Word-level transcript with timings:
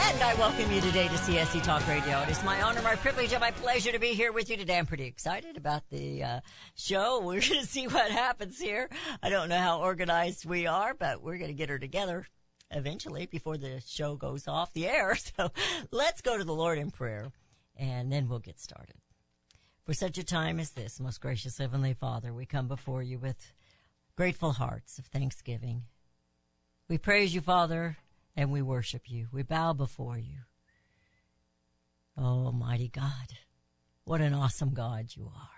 And 0.00 0.20
I 0.20 0.34
welcome 0.34 0.72
you 0.72 0.80
today 0.80 1.06
to 1.06 1.14
CSC 1.14 1.62
Talk 1.62 1.86
Radio. 1.86 2.20
It 2.22 2.30
is 2.30 2.42
my 2.42 2.60
honor, 2.60 2.82
my 2.82 2.96
privilege, 2.96 3.32
and 3.32 3.40
my 3.40 3.52
pleasure 3.52 3.92
to 3.92 4.00
be 4.00 4.14
here 4.14 4.32
with 4.32 4.50
you 4.50 4.56
today. 4.56 4.78
I'm 4.78 4.86
pretty 4.86 5.06
excited 5.06 5.56
about 5.56 5.88
the 5.90 6.24
uh, 6.24 6.40
show. 6.74 7.20
We're 7.24 7.40
going 7.40 7.60
to 7.60 7.66
see 7.66 7.86
what 7.86 8.10
happens 8.10 8.58
here. 8.58 8.90
I 9.22 9.30
don't 9.30 9.48
know 9.48 9.58
how 9.58 9.78
organized 9.78 10.44
we 10.44 10.66
are, 10.66 10.92
but 10.92 11.22
we're 11.22 11.38
going 11.38 11.50
to 11.50 11.56
get 11.56 11.68
her 11.68 11.78
together 11.78 12.26
eventually 12.72 13.26
before 13.26 13.58
the 13.58 13.80
show 13.86 14.16
goes 14.16 14.48
off 14.48 14.72
the 14.72 14.88
air. 14.88 15.16
So 15.36 15.52
let's 15.92 16.20
go 16.20 16.36
to 16.36 16.44
the 16.44 16.54
Lord 16.54 16.78
in 16.78 16.90
prayer, 16.90 17.30
and 17.76 18.10
then 18.10 18.28
we'll 18.28 18.40
get 18.40 18.58
started. 18.58 18.96
For 19.84 19.94
such 19.94 20.18
a 20.18 20.24
time 20.24 20.58
as 20.58 20.70
this, 20.70 20.98
most 20.98 21.20
gracious 21.20 21.58
Heavenly 21.58 21.94
Father, 21.94 22.34
we 22.34 22.44
come 22.44 22.66
before 22.66 23.04
you 23.04 23.20
with 23.20 23.52
grateful 24.16 24.52
hearts 24.52 24.98
of 24.98 25.06
thanksgiving. 25.06 25.84
We 26.88 26.98
praise 26.98 27.34
you, 27.34 27.40
Father, 27.40 27.98
and 28.38 28.52
we 28.52 28.62
worship 28.62 29.10
you. 29.10 29.26
We 29.32 29.42
bow 29.42 29.72
before 29.72 30.16
you. 30.16 30.42
Oh, 32.16 32.52
mighty 32.52 32.86
God, 32.86 33.34
what 34.04 34.20
an 34.20 34.32
awesome 34.32 34.74
God 34.74 35.08
you 35.16 35.24
are. 35.24 35.50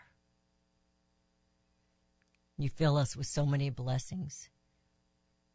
You 2.56 2.70
fill 2.70 2.96
us 2.96 3.14
with 3.14 3.26
so 3.26 3.44
many 3.44 3.68
blessings. 3.68 4.48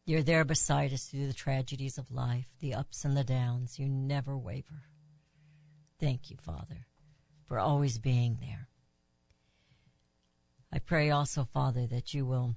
You're 0.04 0.22
there 0.22 0.44
beside 0.44 0.92
us 0.92 1.06
through 1.06 1.26
the 1.26 1.32
tragedies 1.32 1.98
of 1.98 2.12
life, 2.12 2.46
the 2.60 2.74
ups 2.74 3.04
and 3.04 3.16
the 3.16 3.24
downs. 3.24 3.76
You 3.76 3.88
never 3.88 4.38
waver. 4.38 4.84
Thank 5.98 6.30
you, 6.30 6.36
Father, 6.36 6.86
for 7.48 7.58
always 7.58 7.98
being 7.98 8.38
there. 8.40 8.68
I 10.72 10.78
pray 10.78 11.10
also, 11.10 11.42
Father, 11.52 11.88
that 11.88 12.14
you 12.14 12.24
will 12.24 12.54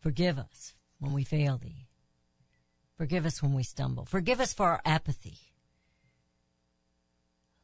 forgive 0.00 0.38
us 0.38 0.72
when 0.98 1.12
we 1.12 1.22
fail 1.22 1.58
thee. 1.58 1.88
Forgive 2.96 3.26
us 3.26 3.42
when 3.42 3.52
we 3.52 3.62
stumble. 3.62 4.04
Forgive 4.04 4.40
us 4.40 4.52
for 4.52 4.68
our 4.68 4.80
apathy. 4.84 5.38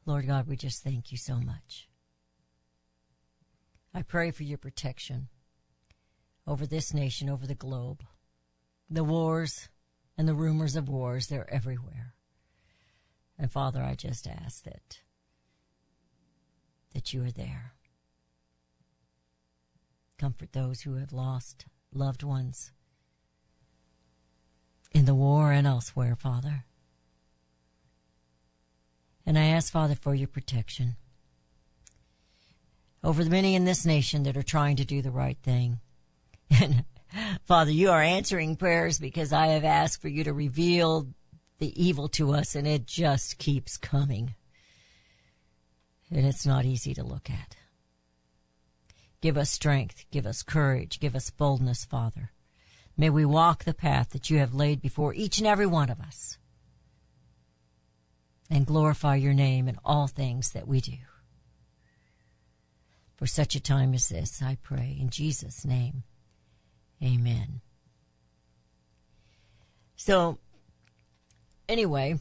Lord 0.07 0.27
God, 0.27 0.49
we 0.49 0.57
just 0.57 0.83
thank 0.83 1.13
you 1.13 1.19
so 1.19 1.37
much. 1.37 1.89
I 3.93 4.03
pray 4.03 4.31
for 4.31 4.43
your 4.43 4.59
protection 4.59 5.29
over 6.47 6.67
this 6.67 6.95
nation, 6.95 7.29
over 7.29 7.47
the 7.47 7.55
globe. 7.55 8.03
The 8.89 9.05
wars 9.05 9.69
and 10.17 10.27
the 10.27 10.35
rumors 10.35 10.77
of 10.77 10.89
wars, 10.89 11.27
they're 11.27 11.53
everywhere. 11.53 12.15
And 13.39 13.53
Father, 13.53 13.83
I 13.83 13.95
just 13.95 14.27
ask 14.27 14.65
that 14.65 15.01
that 16.95 17.13
you 17.13 17.23
are 17.23 17.31
there. 17.31 17.75
Comfort 20.19 20.53
those 20.53 20.81
who 20.81 20.95
have 20.95 21.13
lost 21.13 21.67
loved 21.93 22.23
ones 22.23 22.73
in 24.93 25.05
the 25.05 25.15
war 25.15 25.53
and 25.53 25.67
elsewhere, 25.67 26.17
Father. 26.17 26.65
And 29.27 29.39
I 29.39 29.45
ask, 29.45 29.73
Father, 29.73 29.95
for 29.95 30.15
your 30.15 30.29
protection 30.29 30.97
over 33.03 33.23
the 33.23 33.31
many 33.31 33.55
in 33.55 33.65
this 33.65 33.87
nation 33.87 34.25
that 34.25 34.37
are 34.37 34.43
trying 34.43 34.77
to 34.77 34.85
do 34.85 35.03
the 35.03 35.11
right 35.11 35.39
thing. 35.43 35.81
And 36.61 36.85
Father, 37.45 37.71
you 37.71 37.91
are 37.91 38.03
answering 38.03 38.57
prayers 38.57 38.99
because 38.99 39.33
I 39.33 39.49
have 39.49 39.65
asked 39.65 40.01
for 40.01 40.09
you 40.09 40.25
to 40.25 40.33
reveal 40.33 41.09
the 41.59 41.83
evil 41.83 42.09
to 42.09 42.35
us 42.35 42.55
and 42.55 42.67
it 42.67 42.87
just 42.87 43.39
keeps 43.39 43.77
coming. 43.77 44.35
And 46.11 46.27
it's 46.27 46.47
not 46.47 46.65
easy 46.65 46.95
to 46.95 47.05
look 47.05 47.29
at. 47.31 47.57
Give 49.21 49.37
us 49.37 49.51
strength, 49.51 50.05
give 50.11 50.27
us 50.27 50.43
courage, 50.43 51.01
give 51.01 51.15
us 51.15 51.31
boldness, 51.31 51.85
Father. 51.85 52.31
May 53.01 53.11
we 53.11 53.25
walk 53.25 53.63
the 53.63 53.73
path 53.73 54.11
that 54.11 54.29
you 54.29 54.39
have 54.39 54.53
laid 54.53 54.83
before 54.83 55.15
each 55.15 55.39
and 55.39 55.47
every 55.47 55.67
one 55.67 55.89
of 55.89 56.01
us 56.01 56.37
and 58.51 58.67
glorify 58.67 59.15
your 59.15 59.35
name 59.35 59.69
in 59.69 59.79
all 59.85 60.09
things 60.09 60.51
that 60.51 60.67
we 60.67 60.81
do. 60.81 60.97
For 63.15 63.29
such 63.29 63.55
a 63.55 63.61
time 63.61 63.95
as 63.95 64.09
this, 64.09 64.43
I 64.43 64.59
pray 64.63 64.97
in 65.01 65.11
Jesus' 65.11 65.65
name. 65.65 66.03
Amen. 67.01 67.61
So, 69.95 70.39
anyway, 71.69 72.19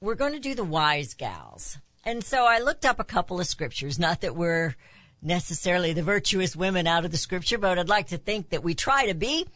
we're 0.00 0.14
going 0.14 0.32
to 0.32 0.40
do 0.40 0.54
the 0.54 0.64
wise 0.64 1.12
gals. 1.12 1.76
And 2.04 2.24
so 2.24 2.46
I 2.46 2.58
looked 2.58 2.86
up 2.86 2.98
a 2.98 3.04
couple 3.04 3.38
of 3.38 3.46
scriptures, 3.46 3.98
not 3.98 4.22
that 4.22 4.34
we're 4.34 4.76
necessarily 5.22 5.92
the 5.92 6.02
virtuous 6.02 6.56
women 6.56 6.86
out 6.86 7.04
of 7.04 7.10
the 7.10 7.16
scripture, 7.16 7.58
but 7.58 7.78
I'd 7.78 7.88
like 7.88 8.08
to 8.08 8.18
think 8.18 8.50
that 8.50 8.62
we 8.62 8.74
try 8.74 9.06
to 9.06 9.14
be. 9.14 9.46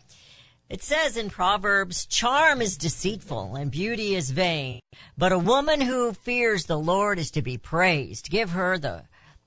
It 0.70 0.82
says 0.82 1.16
in 1.16 1.28
Proverbs, 1.28 2.06
charm 2.06 2.62
is 2.62 2.78
deceitful 2.78 3.54
and 3.54 3.70
beauty 3.70 4.14
is 4.14 4.30
vain, 4.30 4.80
but 5.16 5.32
a 5.32 5.38
woman 5.38 5.80
who 5.80 6.12
fears 6.12 6.64
the 6.64 6.78
Lord 6.78 7.19
is 7.19 7.30
to 7.32 7.42
be 7.42 7.58
praised. 7.58 8.30
Give 8.30 8.50
her 8.50 8.78
the, 8.78 9.04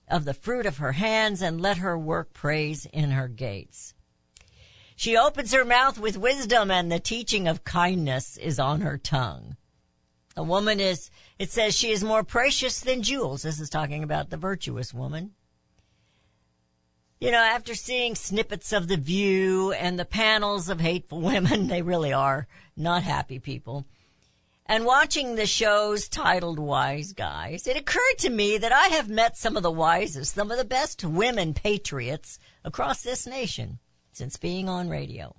of 0.07 0.25
the 0.25 0.33
fruit 0.33 0.65
of 0.65 0.77
her 0.77 0.91
hands 0.91 1.41
and 1.41 1.59
let 1.59 1.77
her 1.77 1.97
work 1.97 2.33
praise 2.33 2.85
in 2.85 3.11
her 3.11 3.27
gates. 3.27 3.95
She 4.95 5.17
opens 5.17 5.53
her 5.53 5.65
mouth 5.65 5.99
with 5.99 6.17
wisdom 6.17 6.71
and 6.71 6.91
the 6.91 6.99
teaching 6.99 7.47
of 7.47 7.63
kindness 7.63 8.37
is 8.37 8.59
on 8.59 8.81
her 8.81 8.97
tongue. 8.97 9.57
A 10.35 10.43
woman 10.43 10.79
is, 10.79 11.09
it 11.39 11.49
says 11.49 11.75
she 11.75 11.91
is 11.91 12.03
more 12.03 12.23
precious 12.23 12.79
than 12.79 13.01
jewels. 13.01 13.41
This 13.41 13.59
is 13.59 13.71
talking 13.71 14.03
about 14.03 14.29
the 14.29 14.37
virtuous 14.37 14.93
woman. 14.93 15.31
You 17.19 17.31
know, 17.31 17.39
after 17.39 17.73
seeing 17.73 18.13
snippets 18.13 18.71
of 18.71 18.87
The 18.87 18.97
View 18.97 19.71
and 19.71 19.97
the 19.97 20.05
panels 20.05 20.69
of 20.69 20.79
hateful 20.79 21.19
women, 21.19 21.67
they 21.67 21.81
really 21.81 22.13
are 22.13 22.47
not 22.75 23.01
happy 23.01 23.39
people. 23.39 23.85
And 24.67 24.85
watching 24.85 25.35
the 25.35 25.47
shows 25.47 26.09
titled 26.09 26.59
Wise 26.59 27.13
Guys, 27.13 27.65
it 27.65 27.77
occurred 27.77 28.17
to 28.19 28.29
me 28.29 28.59
that 28.59 28.71
I 28.71 28.89
have 28.89 29.09
met 29.09 29.35
some 29.35 29.57
of 29.57 29.63
the 29.63 29.71
wisest, 29.71 30.35
some 30.35 30.51
of 30.51 30.57
the 30.57 30.65
best 30.65 31.03
women 31.03 31.53
patriots 31.55 32.37
across 32.63 33.01
this 33.01 33.25
nation 33.25 33.79
since 34.11 34.37
being 34.37 34.69
on 34.69 34.89
radio. 34.89 35.35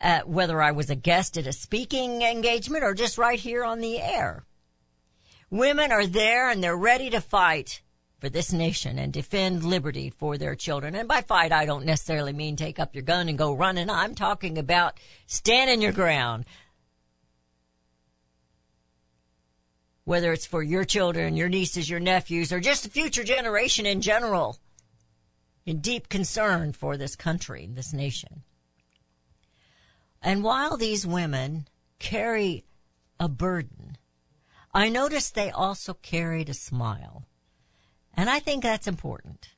Uh, 0.00 0.20
whether 0.20 0.62
I 0.62 0.70
was 0.70 0.90
a 0.90 0.94
guest 0.94 1.36
at 1.36 1.46
a 1.46 1.52
speaking 1.52 2.22
engagement 2.22 2.84
or 2.84 2.94
just 2.94 3.18
right 3.18 3.40
here 3.40 3.64
on 3.64 3.80
the 3.80 3.98
air. 3.98 4.44
Women 5.50 5.90
are 5.90 6.06
there 6.06 6.48
and 6.48 6.62
they're 6.62 6.76
ready 6.76 7.10
to 7.10 7.20
fight 7.20 7.82
for 8.22 8.28
this 8.28 8.52
nation 8.52 9.00
and 9.00 9.12
defend 9.12 9.64
liberty 9.64 10.08
for 10.08 10.38
their 10.38 10.54
children. 10.54 10.94
And 10.94 11.08
by 11.08 11.22
fight, 11.22 11.50
I 11.50 11.66
don't 11.66 11.84
necessarily 11.84 12.32
mean 12.32 12.54
take 12.54 12.78
up 12.78 12.94
your 12.94 13.02
gun 13.02 13.28
and 13.28 13.36
go 13.36 13.52
running. 13.52 13.90
I'm 13.90 14.14
talking 14.14 14.58
about 14.58 15.00
standing 15.26 15.82
your 15.82 15.90
ground. 15.90 16.44
Whether 20.04 20.32
it's 20.32 20.46
for 20.46 20.62
your 20.62 20.84
children, 20.84 21.36
your 21.36 21.48
nieces, 21.48 21.90
your 21.90 21.98
nephews, 21.98 22.52
or 22.52 22.60
just 22.60 22.84
the 22.84 22.90
future 22.90 23.24
generation 23.24 23.86
in 23.86 24.00
general, 24.00 24.56
in 25.66 25.80
deep 25.80 26.08
concern 26.08 26.72
for 26.72 26.96
this 26.96 27.16
country, 27.16 27.68
this 27.72 27.92
nation. 27.92 28.44
And 30.22 30.44
while 30.44 30.76
these 30.76 31.04
women 31.04 31.66
carry 31.98 32.62
a 33.18 33.28
burden, 33.28 33.98
I 34.72 34.90
noticed 34.90 35.34
they 35.34 35.50
also 35.50 35.94
carried 35.94 36.48
a 36.48 36.54
smile. 36.54 37.26
And 38.14 38.28
I 38.28 38.38
think 38.38 38.62
that's 38.62 38.86
important. 38.86 39.50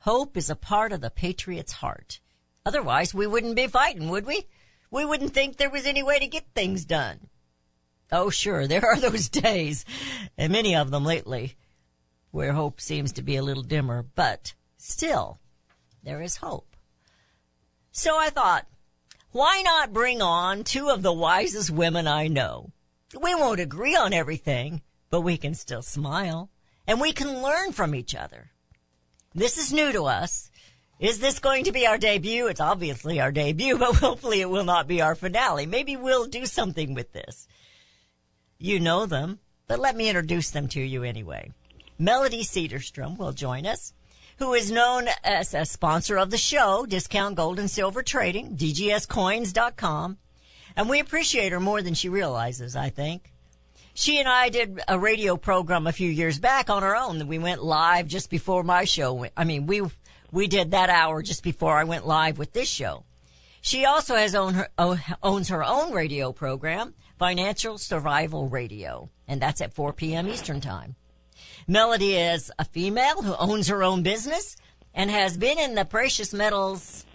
Hope 0.00 0.36
is 0.36 0.48
a 0.48 0.56
part 0.56 0.92
of 0.92 1.00
the 1.00 1.10
patriot's 1.10 1.72
heart. 1.72 2.20
Otherwise, 2.64 3.12
we 3.12 3.26
wouldn't 3.26 3.56
be 3.56 3.66
fighting, 3.66 4.08
would 4.08 4.26
we? 4.26 4.46
We 4.90 5.04
wouldn't 5.04 5.34
think 5.34 5.56
there 5.56 5.70
was 5.70 5.84
any 5.84 6.02
way 6.02 6.18
to 6.18 6.26
get 6.28 6.46
things 6.54 6.84
done. 6.84 7.28
Oh, 8.12 8.30
sure, 8.30 8.66
there 8.66 8.86
are 8.86 9.00
those 9.00 9.28
days, 9.28 9.84
and 10.38 10.52
many 10.52 10.76
of 10.76 10.90
them 10.90 11.04
lately, 11.04 11.56
where 12.30 12.52
hope 12.52 12.80
seems 12.80 13.12
to 13.12 13.22
be 13.22 13.36
a 13.36 13.42
little 13.42 13.64
dimmer, 13.64 14.04
but 14.14 14.54
still, 14.76 15.40
there 16.04 16.22
is 16.22 16.36
hope. 16.36 16.76
So 17.90 18.16
I 18.16 18.30
thought, 18.30 18.66
why 19.32 19.62
not 19.62 19.92
bring 19.92 20.22
on 20.22 20.62
two 20.62 20.88
of 20.88 21.02
the 21.02 21.12
wisest 21.12 21.70
women 21.70 22.06
I 22.06 22.28
know? 22.28 22.70
We 23.20 23.34
won't 23.34 23.60
agree 23.60 23.96
on 23.96 24.12
everything, 24.12 24.82
but 25.10 25.22
we 25.22 25.36
can 25.36 25.54
still 25.54 25.82
smile 25.82 26.50
and 26.86 27.00
we 27.00 27.12
can 27.12 27.42
learn 27.42 27.72
from 27.72 27.94
each 27.94 28.14
other. 28.14 28.50
This 29.34 29.58
is 29.58 29.72
new 29.72 29.92
to 29.92 30.04
us. 30.04 30.50
Is 30.98 31.18
this 31.18 31.40
going 31.40 31.64
to 31.64 31.72
be 31.72 31.86
our 31.86 31.98
debut? 31.98 32.46
It's 32.46 32.60
obviously 32.60 33.20
our 33.20 33.30
debut, 33.30 33.76
but 33.78 33.96
hopefully 33.96 34.40
it 34.40 34.48
will 34.48 34.64
not 34.64 34.88
be 34.88 35.02
our 35.02 35.14
finale. 35.14 35.66
Maybe 35.66 35.96
we'll 35.96 36.26
do 36.26 36.46
something 36.46 36.94
with 36.94 37.12
this. 37.12 37.46
You 38.58 38.80
know 38.80 39.04
them, 39.04 39.40
but 39.66 39.78
let 39.78 39.96
me 39.96 40.08
introduce 40.08 40.50
them 40.50 40.68
to 40.68 40.80
you 40.80 41.02
anyway. 41.02 41.52
Melody 41.98 42.42
Cedarstrom 42.42 43.18
will 43.18 43.32
join 43.32 43.66
us, 43.66 43.92
who 44.38 44.54
is 44.54 44.70
known 44.70 45.08
as 45.24 45.54
a 45.54 45.64
sponsor 45.64 46.16
of 46.16 46.30
the 46.30 46.38
show, 46.38 46.86
Discount 46.86 47.36
Gold 47.36 47.58
and 47.58 47.70
Silver 47.70 48.02
Trading, 48.02 48.56
DGScoins.com, 48.56 50.18
and 50.76 50.88
we 50.88 51.00
appreciate 51.00 51.52
her 51.52 51.60
more 51.60 51.82
than 51.82 51.94
she 51.94 52.08
realizes, 52.08 52.76
I 52.76 52.90
think. 52.90 53.32
She 53.98 54.18
and 54.18 54.28
I 54.28 54.50
did 54.50 54.78
a 54.88 54.98
radio 54.98 55.38
program 55.38 55.86
a 55.86 55.92
few 55.92 56.10
years 56.10 56.38
back 56.38 56.68
on 56.68 56.84
our 56.84 56.94
own. 56.94 57.26
We 57.26 57.38
went 57.38 57.64
live 57.64 58.06
just 58.06 58.28
before 58.28 58.62
my 58.62 58.84
show. 58.84 59.14
went- 59.14 59.32
I 59.38 59.44
mean, 59.44 59.66
we 59.66 59.80
we 60.30 60.48
did 60.48 60.72
that 60.72 60.90
hour 60.90 61.22
just 61.22 61.42
before 61.42 61.78
I 61.78 61.84
went 61.84 62.06
live 62.06 62.36
with 62.36 62.52
this 62.52 62.68
show. 62.68 63.04
She 63.62 63.86
also 63.86 64.14
has 64.14 64.34
own 64.34 64.52
her, 64.52 64.68
oh, 64.76 64.98
owns 65.22 65.48
her 65.48 65.64
own 65.64 65.92
radio 65.92 66.30
program, 66.32 66.92
Financial 67.18 67.78
Survival 67.78 68.50
Radio, 68.50 69.08
and 69.26 69.40
that's 69.40 69.62
at 69.62 69.72
4 69.72 69.94
p.m. 69.94 70.28
Eastern 70.28 70.60
Time. 70.60 70.94
Melody 71.66 72.16
is 72.16 72.52
a 72.58 72.66
female 72.66 73.22
who 73.22 73.34
owns 73.36 73.68
her 73.68 73.82
own 73.82 74.02
business 74.02 74.56
and 74.92 75.10
has 75.10 75.38
been 75.38 75.58
in 75.58 75.74
the 75.74 75.86
precious 75.86 76.34
metals. 76.34 77.06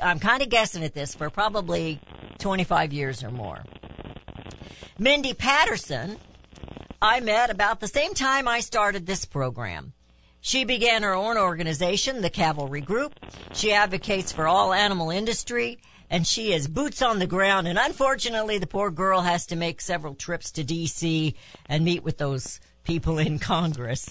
I'm 0.00 0.20
kind 0.20 0.42
of 0.44 0.48
guessing 0.48 0.84
at 0.84 0.94
this 0.94 1.12
for 1.12 1.28
probably 1.28 2.00
25 2.38 2.92
years 2.92 3.24
or 3.24 3.32
more. 3.32 3.64
Mindy 4.96 5.34
Patterson, 5.34 6.18
I 7.02 7.18
met 7.18 7.50
about 7.50 7.80
the 7.80 7.88
same 7.88 8.14
time 8.14 8.46
I 8.46 8.60
started 8.60 9.06
this 9.06 9.24
program. 9.24 9.92
She 10.40 10.64
began 10.64 11.02
her 11.02 11.14
own 11.14 11.36
organization, 11.36 12.22
the 12.22 12.30
Cavalry 12.30 12.80
Group. 12.80 13.18
She 13.52 13.72
advocates 13.72 14.30
for 14.30 14.46
all 14.46 14.72
animal 14.72 15.10
industry, 15.10 15.78
and 16.08 16.24
she 16.24 16.52
is 16.52 16.68
boots 16.68 17.02
on 17.02 17.18
the 17.18 17.26
ground. 17.26 17.66
And 17.66 17.76
unfortunately, 17.76 18.58
the 18.58 18.68
poor 18.68 18.92
girl 18.92 19.22
has 19.22 19.46
to 19.46 19.56
make 19.56 19.80
several 19.80 20.14
trips 20.14 20.52
to 20.52 20.62
D.C. 20.62 21.34
and 21.66 21.84
meet 21.84 22.04
with 22.04 22.18
those 22.18 22.60
people 22.84 23.18
in 23.18 23.40
Congress. 23.40 24.08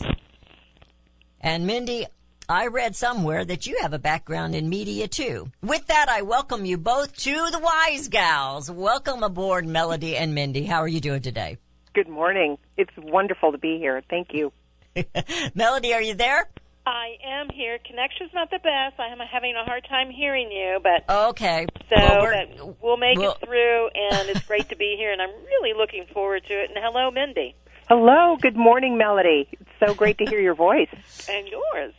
And 1.39 1.65
Mindy, 1.65 2.07
I 2.49 2.67
read 2.67 2.95
somewhere 2.95 3.45
that 3.45 3.65
you 3.67 3.77
have 3.81 3.93
a 3.93 3.99
background 3.99 4.53
in 4.55 4.67
media 4.69 5.07
too. 5.07 5.49
With 5.61 5.87
that, 5.87 6.07
I 6.09 6.21
welcome 6.23 6.65
you 6.65 6.77
both 6.77 7.15
to 7.17 7.31
the 7.51 7.59
Wise 7.59 8.09
Gals. 8.09 8.69
Welcome 8.69 9.23
aboard, 9.23 9.65
Melody 9.65 10.17
and 10.17 10.35
Mindy. 10.35 10.65
How 10.65 10.79
are 10.81 10.87
you 10.87 10.99
doing 10.99 11.21
today? 11.21 11.57
Good 11.93 12.09
morning. 12.09 12.57
It's 12.77 12.91
wonderful 12.97 13.51
to 13.53 13.57
be 13.57 13.77
here. 13.77 14.01
Thank 14.09 14.33
you. 14.33 14.51
Melody, 15.55 15.93
are 15.93 16.01
you 16.01 16.15
there? 16.15 16.49
I 16.85 17.15
am 17.25 17.47
here. 17.49 17.79
Connection's 17.87 18.31
not 18.33 18.49
the 18.51 18.59
best. 18.59 18.99
I 18.99 19.07
am 19.07 19.19
having 19.19 19.55
a 19.55 19.63
hard 19.63 19.85
time 19.87 20.09
hearing 20.11 20.51
you, 20.51 20.79
but 20.83 21.09
Okay. 21.09 21.65
so 21.89 21.95
Well, 21.95 22.21
we're- 22.23 22.45
but 22.57 22.75
we'll 22.83 22.97
make 22.97 23.17
it 23.19 23.37
through, 23.45 23.87
and 23.95 24.29
it's 24.29 24.41
great 24.45 24.67
to 24.69 24.75
be 24.75 24.95
here, 24.97 25.13
and 25.13 25.21
I'm 25.21 25.29
really 25.45 25.73
looking 25.77 26.05
forward 26.13 26.43
to 26.47 26.53
it. 26.53 26.71
And 26.71 26.79
hello, 26.83 27.09
Mindy, 27.09 27.55
Hello. 27.89 28.37
Good 28.41 28.55
morning, 28.55 28.97
Melody. 28.97 29.47
It's 29.51 29.69
so 29.85 29.93
great 29.93 30.17
to 30.19 30.25
hear 30.25 30.39
your 30.39 30.55
voice. 30.55 30.87
and 31.29 31.47
yours. 31.47 31.93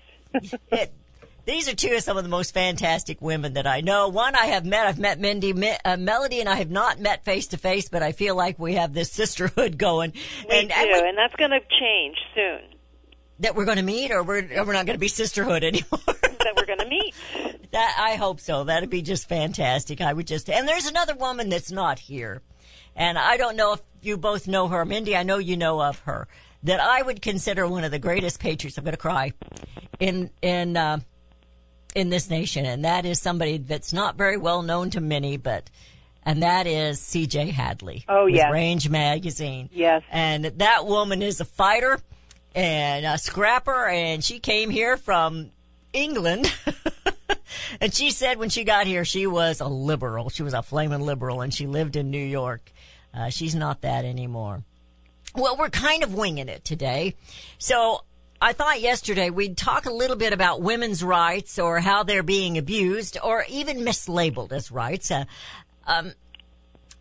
It, 0.70 0.92
these 1.46 1.68
are 1.68 1.74
two 1.74 1.94
of 1.94 2.02
some 2.02 2.16
of 2.16 2.22
the 2.22 2.28
most 2.30 2.54
fantastic 2.54 3.20
women 3.20 3.54
that 3.54 3.66
I 3.66 3.80
know. 3.82 4.08
One 4.08 4.34
I 4.34 4.46
have 4.46 4.64
met. 4.64 4.86
I've 4.86 4.98
met 4.98 5.20
Mindy, 5.20 5.52
uh, 5.84 5.96
Melody, 5.96 6.40
and 6.40 6.48
I 6.48 6.56
have 6.56 6.70
not 6.70 7.00
met 7.00 7.24
face 7.24 7.48
to 7.48 7.58
face, 7.58 7.88
but 7.88 8.02
I 8.02 8.12
feel 8.12 8.34
like 8.34 8.58
we 8.58 8.74
have 8.74 8.94
this 8.94 9.12
sisterhood 9.20 9.76
going. 9.78 10.12
We 10.48 10.58
and, 10.60 10.68
do, 10.68 10.74
and 10.76 10.88
we- 11.02 11.08
and 11.08 11.18
that's 11.18 11.34
going 11.36 11.50
to 11.50 11.60
change 11.80 12.16
soon. 12.34 12.60
that 13.40 13.54
we're 13.54 13.66
going 13.66 13.76
to 13.78 13.82
meet, 13.82 14.10
or 14.10 14.22
we're, 14.22 14.42
or 14.58 14.64
we're 14.64 14.72
not 14.72 14.86
going 14.86 14.96
to 14.96 15.00
be 15.00 15.08
sisterhood 15.08 15.62
anymore. 15.64 16.00
That 16.06 16.54
we're 16.56 16.66
going 16.66 16.78
to 16.80 16.88
meet. 16.88 17.14
That 17.72 17.96
I 17.98 18.14
hope 18.16 18.40
so. 18.40 18.64
That'd 18.64 18.90
be 18.90 19.02
just 19.02 19.28
fantastic. 19.28 20.00
I 20.00 20.12
would 20.12 20.26
just 20.26 20.48
and 20.50 20.66
there's 20.68 20.86
another 20.86 21.14
woman 21.14 21.48
that's 21.48 21.72
not 21.72 21.98
here. 21.98 22.42
And 22.96 23.18
I 23.18 23.36
don't 23.36 23.56
know 23.56 23.72
if 23.72 23.80
you 24.02 24.16
both 24.16 24.46
know 24.46 24.68
her. 24.68 24.84
Mindy, 24.84 25.16
I 25.16 25.24
know 25.24 25.38
you 25.38 25.56
know 25.56 25.82
of 25.82 25.98
her. 26.00 26.28
That 26.64 26.80
I 26.80 27.02
would 27.02 27.20
consider 27.22 27.66
one 27.68 27.84
of 27.84 27.90
the 27.90 27.98
greatest 27.98 28.40
patriots. 28.40 28.78
I'm 28.78 28.84
going 28.84 28.92
to 28.92 28.98
cry 28.98 29.32
in 30.00 30.30
in 30.42 30.76
uh, 30.76 31.00
in 31.94 32.10
this 32.10 32.30
nation, 32.30 32.66
and 32.66 32.84
that 32.84 33.04
is 33.06 33.20
somebody 33.20 33.58
that's 33.58 33.92
not 33.92 34.16
very 34.16 34.36
well 34.36 34.62
known 34.62 34.90
to 34.90 35.00
many, 35.00 35.36
but 35.36 35.70
and 36.24 36.42
that 36.42 36.66
is 36.66 37.00
C.J. 37.00 37.50
Hadley. 37.50 38.04
Oh, 38.08 38.26
yes. 38.26 38.50
Range 38.50 38.88
Magazine. 38.88 39.68
Yes. 39.72 40.02
and 40.10 40.44
that 40.44 40.86
woman 40.86 41.22
is 41.22 41.40
a 41.40 41.44
fighter 41.44 42.00
and 42.54 43.04
a 43.04 43.18
scrapper, 43.18 43.86
and 43.86 44.24
she 44.24 44.38
came 44.38 44.70
here 44.70 44.96
from 44.96 45.50
England. 45.92 46.52
and 47.80 47.92
she 47.92 48.10
said 48.10 48.38
when 48.38 48.48
she 48.48 48.64
got 48.64 48.86
here, 48.86 49.04
she 49.04 49.26
was 49.26 49.60
a 49.60 49.66
liberal. 49.66 50.30
She 50.30 50.42
was 50.42 50.54
a 50.54 50.62
flaming 50.62 51.00
liberal, 51.00 51.40
and 51.40 51.52
she 51.52 51.66
lived 51.66 51.96
in 51.96 52.10
New 52.10 52.24
York. 52.24 52.72
Uh, 53.12 53.28
she's 53.28 53.54
not 53.54 53.82
that 53.82 54.04
anymore. 54.04 54.62
Well, 55.34 55.56
we're 55.56 55.70
kind 55.70 56.04
of 56.04 56.14
winging 56.14 56.48
it 56.48 56.64
today. 56.64 57.16
So 57.58 58.04
I 58.40 58.52
thought 58.52 58.80
yesterday 58.80 59.30
we'd 59.30 59.56
talk 59.56 59.86
a 59.86 59.92
little 59.92 60.16
bit 60.16 60.32
about 60.32 60.62
women's 60.62 61.02
rights 61.02 61.58
or 61.58 61.80
how 61.80 62.04
they're 62.04 62.22
being 62.22 62.56
abused 62.56 63.18
or 63.22 63.44
even 63.48 63.78
mislabeled 63.78 64.52
as 64.52 64.70
rights. 64.70 65.10
Uh, 65.10 65.24
um, 65.86 66.12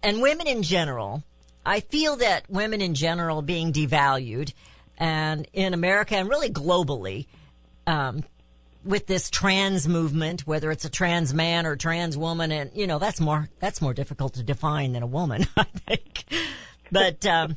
and 0.02 0.22
women 0.22 0.48
in 0.48 0.64
general, 0.64 1.24
I 1.64 1.80
feel 1.80 2.16
that 2.18 2.50
women 2.50 2.82
in 2.82 2.96
general 2.96 3.42
being 3.42 3.72
devalued 3.72 4.54
and 4.98 5.48
in 5.54 5.74
America 5.74 6.16
and 6.16 6.28
really 6.28 6.50
globally, 6.50 7.28
um, 7.86 8.24
with 8.84 9.08
this 9.08 9.30
trans 9.30 9.88
movement, 9.88 10.46
whether 10.48 10.72
it's 10.72 10.86
a 10.86 10.90
trans 10.90 11.34
man 11.34 11.66
or 11.66 11.76
trans 11.76 12.18
woman, 12.18 12.52
and 12.52 12.72
you 12.74 12.86
know 12.86 13.00
that's 13.00 13.22
more 13.22 13.50
that's 13.60 13.82
more 13.82 13.94
difficult 13.94 14.34
to 14.34 14.44
define 14.44 14.92
than 14.92 15.04
a 15.04 15.08
woman, 15.08 15.46
I 15.58 15.64
think. 15.64 16.26
But 16.92 17.26
um, 17.26 17.56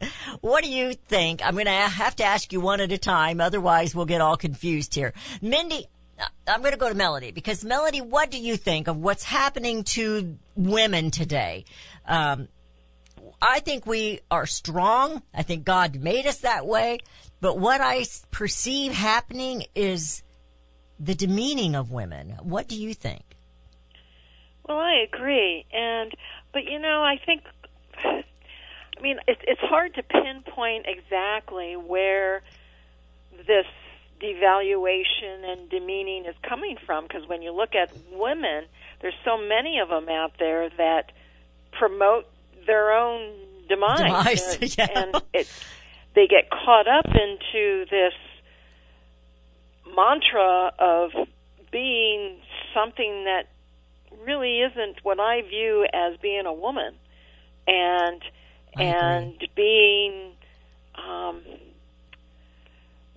what 0.40 0.64
do 0.64 0.70
you 0.70 0.94
think? 0.94 1.44
I'm 1.44 1.54
going 1.54 1.66
to 1.66 1.72
have 1.72 2.16
to 2.16 2.24
ask 2.24 2.52
you 2.52 2.60
one 2.60 2.80
at 2.80 2.92
a 2.92 2.98
time, 2.98 3.40
otherwise 3.40 3.94
we'll 3.94 4.06
get 4.06 4.20
all 4.20 4.36
confused 4.36 4.94
here. 4.94 5.12
Mindy, 5.40 5.86
I'm 6.46 6.60
going 6.60 6.72
to 6.72 6.78
go 6.78 6.88
to 6.88 6.94
Melody 6.94 7.30
because 7.30 7.64
Melody, 7.64 8.00
what 8.00 8.30
do 8.30 8.38
you 8.38 8.56
think 8.56 8.88
of 8.88 8.96
what's 8.96 9.24
happening 9.24 9.84
to 9.84 10.36
women 10.54 11.10
today? 11.10 11.64
Um, 12.06 12.48
I 13.40 13.60
think 13.60 13.86
we 13.86 14.20
are 14.30 14.46
strong. 14.46 15.22
I 15.32 15.42
think 15.42 15.64
God 15.64 15.96
made 15.96 16.26
us 16.26 16.38
that 16.38 16.66
way. 16.66 16.98
But 17.40 17.58
what 17.58 17.80
I 17.80 18.04
perceive 18.30 18.92
happening 18.92 19.64
is 19.74 20.22
the 20.98 21.14
demeaning 21.14 21.74
of 21.74 21.90
women. 21.90 22.36
What 22.42 22.68
do 22.68 22.76
you 22.76 22.92
think? 22.92 23.22
Well, 24.68 24.78
I 24.78 25.04
agree, 25.12 25.64
and 25.72 26.12
but 26.52 26.64
you 26.64 26.78
know, 26.78 27.02
I 27.02 27.16
think, 27.24 27.42
I 29.00 29.02
mean, 29.02 29.16
it's 29.26 29.40
it's 29.48 29.60
hard 29.62 29.94
to 29.94 30.02
pinpoint 30.02 30.84
exactly 30.86 31.74
where 31.74 32.42
this 33.46 33.64
devaluation 34.20 35.50
and 35.50 35.70
demeaning 35.70 36.26
is 36.26 36.34
coming 36.46 36.76
from 36.84 37.04
because 37.04 37.26
when 37.26 37.40
you 37.40 37.52
look 37.52 37.74
at 37.74 37.90
women, 38.12 38.64
there's 39.00 39.14
so 39.24 39.38
many 39.38 39.78
of 39.78 39.88
them 39.88 40.10
out 40.10 40.32
there 40.38 40.68
that 40.76 41.12
promote 41.72 42.26
their 42.66 42.92
own 42.92 43.32
demise, 43.68 44.00
Demise, 44.00 44.58
and, 44.60 44.78
yeah. 44.78 44.88
and 44.94 45.22
it's 45.32 45.64
they 46.14 46.26
get 46.26 46.50
caught 46.50 46.86
up 46.86 47.06
into 47.06 47.86
this 47.90 48.12
mantra 49.96 50.72
of 50.78 51.12
being 51.72 52.36
something 52.74 53.24
that 53.24 53.44
really 54.26 54.60
isn't 54.60 55.02
what 55.04 55.18
I 55.18 55.40
view 55.40 55.86
as 55.90 56.18
being 56.20 56.44
a 56.44 56.52
woman, 56.52 56.96
and 57.66 58.22
I 58.76 58.82
agree. 58.84 58.98
and 58.98 59.48
being 59.56 60.32
um, 60.96 61.42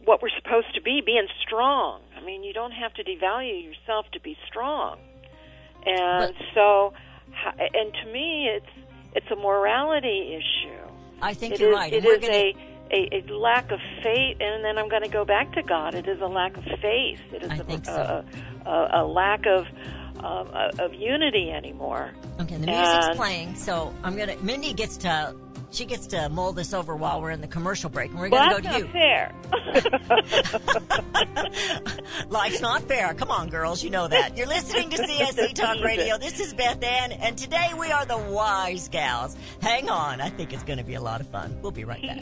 what 0.05 0.21
we're 0.21 0.29
supposed 0.37 0.73
to 0.75 0.81
be, 0.81 1.01
being 1.05 1.27
strong. 1.45 2.01
I 2.17 2.23
mean, 2.25 2.43
you 2.43 2.53
don't 2.53 2.71
have 2.71 2.93
to 2.95 3.03
devalue 3.03 3.63
yourself 3.63 4.05
to 4.13 4.19
be 4.19 4.37
strong, 4.47 4.97
and 5.85 6.33
so, 6.53 6.93
ha- 7.33 7.53
and 7.57 7.93
to 8.03 8.11
me, 8.11 8.47
it's 8.55 8.65
it's 9.15 9.31
a 9.31 9.35
morality 9.35 10.35
issue. 10.37 10.79
I 11.21 11.33
think 11.33 11.53
It 11.53 11.59
you're 11.59 11.71
is- 11.71 11.75
right. 11.75 11.93
It 11.93 12.03
we're 12.03 12.15
is 12.15 12.21
gonna, 12.21 12.33
a, 12.33 12.55
a, 12.91 13.21
a 13.29 13.33
lack 13.33 13.71
of 13.71 13.79
faith, 14.01 14.37
and 14.39 14.63
then 14.65 14.77
I'm 14.77 14.89
going 14.89 15.03
to 15.03 15.09
go 15.09 15.23
back 15.23 15.53
to 15.53 15.63
God. 15.63 15.93
It 15.95 16.07
is 16.07 16.19
a 16.21 16.25
lack 16.27 16.57
of 16.57 16.63
faith. 16.81 17.19
It 17.31 17.43
is 17.43 17.49
I 17.49 17.55
a, 17.57 17.63
think 17.63 17.87
a, 17.87 18.25
a, 18.65 18.89
a 19.01 19.03
lack 19.05 19.45
of 19.45 19.65
um, 20.19 20.47
of 20.79 20.93
unity 20.93 21.51
anymore. 21.51 22.11
okay, 22.39 22.57
the 22.57 22.67
music's 22.67 23.07
and- 23.07 23.15
playing, 23.17 23.55
so 23.55 23.93
I'm 24.03 24.15
gonna. 24.15 24.35
Mindy 24.41 24.73
gets 24.73 24.97
to. 24.97 25.35
She 25.71 25.85
gets 25.85 26.05
to 26.07 26.29
mull 26.29 26.53
this 26.53 26.71
over 26.71 26.95
while 26.95 27.19
we're 27.19 27.31
in 27.31 27.41
the 27.41 27.47
commercial 27.47 27.89
break, 27.89 28.11
and 28.11 28.19
we're 28.19 28.29
Well, 28.29 28.61
gonna 28.61 28.61
that's 28.61 28.83
go 28.83 28.91
to 28.91 29.73
not 29.73 29.93
you. 30.93 30.93
fair. 31.01 32.23
Life's 32.29 32.61
not 32.61 32.83
fair. 32.83 33.15
Come 33.15 33.31
on, 33.31 33.49
girls, 33.49 33.83
you 33.83 33.89
know 33.89 34.07
that. 34.07 34.37
You're 34.37 34.45
listening 34.45 34.91
to 34.91 34.97
CSC 34.97 35.53
Talk 35.55 35.77
Radio. 35.83 36.19
This 36.19 36.39
is 36.39 36.53
Beth 36.53 36.83
Ann, 36.83 37.11
and 37.13 37.35
today 37.35 37.71
we 37.79 37.91
are 37.91 38.05
the 38.05 38.17
Wise 38.19 38.87
Gals. 38.87 39.35
Hang 39.63 39.89
on, 39.89 40.21
I 40.21 40.29
think 40.29 40.53
it's 40.53 40.61
going 40.63 40.77
to 40.77 40.85
be 40.85 40.93
a 40.93 41.01
lot 41.01 41.21
of 41.21 41.27
fun. 41.29 41.57
We'll 41.63 41.71
be 41.71 41.85
right 41.85 42.01
back. 42.03 42.21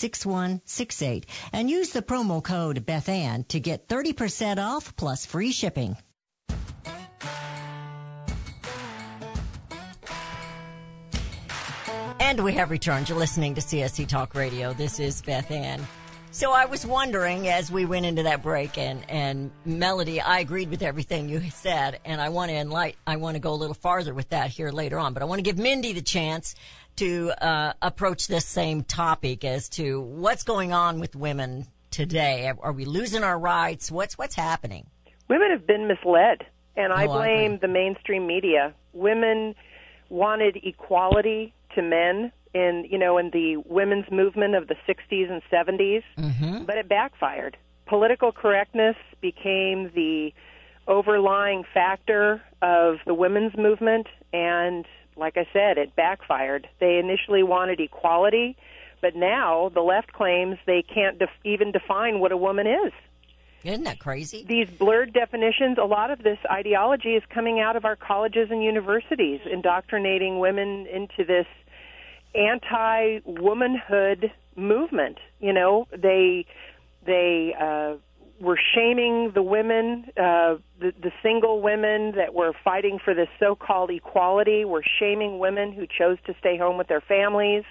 1-800-978-6168 0.00 1.24
and 1.52 1.70
use 1.70 1.90
the 1.90 2.02
promo 2.02 2.42
code 2.42 2.84
BethAnn 2.86 3.46
to 3.48 3.60
get 3.60 3.88
30% 3.88 4.58
off 4.58 4.96
plus 4.96 5.26
free 5.26 5.52
shipping. 5.52 5.96
And 12.20 12.44
we 12.44 12.52
have 12.52 12.70
returned. 12.70 13.08
You're 13.08 13.18
listening 13.18 13.56
to 13.56 13.60
CSC 13.60 14.06
Talk 14.06 14.34
Radio. 14.34 14.72
This 14.72 15.00
is 15.00 15.20
Beth 15.20 15.50
Ann. 15.50 15.84
So 16.32 16.52
I 16.52 16.66
was 16.66 16.86
wondering 16.86 17.48
as 17.48 17.72
we 17.72 17.84
went 17.84 18.06
into 18.06 18.22
that 18.22 18.40
break 18.42 18.78
and, 18.78 19.04
and 19.10 19.50
Melody, 19.64 20.20
I 20.20 20.38
agreed 20.38 20.70
with 20.70 20.80
everything 20.80 21.28
you 21.28 21.40
said 21.50 21.98
and 22.04 22.20
I 22.20 22.28
want 22.28 22.50
to 22.50 22.56
enlighten, 22.56 22.98
I 23.04 23.16
want 23.16 23.34
to 23.34 23.40
go 23.40 23.52
a 23.52 23.56
little 23.56 23.74
farther 23.74 24.14
with 24.14 24.28
that 24.30 24.48
here 24.50 24.70
later 24.70 24.98
on, 24.98 25.12
but 25.12 25.22
I 25.22 25.26
want 25.26 25.40
to 25.40 25.42
give 25.42 25.58
Mindy 25.58 25.92
the 25.92 26.02
chance 26.02 26.54
to, 26.96 27.32
uh, 27.44 27.72
approach 27.82 28.28
this 28.28 28.46
same 28.46 28.84
topic 28.84 29.44
as 29.44 29.68
to 29.70 30.00
what's 30.00 30.44
going 30.44 30.72
on 30.72 31.00
with 31.00 31.16
women 31.16 31.66
today. 31.90 32.50
Are 32.60 32.72
we 32.72 32.84
losing 32.84 33.24
our 33.24 33.38
rights? 33.38 33.90
What's, 33.90 34.16
what's 34.16 34.36
happening? 34.36 34.86
Women 35.28 35.50
have 35.50 35.66
been 35.66 35.88
misled, 35.88 36.46
and 36.76 36.92
I 36.92 37.06
Oh, 37.06 37.18
blame 37.18 37.54
agree. 37.54 37.58
the 37.58 37.68
mainstream 37.68 38.26
media. 38.28 38.72
Women 38.92 39.56
wanted 40.08 40.60
equality 40.62 41.54
to 41.74 41.82
men 41.82 42.30
in 42.54 42.86
you 42.90 42.98
know 42.98 43.18
in 43.18 43.30
the 43.30 43.56
women's 43.66 44.10
movement 44.10 44.54
of 44.54 44.68
the 44.68 44.76
60s 44.88 45.30
and 45.30 45.42
70s, 45.52 46.02
Mm-hmm. 46.18 46.64
but 46.64 46.76
it 46.76 46.88
backfired. 46.88 47.56
Political 47.86 48.32
correctness 48.32 48.96
became 49.20 49.90
the 49.94 50.32
overlying 50.88 51.64
factor 51.74 52.42
of 52.62 52.96
the 53.06 53.14
women's 53.14 53.56
movement, 53.56 54.06
and 54.32 54.84
like 55.16 55.36
I 55.36 55.46
said, 55.52 55.78
it 55.78 55.94
backfired. 55.96 56.68
They 56.80 56.98
initially 56.98 57.42
wanted 57.42 57.80
equality, 57.80 58.56
but 59.02 59.14
now 59.14 59.70
the 59.74 59.80
left 59.82 60.12
claims 60.12 60.56
they 60.66 60.82
can't 60.82 61.18
def- 61.18 61.28
even 61.44 61.72
define 61.72 62.20
what 62.20 62.32
a 62.32 62.36
woman 62.36 62.66
is 62.66 62.92
Isn't 63.64 63.84
that 63.84 63.98
crazy? 63.98 64.44
these 64.48 64.68
blurred 64.68 65.12
definitions, 65.12 65.78
a 65.78 65.84
lot 65.84 66.10
of 66.10 66.22
this 66.22 66.38
ideology 66.50 67.10
is 67.16 67.22
coming 67.32 67.60
out 67.60 67.76
of 67.76 67.84
our 67.84 67.96
colleges 67.96 68.48
and 68.50 68.62
universities, 68.62 69.40
indoctrinating 69.50 70.38
women 70.38 70.86
into 70.86 71.24
this 71.24 71.46
anti-womanhood 72.34 74.32
movement. 74.56 75.18
You 75.40 75.52
know, 75.52 75.86
they 75.90 76.46
they 77.04 77.54
uh, 77.58 77.94
were 78.40 78.58
shaming 78.74 79.32
the 79.34 79.42
women, 79.42 80.06
uh, 80.16 80.56
the, 80.78 80.92
the 81.02 81.12
single 81.22 81.60
women 81.60 82.12
that 82.16 82.34
were 82.34 82.52
fighting 82.64 82.98
for 83.02 83.14
this 83.14 83.28
so-called 83.38 83.90
equality. 83.90 84.64
Were 84.64 84.84
shaming 84.98 85.38
women 85.38 85.72
who 85.72 85.86
chose 85.86 86.18
to 86.26 86.34
stay 86.38 86.56
home 86.56 86.78
with 86.78 86.88
their 86.88 87.00
families. 87.00 87.64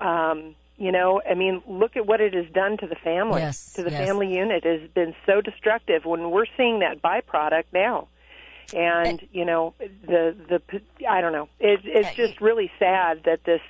Um, 0.00 0.54
you 0.76 0.90
know, 0.90 1.22
I 1.28 1.34
mean, 1.34 1.62
look 1.68 1.96
at 1.96 2.04
what 2.04 2.20
it 2.20 2.34
has 2.34 2.46
done 2.52 2.76
to 2.78 2.86
the 2.88 2.96
family, 2.96 3.40
Yes, 3.40 3.74
to 3.74 3.82
the 3.84 3.92
yes. 3.92 4.06
family 4.06 4.34
unit. 4.34 4.64
It 4.64 4.80
has 4.80 4.90
been 4.90 5.14
so 5.24 5.40
destructive. 5.40 6.04
When 6.04 6.30
we're 6.32 6.46
seeing 6.56 6.80
that 6.80 7.00
byproduct 7.00 7.66
now, 7.72 8.08
and 8.74 9.24
you 9.32 9.44
know, 9.44 9.74
the 9.78 10.34
the 10.48 10.60
I 11.08 11.20
don't 11.20 11.32
know. 11.32 11.48
It, 11.60 11.80
it's 11.84 12.14
just 12.16 12.40
really 12.40 12.72
sad 12.78 13.22
that 13.24 13.44
this 13.44 13.60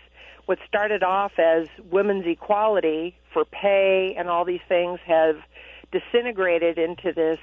what 0.47 0.59
started 0.67 1.03
off 1.03 1.33
as 1.39 1.69
women's 1.91 2.27
equality 2.27 3.17
for 3.33 3.45
pay 3.45 4.15
and 4.19 4.29
all 4.29 4.45
these 4.45 4.61
things 4.69 5.01
have 5.07 5.37
disintegrated 5.93 6.79
into 6.79 7.13
this 7.13 7.39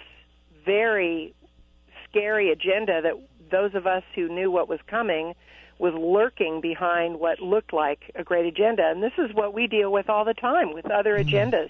very 0.66 1.34
scary 2.10 2.52
agenda 2.52 3.02
that 3.02 3.14
those 3.50 3.74
of 3.76 3.88
us 3.88 4.04
who 4.16 4.28
knew 4.30 4.52
what 4.52 4.70
was 4.70 4.80
coming 4.88 5.34
was 5.80 5.94
lurking 5.96 6.62
behind 6.62 7.20
what 7.20 7.40
looked 7.40 7.74
like 7.74 8.12
a 8.16 8.24
great 8.24 8.46
agenda. 8.46 8.84
And 8.84 9.02
this 9.02 9.14
is 9.18 9.34
what 9.34 9.54
we 9.54 9.68
deal 9.68 9.92
with 9.92 10.10
all 10.10 10.24
the 10.24 10.34
time 10.34 10.74
with 10.74 10.90
other 10.92 11.18
mm-hmm. 11.18 11.30
agendas. 11.30 11.70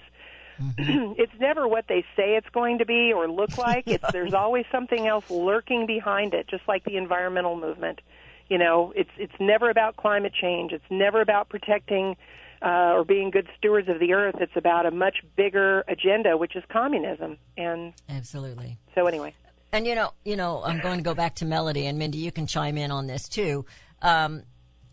Mm-hmm. 0.60 1.12
it's 1.16 1.32
never 1.40 1.66
what 1.66 1.86
they 1.88 2.04
say 2.14 2.36
it's 2.36 2.48
going 2.50 2.78
to 2.78 2.84
be 2.84 3.12
or 3.12 3.28
look 3.28 3.56
like. 3.56 3.84
It's 3.86 4.04
there's 4.12 4.34
always 4.34 4.66
something 4.70 5.06
else 5.06 5.28
lurking 5.30 5.86
behind 5.86 6.34
it, 6.34 6.46
just 6.46 6.62
like 6.68 6.84
the 6.84 6.96
environmental 6.96 7.56
movement. 7.56 8.00
You 8.48 8.58
know, 8.58 8.92
it's 8.94 9.10
it's 9.16 9.32
never 9.40 9.70
about 9.70 9.96
climate 9.96 10.32
change. 10.38 10.72
It's 10.72 10.84
never 10.90 11.20
about 11.20 11.48
protecting 11.48 12.16
uh, 12.62 12.92
or 12.94 13.04
being 13.04 13.30
good 13.30 13.48
stewards 13.58 13.88
of 13.88 13.98
the 13.98 14.12
earth. 14.12 14.36
It's 14.40 14.56
about 14.56 14.86
a 14.86 14.90
much 14.90 15.16
bigger 15.36 15.84
agenda, 15.88 16.36
which 16.36 16.54
is 16.54 16.62
communism. 16.70 17.38
And 17.56 17.92
Absolutely. 18.08 18.78
so, 18.94 19.06
anyway, 19.06 19.34
And 19.72 19.86
you 19.86 19.94
know, 19.94 20.12
you 20.24 20.36
know, 20.36 20.62
I'm 20.62 20.80
going 20.80 20.98
to 20.98 21.04
go 21.04 21.14
back 21.14 21.36
to 21.36 21.44
Melody 21.44 21.86
and 21.86 21.98
Mindy. 21.98 22.18
You 22.18 22.32
can 22.32 22.46
chime 22.46 22.78
in 22.78 22.90
on 22.90 23.06
this 23.06 23.28
too. 23.28 23.64
Um, 24.00 24.44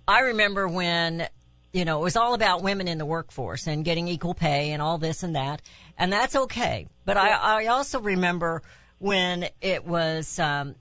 I 0.07 0.21
remember 0.21 0.67
when 0.67 1.27
you 1.71 1.85
know 1.85 1.99
it 1.99 2.03
was 2.03 2.15
all 2.15 2.33
about 2.33 2.63
women 2.63 2.87
in 2.87 2.97
the 2.97 3.05
workforce 3.05 3.67
and 3.67 3.85
getting 3.85 4.07
equal 4.07 4.33
pay 4.33 4.71
and 4.71 4.81
all 4.81 4.97
this 4.97 5.21
and 5.21 5.35
that, 5.35 5.61
and 5.97 6.11
that's 6.11 6.35
okay. 6.35 6.87
But 7.05 7.17
I, 7.17 7.29
I 7.63 7.65
also 7.67 7.99
remember 7.99 8.63
when 8.97 9.47
it 9.61 9.85
was 9.85 10.39
um, 10.39 10.75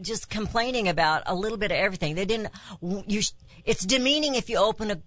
just 0.00 0.28
complaining 0.30 0.88
about 0.88 1.22
a 1.26 1.34
little 1.34 1.58
bit 1.58 1.70
of 1.70 1.76
everything. 1.76 2.14
They 2.14 2.24
didn't. 2.24 2.48
You. 2.80 3.22
It's 3.64 3.84
demeaning 3.84 4.34
if 4.34 4.50
you 4.50 4.56
open 4.56 4.90
a 4.90 5.00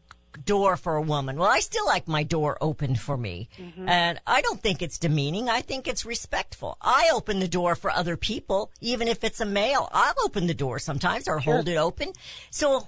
door 0.44 0.78
for 0.78 0.96
a 0.96 1.02
woman. 1.02 1.38
Well, 1.38 1.50
I 1.50 1.60
still 1.60 1.86
like 1.86 2.08
my 2.08 2.24
door 2.24 2.58
opened 2.62 3.00
for 3.00 3.18
me. 3.18 3.50
Mm-hmm. 3.58 3.88
And 3.88 4.20
I 4.28 4.42
don't 4.42 4.62
think 4.62 4.82
it's 4.82 4.98
demeaning. 4.98 5.50
I 5.50 5.62
think 5.62 5.88
it's 5.88 6.06
respectful. 6.06 6.78
I 6.82 7.10
open 7.14 7.40
the 7.40 7.48
door 7.48 7.76
for 7.76 7.92
other 7.92 8.18
people, 8.18 8.72
even 8.82 9.08
if 9.08 9.24
it's 9.24 9.40
a 9.40 9.46
male. 9.46 9.90
I'll 9.92 10.14
open 10.24 10.48
the 10.48 10.54
door 10.54 10.80
sometimes 10.80 11.28
or 11.28 11.40
hold 11.40 11.68
it 11.68 11.78
open. 11.78 12.14
So 12.50 12.88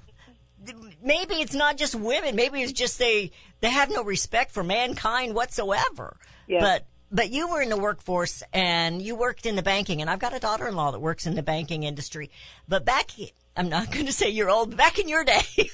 maybe 1.02 1.36
it's 1.36 1.54
not 1.54 1.78
just 1.78 1.96
women. 1.96 2.36
Maybe 2.36 2.62
it's 2.62 2.74
just 2.74 3.00
they, 3.00 3.32
they 3.62 3.70
have 3.70 3.90
no 3.90 4.04
respect 4.04 4.52
for 4.52 4.64
mankind 4.64 5.34
whatsoever. 5.34 6.18
Yeah. 6.48 6.62
But 6.62 6.86
but 7.12 7.32
you 7.32 7.48
were 7.50 7.62
in 7.62 7.70
the 7.70 7.78
workforce 7.78 8.44
and 8.54 9.02
you 9.02 9.16
worked 9.16 9.46
in 9.46 9.56
the 9.56 9.64
banking, 9.64 10.02
and 10.02 10.10
I've 10.10 10.20
got 10.20 10.34
a 10.36 10.40
daughter-in-law 10.40 10.92
that 10.92 11.00
works 11.00 11.26
in 11.26 11.36
the 11.36 11.44
banking 11.44 11.84
industry. 11.84 12.30
But 12.68 12.86
back, 12.86 13.12
I'm 13.56 13.70
not 13.70 13.92
going 13.92 14.06
to 14.08 14.14
say 14.14 14.30
you're 14.30 14.50
old, 14.50 14.72
but 14.72 14.78
back 14.78 15.00
in 15.00 15.08
your 15.08 15.24
day, 15.24 15.42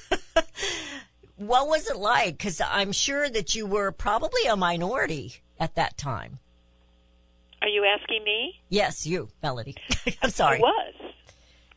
what 1.36 1.66
was 1.68 1.88
it 1.90 1.96
like? 1.96 2.38
Because 2.38 2.60
I'm 2.64 2.92
sure 2.92 3.28
that 3.28 3.54
you 3.54 3.66
were 3.66 3.90
probably 3.92 4.44
a 4.48 4.56
minority 4.56 5.34
at 5.58 5.74
that 5.74 5.96
time. 5.96 6.38
Are 7.62 7.68
you 7.68 7.84
asking 7.84 8.22
me? 8.24 8.60
Yes, 8.68 9.06
you, 9.06 9.28
Melody. 9.42 9.74
I'm 10.22 10.30
sorry. 10.30 10.58
It 10.58 10.62
was. 10.62 10.94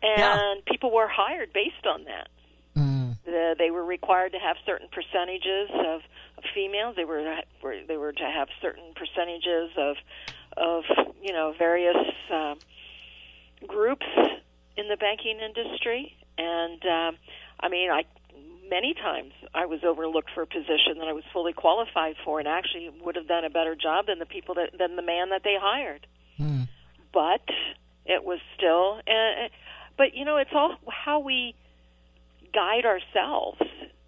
And 0.03 0.19
Yeah. 0.19 0.53
people 0.71 0.93
were 0.93 1.07
hired 1.07 1.53
based 1.53 1.85
on 1.85 2.03
that. 2.03 2.27
Mm. 2.75 3.15
The, 3.25 3.55
they 3.57 3.71
were 3.71 3.83
required 3.85 4.33
to 4.33 4.37
have 4.39 4.57
certain 4.65 4.87
percentages 4.91 5.69
of 5.73 6.01
females. 6.53 6.95
They 6.95 7.05
were, 7.05 7.23
were 7.61 7.77
they 7.87 7.97
were 7.97 8.11
to 8.11 8.23
have 8.23 8.47
certain 8.61 8.93
percentages 8.95 9.71
of 9.77 9.95
of 10.55 10.83
you 11.21 11.33
know 11.33 11.53
various 11.57 11.97
um, 12.31 12.57
groups 13.65 14.05
in 14.75 14.87
the 14.87 14.97
banking 14.97 15.39
industry. 15.39 16.15
And 16.37 16.81
um, 16.85 17.17
I 17.59 17.69
mean, 17.69 17.89
I 17.91 18.03
many 18.69 18.93
times 18.93 19.33
I 19.53 19.65
was 19.65 19.79
overlooked 19.83 20.29
for 20.33 20.41
a 20.41 20.47
position 20.47 20.99
that 20.99 21.07
I 21.07 21.13
was 21.13 21.23
fully 21.33 21.53
qualified 21.53 22.15
for, 22.23 22.39
and 22.39 22.47
actually 22.47 22.89
would 23.03 23.15
have 23.15 23.27
done 23.27 23.45
a 23.45 23.49
better 23.49 23.75
job 23.75 24.07
than 24.07 24.19
the 24.19 24.25
people 24.25 24.55
that 24.55 24.77
than 24.77 24.95
the 24.95 25.01
man 25.01 25.29
that 25.29 25.43
they 25.43 25.55
hired. 25.59 26.05
But 27.13 27.41
it 28.05 28.23
was 28.23 28.39
still. 28.55 28.99
Uh, 29.07 29.47
but 29.97 30.13
you 30.13 30.25
know, 30.25 30.37
it's 30.37 30.51
all 30.53 30.75
how 30.87 31.19
we 31.19 31.55
guide 32.53 32.85
ourselves 32.85 33.59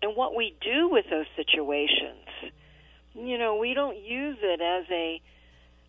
and 0.02 0.16
what 0.16 0.36
we 0.36 0.56
do 0.62 0.90
with 0.90 1.06
those 1.10 1.26
situations. 1.36 2.26
You 3.14 3.38
know, 3.38 3.58
we 3.58 3.74
don't 3.74 3.98
use 3.98 4.38
it 4.42 4.62
as 4.62 4.86
a 4.92 5.22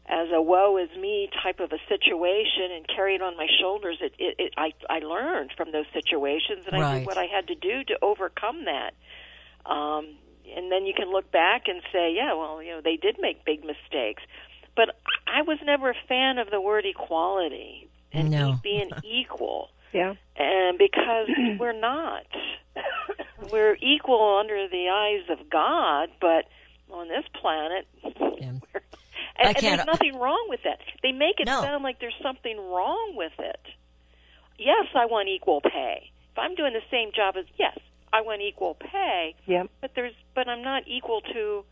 as 0.07 0.29
a 0.35 0.43
woe 0.43 0.77
is 0.79 0.89
me 0.99 1.29
type 1.43 1.61
of 1.61 1.71
a 1.73 1.79
situation 1.89 2.73
and 2.75 2.87
carry 2.89 3.15
it 3.15 3.23
on 3.23 3.37
my 3.37 3.47
shoulders. 3.61 3.99
It, 4.01 4.13
it, 4.19 4.35
it 4.39 4.53
I 4.57 4.73
I 4.89 4.99
learned 5.01 5.53
from 5.57 5.71
those 5.73 5.85
situations 5.93 6.65
and 6.67 6.75
I 6.75 6.81
Right. 6.81 6.99
did 6.99 7.07
what 7.07 7.19
I 7.19 7.27
had 7.27 7.47
to 7.49 7.55
do 7.55 7.85
to 7.85 7.99
overcome 8.03 8.65
that. 8.65 8.95
Um, 9.71 10.17
and 10.57 10.73
then 10.73 10.87
you 10.87 10.95
can 10.95 11.13
look 11.13 11.31
back 11.31 11.69
and 11.69 11.81
say, 11.93 12.13
yeah, 12.15 12.35
well, 12.35 12.61
you 12.63 12.71
know, 12.71 12.81
they 12.83 12.97
did 12.97 13.19
make 13.21 13.45
big 13.45 13.61
mistakes. 13.65 14.23
But 14.75 14.97
I 15.29 15.43
was 15.43 15.59
never 15.65 15.91
a 15.91 15.95
fan 16.09 16.39
of 16.39 16.51
the 16.51 16.61
word 16.61 16.87
equality 16.87 17.89
and 18.13 18.31
No. 18.31 18.59
being 18.63 18.91
equal 19.05 19.69
yeah. 19.93 20.15
and 20.37 20.79
because 20.79 21.29
we're 21.59 21.79
not 21.79 22.25
we're 23.53 23.77
equal 23.81 24.39
under 24.41 24.69
the 24.69 24.89
eyes 24.89 25.29
of 25.39 25.49
god 25.51 26.09
but 26.21 26.45
on 26.93 27.09
this 27.09 27.25
planet 27.41 27.87
Yeah. 28.05 28.53
we're, 28.75 28.81
I 29.39 29.49
and, 29.49 29.49
and 29.49 29.57
can't- 29.57 29.63
there's 29.63 29.87
nothing 29.87 30.19
wrong 30.19 30.47
with 30.49 30.61
that 30.65 30.79
they 31.03 31.13
make 31.13 31.39
it 31.41 31.47
No. 31.47 31.63
sound 31.63 31.83
like 31.85 32.01
there's 32.01 32.19
something 32.23 32.57
wrong 32.57 33.13
with 33.17 33.33
it 33.39 33.61
yes 34.59 34.87
i 34.95 35.07
want 35.07 35.29
equal 35.29 35.61
pay 35.61 36.11
if 36.33 36.39
i'm 36.39 36.55
doing 36.55 36.73
the 36.73 36.83
same 36.91 37.11
job 37.15 37.37
as 37.39 37.47
yes 37.59 37.79
i 38.13 38.21
want 38.21 38.43
equal 38.43 38.75
pay 38.75 39.35
Yeah. 39.47 39.65
but 39.81 39.93
there's 39.95 40.15
but 40.35 40.49
i'm 40.49 40.63
not 40.63 40.83
equal 40.87 41.21
to 41.33 41.65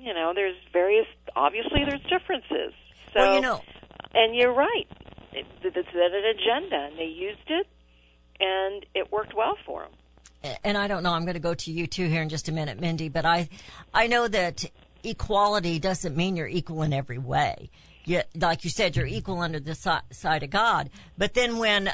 you 0.00 0.14
know 0.14 0.32
there's 0.34 0.56
various 0.72 1.06
obviously 1.36 1.84
there's 1.88 2.02
differences 2.02 2.72
so 3.14 3.20
well, 3.20 3.34
you 3.34 3.40
know, 3.42 3.60
and 4.14 4.34
you're 4.34 4.52
right. 4.54 4.86
It, 5.34 5.46
it's 5.62 5.76
an 5.94 6.24
agenda, 6.34 6.76
and 6.76 6.98
they 6.98 7.04
used 7.04 7.48
it, 7.48 7.66
and 8.40 8.86
it 8.94 9.12
worked 9.12 9.34
well 9.34 9.56
for 9.66 9.82
them. 9.82 9.90
And 10.64 10.76
I 10.76 10.88
don't 10.88 11.02
know, 11.02 11.12
I'm 11.12 11.24
going 11.24 11.34
to 11.34 11.40
go 11.40 11.54
to 11.54 11.70
you 11.70 11.86
too 11.86 12.08
here 12.08 12.22
in 12.22 12.28
just 12.28 12.48
a 12.48 12.52
minute, 12.52 12.80
Mindy, 12.80 13.08
but 13.08 13.24
I, 13.24 13.48
I 13.94 14.06
know 14.06 14.28
that 14.28 14.64
equality 15.04 15.78
doesn't 15.78 16.16
mean 16.16 16.36
you're 16.36 16.48
equal 16.48 16.82
in 16.82 16.92
every 16.92 17.18
way. 17.18 17.70
You, 18.04 18.22
like 18.34 18.64
you 18.64 18.70
said, 18.70 18.96
you're 18.96 19.06
equal 19.06 19.40
under 19.40 19.60
the 19.60 19.74
si- 19.74 19.90
side 20.10 20.42
of 20.42 20.50
God. 20.50 20.90
But 21.16 21.34
then 21.34 21.58
when 21.58 21.90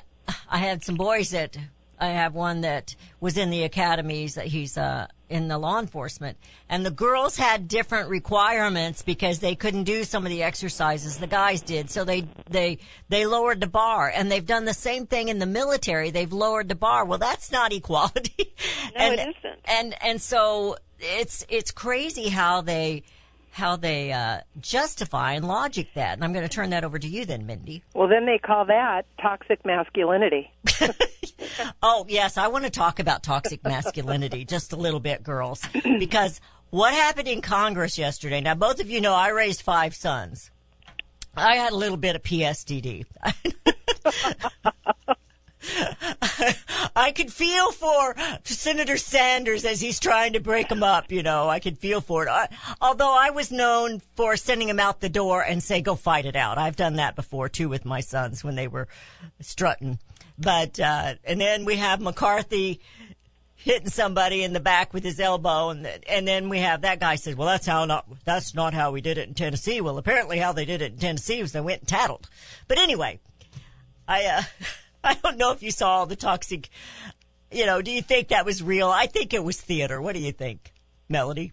I 0.48 0.58
had 0.58 0.82
some 0.82 0.94
boys 0.94 1.30
that, 1.30 1.56
I 2.00 2.08
have 2.08 2.34
one 2.34 2.62
that 2.62 2.94
was 3.20 3.36
in 3.36 3.50
the 3.50 3.64
academies, 3.64 4.34
that 4.34 4.46
he's, 4.46 4.76
uh, 4.78 5.06
in 5.28 5.48
the 5.48 5.58
law 5.58 5.78
enforcement, 5.78 6.38
and 6.68 6.86
the 6.86 6.90
girls 6.90 7.36
had 7.36 7.68
different 7.68 8.08
requirements 8.08 9.02
because 9.02 9.40
they 9.40 9.54
couldn't 9.54 9.84
do 9.84 10.04
some 10.04 10.24
of 10.24 10.30
the 10.30 10.42
exercises 10.42 11.18
the 11.18 11.26
guys 11.26 11.60
did. 11.60 11.90
So 11.90 12.04
they, 12.04 12.26
they, 12.48 12.78
they 13.08 13.26
lowered 13.26 13.60
the 13.60 13.66
bar, 13.66 14.10
and 14.14 14.30
they've 14.30 14.46
done 14.46 14.64
the 14.64 14.74
same 14.74 15.06
thing 15.06 15.28
in 15.28 15.38
the 15.38 15.46
military. 15.46 16.10
They've 16.10 16.32
lowered 16.32 16.68
the 16.68 16.74
bar. 16.74 17.04
Well, 17.04 17.18
that's 17.18 17.52
not 17.52 17.72
equality. 17.74 18.54
No, 18.96 19.04
and, 19.04 19.14
it 19.14 19.36
isn't. 19.36 19.60
And 19.66 20.02
and 20.02 20.20
so 20.20 20.76
it's 20.98 21.44
it's 21.48 21.70
crazy 21.70 22.28
how 22.28 22.62
they 22.62 23.02
how 23.58 23.76
they 23.76 24.12
uh, 24.12 24.40
justify 24.60 25.34
and 25.34 25.46
logic 25.46 25.88
that. 25.94 26.14
And 26.14 26.24
I'm 26.24 26.32
going 26.32 26.46
to 26.46 26.48
turn 26.48 26.70
that 26.70 26.84
over 26.84 26.98
to 26.98 27.06
you 27.06 27.26
then, 27.26 27.44
Mindy. 27.44 27.82
Well, 27.94 28.08
then 28.08 28.24
they 28.24 28.38
call 28.38 28.64
that 28.66 29.04
toxic 29.20 29.64
masculinity. 29.66 30.50
Oh 31.82 32.04
yes, 32.08 32.36
I 32.36 32.48
want 32.48 32.64
to 32.64 32.70
talk 32.70 32.98
about 32.98 33.22
toxic 33.22 33.62
masculinity 33.62 34.44
just 34.48 34.72
a 34.72 34.76
little 34.76 35.00
bit, 35.00 35.22
girls, 35.22 35.62
because 35.98 36.40
what 36.70 36.92
happened 36.92 37.28
in 37.28 37.40
Congress 37.40 37.98
yesterday? 37.98 38.40
Now, 38.40 38.54
both 38.54 38.80
of 38.80 38.90
you 38.90 39.00
know 39.00 39.14
I 39.14 39.28
raised 39.28 39.62
five 39.62 39.94
sons. 39.94 40.50
I 41.36 41.54
had 41.56 41.72
a 41.72 41.76
little 41.76 41.96
bit 41.96 42.16
of 42.16 42.22
PSDD. 42.22 43.06
I 46.96 47.12
could 47.14 47.32
feel 47.32 47.72
for 47.72 48.14
Senator 48.44 48.96
Sanders 48.96 49.64
as 49.64 49.80
he's 49.80 50.00
trying 50.00 50.32
to 50.32 50.40
break 50.40 50.68
them 50.68 50.82
up, 50.82 51.10
you 51.12 51.22
know. 51.22 51.48
I 51.48 51.58
could 51.60 51.78
feel 51.78 52.00
for 52.00 52.24
it. 52.24 52.28
I, 52.28 52.48
although 52.80 53.16
I 53.16 53.30
was 53.30 53.50
known 53.50 54.00
for 54.16 54.36
sending 54.36 54.68
him 54.68 54.80
out 54.80 55.00
the 55.00 55.08
door 55.08 55.42
and 55.42 55.62
say, 55.62 55.80
go 55.80 55.94
fight 55.94 56.26
it 56.26 56.36
out. 56.36 56.58
I've 56.58 56.76
done 56.76 56.96
that 56.96 57.16
before 57.16 57.48
too 57.48 57.68
with 57.68 57.84
my 57.84 58.00
sons 58.00 58.42
when 58.42 58.54
they 58.54 58.68
were 58.68 58.88
strutting. 59.40 59.98
But, 60.38 60.78
uh, 60.78 61.14
and 61.24 61.40
then 61.40 61.64
we 61.64 61.76
have 61.76 62.00
McCarthy 62.00 62.80
hitting 63.58 63.90
somebody 63.90 64.44
in 64.44 64.52
the 64.52 64.60
back 64.60 64.94
with 64.94 65.02
his 65.02 65.18
elbow 65.18 65.70
and 65.70 65.86
and 66.08 66.26
then 66.28 66.48
we 66.48 66.60
have 66.60 66.82
that 66.82 67.00
guy 67.00 67.16
says, 67.16 67.34
"Well, 67.34 67.48
that's 67.48 67.66
how 67.66 67.84
not 67.84 68.06
that's 68.24 68.54
not 68.54 68.72
how 68.72 68.92
we 68.92 69.00
did 69.00 69.18
it 69.18 69.28
in 69.28 69.34
Tennessee." 69.34 69.80
Well, 69.80 69.98
apparently 69.98 70.38
how 70.38 70.52
they 70.52 70.64
did 70.64 70.80
it 70.80 70.92
in 70.92 70.98
Tennessee 70.98 71.42
was 71.42 71.52
they 71.52 71.60
went 71.60 71.80
and 71.80 71.88
tattled. 71.88 72.28
But 72.68 72.78
anyway, 72.78 73.18
I 74.06 74.24
uh 74.26 74.42
I 75.04 75.14
don't 75.14 75.36
know 75.38 75.52
if 75.52 75.62
you 75.62 75.70
saw 75.70 75.98
all 75.98 76.06
the 76.06 76.16
toxic 76.16 76.68
you 77.50 77.64
know, 77.64 77.80
do 77.80 77.90
you 77.90 78.02
think 78.02 78.28
that 78.28 78.44
was 78.44 78.62
real? 78.62 78.90
I 78.90 79.06
think 79.06 79.32
it 79.32 79.42
was 79.42 79.58
theater. 79.58 80.02
What 80.02 80.14
do 80.14 80.20
you 80.20 80.32
think? 80.32 80.70
Melody? 81.08 81.52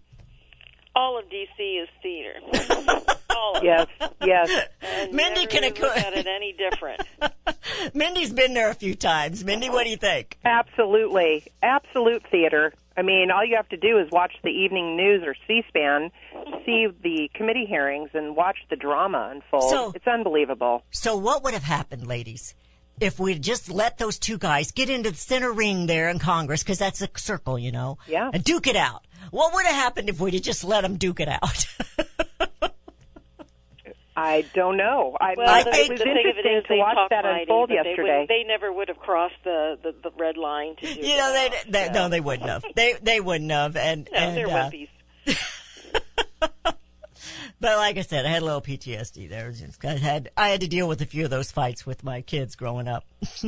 All 0.94 1.18
of 1.18 1.24
DC 1.26 1.82
is 1.82 1.88
theater. 2.02 2.34
All 3.30 3.56
of 3.58 3.64
Yes, 3.64 3.86
it. 4.00 4.12
yes. 4.24 4.50
And 4.82 5.12
Mindy 5.12 5.40
never 5.40 5.50
can 5.50 5.62
look 5.64 5.74
acco- 5.76 5.96
at 5.96 6.14
it 6.16 6.26
any 6.26 6.54
different. 6.54 7.02
Mindy's 7.94 8.32
been 8.32 8.54
there 8.54 8.70
a 8.70 8.74
few 8.74 8.94
times. 8.94 9.44
Mindy, 9.44 9.68
what 9.70 9.84
do 9.84 9.90
you 9.90 9.96
think? 9.98 10.38
Absolutely. 10.44 11.44
Absolute 11.62 12.22
theater. 12.30 12.72
I 12.96 13.02
mean, 13.02 13.30
all 13.30 13.44
you 13.44 13.56
have 13.56 13.68
to 13.70 13.76
do 13.76 13.98
is 13.98 14.10
watch 14.10 14.32
the 14.42 14.48
evening 14.50 14.96
news 14.96 15.22
or 15.26 15.34
C-SPAN, 15.46 16.10
see 16.64 16.86
the 17.02 17.28
committee 17.34 17.66
hearings, 17.68 18.10
and 18.14 18.34
watch 18.34 18.56
the 18.70 18.76
drama 18.76 19.30
unfold. 19.34 19.70
So- 19.70 19.92
it's 19.94 20.06
unbelievable. 20.06 20.82
So 20.90 21.16
what 21.16 21.42
would 21.44 21.52
have 21.54 21.62
happened, 21.64 22.06
ladies, 22.06 22.54
if 23.00 23.18
we'd 23.18 23.42
just 23.42 23.70
let 23.70 23.98
those 23.98 24.18
two 24.18 24.38
guys 24.38 24.70
get 24.72 24.88
into 24.90 25.10
the 25.10 25.16
center 25.16 25.52
ring 25.52 25.86
there 25.86 26.08
in 26.08 26.18
Congress, 26.18 26.62
because 26.62 26.78
that's 26.78 27.02
a 27.02 27.08
circle, 27.16 27.58
you 27.58 27.72
know? 27.72 27.98
Yeah. 28.06 28.30
And 28.32 28.42
duke 28.42 28.66
it 28.66 28.76
out. 28.76 29.04
What 29.30 29.52
would 29.54 29.66
have 29.66 29.74
happened 29.74 30.08
if 30.08 30.20
we'd 30.20 30.34
have 30.34 30.42
just 30.42 30.64
let 30.64 30.82
them 30.82 30.96
duke 30.96 31.20
it 31.20 31.28
out? 31.28 31.66
I 34.18 34.46
don't 34.54 34.78
know. 34.78 35.14
I, 35.20 35.34
Well, 35.36 35.46
I 35.46 35.62
the, 35.62 35.68
it 35.70 35.86
the 35.88 35.92
was 35.92 36.00
thing 36.00 36.16
it 36.16 36.26
interesting 36.26 36.56
is, 36.56 36.64
to 36.68 36.76
watch 36.78 36.96
that 37.10 37.24
mighty, 37.24 37.42
unfold 37.42 37.68
but 37.68 37.82
they 37.82 37.90
yesterday. 37.90 38.20
Would, 38.20 38.28
they 38.28 38.44
never 38.46 38.72
would 38.72 38.88
have 38.88 38.96
crossed 38.98 39.34
the, 39.44 39.78
the, 39.82 39.94
the 40.02 40.10
red 40.18 40.38
line 40.38 40.74
to 40.76 40.94
do 40.94 41.00
You 41.00 41.16
know, 41.18 41.32
they, 41.34 41.48
that. 41.50 41.64
they 41.70 41.86
So, 41.88 41.92
no, 41.92 42.08
they 42.08 42.20
wouldn't 42.20 42.48
have. 42.48 42.64
They 42.74 42.94
they 43.02 43.20
wouldn't 43.20 43.50
have. 43.50 43.76
And, 43.76 44.08
No, 44.10 44.18
and 44.18 44.36
they're 44.36 44.48
uh, 44.48 44.70
wimpies. 44.70 44.88
but 47.66 47.76
like 47.78 47.96
I 47.98 48.02
said, 48.02 48.24
I 48.26 48.28
had 48.30 48.42
a 48.42 48.44
little 48.44 48.60
PTSD 48.60 49.28
there. 49.28 49.50
Just- 49.50 49.84
I 49.84 49.96
had 49.96 50.30
I 50.36 50.48
had 50.50 50.60
to 50.60 50.68
deal 50.68 50.86
with 50.88 51.00
a 51.02 51.06
few 51.06 51.24
of 51.24 51.30
those 51.30 51.50
fights 51.50 51.84
with 51.84 52.04
my 52.04 52.20
kids 52.22 52.54
growing 52.54 52.88
up. 52.88 53.04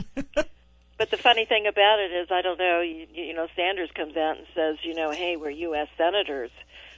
But 0.99 1.11
the 1.13 1.17
funny 1.17 1.45
thing 1.45 1.69
about 1.69 2.01
it 2.01 2.11
is, 2.13 2.27
I 2.33 2.43
don't 2.43 2.59
know. 2.59 2.81
You, 2.81 3.07
you 3.15 3.33
know, 3.33 3.47
Sanders 3.55 3.89
comes 3.95 4.17
out 4.17 4.37
and 4.39 4.47
says, 4.53 4.79
you 4.83 4.95
know, 4.97 5.13
hey, 5.13 5.37
we're 5.37 5.51
U.S. 5.51 5.87
senators. 5.97 6.51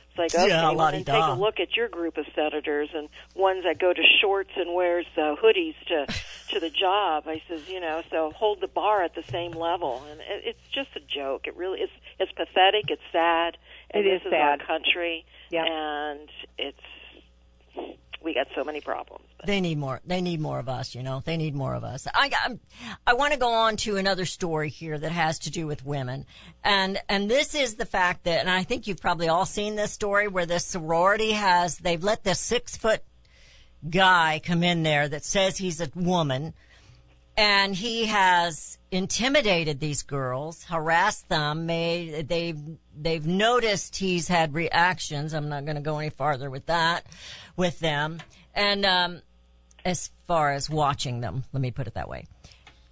It's 0.09 0.19
like, 0.19 0.35
okay, 0.35 0.49
Yeah, 0.49 0.73
well, 0.73 0.91
then 0.91 1.05
take 1.05 1.09
la-di-da. 1.13 1.35
a 1.35 1.37
look 1.39 1.61
at 1.61 1.77
your 1.77 1.89
group 1.91 2.17
of 2.17 2.25
senators 2.35 2.89
and 2.95 3.11
ones 3.35 3.65
that 3.65 3.79
go 3.79 3.93
to 3.93 4.01
shorts 4.23 4.53
and 4.57 4.73
wears 4.75 5.05
uh, 5.19 5.37
hoodies 5.37 5.75
to 5.89 6.07
to 6.53 6.61
the 6.61 6.71
job. 6.71 7.25
I 7.27 7.43
says, 7.47 7.69
you 7.69 7.79
know, 7.79 8.03
so 8.11 8.31
hold 8.35 8.63
the 8.63 8.69
bar 8.69 9.03
at 9.05 9.15
the 9.15 9.23
same 9.31 9.53
level, 9.53 10.03
and 10.11 10.19
it, 10.21 10.45
it's 10.57 10.69
just 10.73 10.89
a 10.97 11.01
joke. 11.01 11.47
It 11.47 11.55
really 11.57 11.81
is. 11.81 11.91
It's 12.19 12.33
pathetic. 12.33 12.87
It's 12.91 13.03
sad. 13.13 13.59
And 13.91 14.07
It 14.07 14.09
this 14.09 14.21
is 14.23 14.27
is 14.29 14.33
our 14.33 14.57
sad. 14.57 14.67
country, 14.67 15.27
Yeah. 15.51 15.67
and 15.67 16.29
it's 16.57 16.81
we 18.23 18.35
got 18.35 18.49
so 18.55 18.65
many 18.65 18.81
problems. 18.81 19.25
But 19.39 19.47
They 19.47 19.61
need 19.61 19.79
more. 19.79 20.01
They 20.05 20.21
need 20.21 20.41
more 20.41 20.59
of 20.59 20.69
us. 20.69 20.95
You 20.95 21.03
know, 21.03 21.23
they 21.25 21.37
need 21.37 21.55
more 21.55 21.75
of 21.75 21.85
us. 21.85 22.07
I 22.15 22.31
I'm, 22.45 22.61
I 23.07 23.15
want 23.15 23.33
to 23.33 23.39
go 23.39 23.53
on 23.53 23.77
to 23.79 23.97
another 23.97 24.27
story 24.27 24.69
here 24.69 24.99
that 24.99 25.13
has 25.13 25.39
to 25.41 25.51
do 25.51 25.67
with 25.67 25.85
women, 25.85 26.27
and 26.63 26.99
and 27.09 27.31
this 27.31 27.55
is 27.55 27.77
the 27.77 27.87
fact 27.87 28.25
that, 28.25 28.41
and 28.41 28.51
I 28.51 28.63
think 28.63 28.87
you've 28.87 29.01
probably 29.01 29.29
all 29.29 29.47
seen 29.47 29.77
this 29.77 29.93
story 29.93 30.29
where 30.29 30.47
this 30.47 30.65
sorority 30.65 31.33
has 31.33 31.79
they've 31.79 32.03
let 32.03 32.25
this 32.25 32.41
six 32.41 32.77
foot 32.77 33.03
guy 33.89 34.41
come 34.45 34.63
in 34.63 34.83
there 34.83 35.09
that 35.09 35.25
says 35.25 35.57
he's 35.57 35.81
a 35.81 35.89
woman, 35.95 36.55
and 37.41 37.75
he 37.75 38.05
has 38.05 38.77
intimidated 38.91 39.81
these 39.81 40.03
girls, 40.03 40.65
harassed 40.65 41.27
them. 41.31 41.65
Made 41.65 42.29
they've 42.29 42.61
they've 42.95 43.27
noticed 43.27 43.97
he's 43.97 44.29
had 44.29 44.53
reactions. 44.53 45.33
I'm 45.33 45.49
not 45.49 45.65
going 45.65 45.77
to 45.77 45.81
go 45.81 45.99
any 45.99 46.11
farther 46.11 46.51
with 46.51 46.67
that 46.67 47.07
with 47.57 47.81
them, 47.81 48.19
and 48.55 48.85
um, 48.85 49.23
as 49.87 50.11
far 50.27 50.53
as 50.53 50.69
watching 50.69 51.21
them, 51.23 51.45
let 51.55 51.63
me 51.63 51.71
put 51.71 51.87
it 51.87 51.95
that 51.95 52.11
way, 52.11 52.27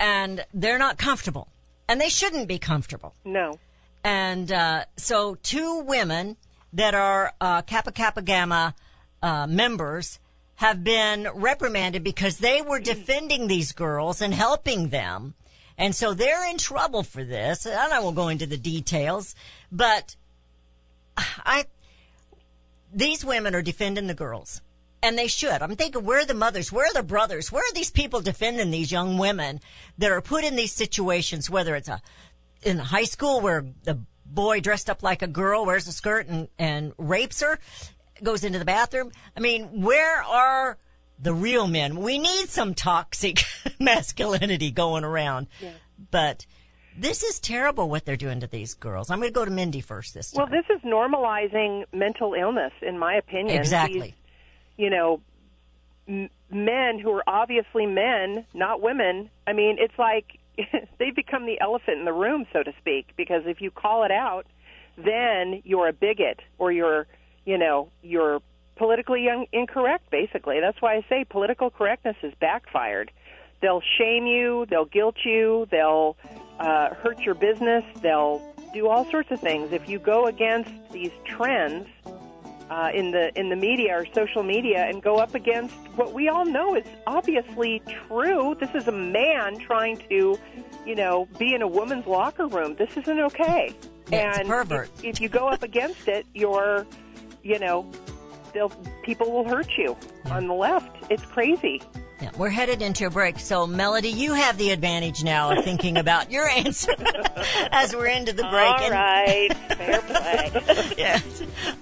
and 0.00 0.42
they're 0.54 0.78
not 0.78 0.96
comfortable, 0.96 1.48
and 1.86 2.00
they 2.00 2.08
shouldn't 2.08 2.48
be 2.48 2.58
comfortable. 2.58 3.14
no. 3.24 3.58
And 4.02 4.50
uh, 4.50 4.84
so, 4.96 5.34
two 5.34 5.80
women 5.80 6.36
that 6.72 6.94
are 6.94 7.34
uh, 7.40 7.60
Kappa 7.62 7.92
Kappa 7.92 8.22
Gamma 8.22 8.74
uh, 9.22 9.46
members 9.46 10.20
have 10.58 10.82
been 10.82 11.28
reprimanded 11.34 12.02
because 12.02 12.38
they 12.38 12.60
were 12.60 12.80
defending 12.80 13.46
these 13.46 13.70
girls 13.70 14.20
and 14.20 14.34
helping 14.34 14.88
them. 14.88 15.34
And 15.78 15.94
so 15.94 16.14
they're 16.14 16.50
in 16.50 16.58
trouble 16.58 17.04
for 17.04 17.22
this. 17.22 17.64
And 17.64 17.76
I 17.76 18.00
won't 18.00 18.16
go 18.16 18.26
into 18.26 18.44
the 18.44 18.56
details, 18.56 19.36
but 19.70 20.16
I, 21.16 21.66
these 22.92 23.24
women 23.24 23.54
are 23.54 23.62
defending 23.62 24.08
the 24.08 24.14
girls. 24.14 24.60
And 25.00 25.16
they 25.16 25.28
should. 25.28 25.62
I'm 25.62 25.76
thinking, 25.76 26.04
where 26.04 26.22
are 26.22 26.26
the 26.26 26.34
mothers? 26.34 26.72
Where 26.72 26.90
are 26.90 26.92
the 26.92 27.04
brothers? 27.04 27.52
Where 27.52 27.62
are 27.62 27.74
these 27.74 27.92
people 27.92 28.20
defending 28.20 28.72
these 28.72 28.90
young 28.90 29.16
women 29.16 29.60
that 29.98 30.10
are 30.10 30.20
put 30.20 30.42
in 30.42 30.56
these 30.56 30.72
situations, 30.72 31.48
whether 31.48 31.76
it's 31.76 31.88
a, 31.88 32.02
in 32.64 32.78
high 32.78 33.04
school 33.04 33.40
where 33.40 33.64
the 33.84 34.00
boy 34.26 34.58
dressed 34.58 34.90
up 34.90 35.04
like 35.04 35.22
a 35.22 35.28
girl 35.28 35.64
wears 35.64 35.86
a 35.86 35.92
skirt 35.92 36.26
and, 36.26 36.48
and 36.58 36.94
rapes 36.98 37.42
her, 37.42 37.60
goes 38.22 38.44
into 38.44 38.58
the 38.58 38.64
bathroom. 38.64 39.10
I 39.36 39.40
mean, 39.40 39.82
where 39.82 40.22
are 40.22 40.78
the 41.20 41.34
real 41.34 41.66
men? 41.66 41.96
We 41.96 42.18
need 42.18 42.48
some 42.48 42.74
toxic 42.74 43.40
masculinity 43.78 44.70
going 44.70 45.04
around. 45.04 45.48
But 46.10 46.46
this 46.96 47.22
is 47.22 47.40
terrible 47.40 47.88
what 47.88 48.04
they're 48.04 48.16
doing 48.16 48.40
to 48.40 48.46
these 48.46 48.74
girls. 48.74 49.10
I'm 49.10 49.18
going 49.18 49.30
to 49.30 49.34
go 49.34 49.44
to 49.44 49.50
Mindy 49.50 49.80
first 49.80 50.14
this 50.14 50.32
time. 50.32 50.48
Well, 50.50 50.60
this 50.60 50.76
is 50.76 50.82
normalizing 50.82 51.84
mental 51.92 52.34
illness, 52.34 52.72
in 52.82 52.98
my 52.98 53.14
opinion. 53.14 53.56
exactly. 53.58 54.00
These, 54.00 54.14
you 54.76 54.90
know, 54.90 55.20
m- 56.08 56.30
men 56.50 56.98
who 56.98 57.10
are 57.12 57.24
obviously 57.26 57.86
men, 57.86 58.46
not 58.54 58.80
women. 58.80 59.30
I 59.46 59.52
mean, 59.52 59.76
it's 59.78 59.98
like 59.98 60.38
they 60.98 61.10
become 61.10 61.46
the 61.46 61.60
elephant 61.60 61.98
in 61.98 62.04
the 62.04 62.12
room, 62.12 62.46
so 62.52 62.62
to 62.62 62.72
speak, 62.80 63.08
because 63.16 63.42
if 63.46 63.60
you 63.60 63.70
call 63.70 64.04
it 64.04 64.10
out, 64.10 64.46
then 64.96 65.62
you're 65.64 65.88
a 65.88 65.92
bigot 65.92 66.40
or 66.58 66.72
you're, 66.72 67.06
you 67.48 67.56
know, 67.56 67.88
you're 68.02 68.42
politically 68.76 69.26
un- 69.30 69.46
incorrect, 69.52 70.10
basically. 70.10 70.60
That's 70.60 70.80
why 70.82 70.96
I 70.96 71.04
say 71.08 71.24
political 71.24 71.70
correctness 71.70 72.16
has 72.20 72.34
backfired. 72.38 73.10
They'll 73.62 73.82
shame 73.96 74.26
you, 74.26 74.66
they'll 74.68 74.84
guilt 74.84 75.16
you, 75.24 75.66
they'll 75.70 76.18
uh, 76.60 76.92
hurt 76.94 77.20
your 77.20 77.34
business, 77.34 77.84
they'll 78.02 78.54
do 78.74 78.86
all 78.86 79.10
sorts 79.10 79.30
of 79.30 79.40
things. 79.40 79.72
If 79.72 79.88
you 79.88 79.98
go 79.98 80.26
against 80.26 80.70
these 80.92 81.10
trends, 81.24 81.88
uh, 82.70 82.90
in 82.92 83.12
the 83.12 83.32
in 83.40 83.48
the 83.48 83.56
media 83.56 83.98
or 83.98 84.04
social 84.12 84.42
media 84.42 84.84
and 84.84 85.02
go 85.02 85.16
up 85.16 85.34
against 85.34 85.74
what 85.96 86.12
we 86.12 86.28
all 86.28 86.44
know 86.44 86.74
is 86.74 86.84
obviously 87.06 87.80
true. 88.06 88.54
This 88.60 88.74
is 88.74 88.86
a 88.88 88.92
man 88.92 89.58
trying 89.58 89.96
to, 90.10 90.38
you 90.84 90.94
know, 90.94 91.26
be 91.38 91.54
in 91.54 91.62
a 91.62 91.66
woman's 91.66 92.06
locker 92.06 92.46
room. 92.46 92.74
This 92.74 92.94
isn't 92.94 93.18
okay. 93.18 93.74
Yeah, 94.10 94.38
and 94.38 94.48
pervert. 94.48 94.90
If, 94.98 95.04
if 95.04 95.20
you 95.20 95.28
go 95.28 95.48
up 95.48 95.62
against 95.62 96.08
it, 96.08 96.26
you're, 96.34 96.86
you 97.48 97.58
know, 97.58 97.90
they'll 98.52 98.70
people 99.02 99.32
will 99.32 99.48
hurt 99.48 99.68
you 99.76 99.96
on 100.30 100.46
the 100.46 100.54
left. 100.54 100.96
It's 101.10 101.24
crazy. 101.24 101.82
Yeah, 102.20 102.30
we're 102.36 102.50
headed 102.50 102.82
into 102.82 103.06
a 103.06 103.10
break. 103.10 103.38
So, 103.38 103.64
Melody, 103.64 104.08
you 104.08 104.34
have 104.34 104.58
the 104.58 104.72
advantage 104.72 105.22
now 105.22 105.56
of 105.56 105.62
thinking 105.64 105.96
about 106.04 106.32
your 106.32 106.48
answer 106.48 106.92
as 107.70 107.94
we're 107.94 108.06
into 108.08 108.32
the 108.32 108.42
break. 108.42 108.52
all 108.68 108.80
And- 108.82 108.92
right, 108.92 109.48
fair 109.76 110.00
play. 110.00 110.94
yeah, 110.98 111.20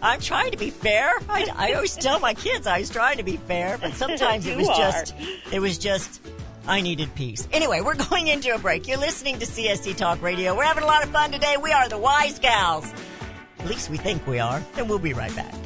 I'm 0.03 0.21
trying 0.21 0.51
to 0.51 0.59
be 0.59 0.69
fair. 0.71 1.11
I, 1.31 1.47
I 1.57 1.73
always 1.73 1.97
tell 1.97 2.21
my 2.21 2.35
kids 2.35 2.67
I 2.67 2.81
was 2.81 2.91
trying 2.91 3.17
to 3.17 3.23
be 3.23 3.39
fair, 3.39 3.79
but 3.79 3.95
sometimes 3.95 4.47
it 4.47 4.59
was 4.59 4.69
are. 4.69 4.77
just, 4.77 5.15
it 5.53 5.59
was 5.61 5.79
just, 5.79 6.21
I 6.69 6.83
needed 6.83 7.15
peace. 7.15 7.49
Anyway, 7.51 7.81
we're 7.81 7.95
going 7.95 8.27
into 8.29 8.55
a 8.55 8.59
break. 8.59 8.87
You're 8.89 8.99
listening 8.99 9.39
to 9.39 9.47
CSC 9.47 9.97
Talk 9.97 10.21
Radio. 10.21 10.55
We're 10.55 10.65
having 10.65 10.85
a 10.85 10.87
lot 10.87 11.03
of 11.03 11.09
fun 11.11 11.33
today. 11.33 11.57
We 11.63 11.73
are 11.73 11.89
the 11.89 11.97
Wise 11.99 12.39
Gals. 12.41 12.93
At 13.67 13.71
least 13.71 13.91
we 13.91 13.97
think 13.97 14.25
we 14.29 14.39
are. 14.39 14.63
And 14.77 14.89
we'll 14.89 15.01
be 15.01 15.13
right 15.13 15.35
back. 15.35 15.66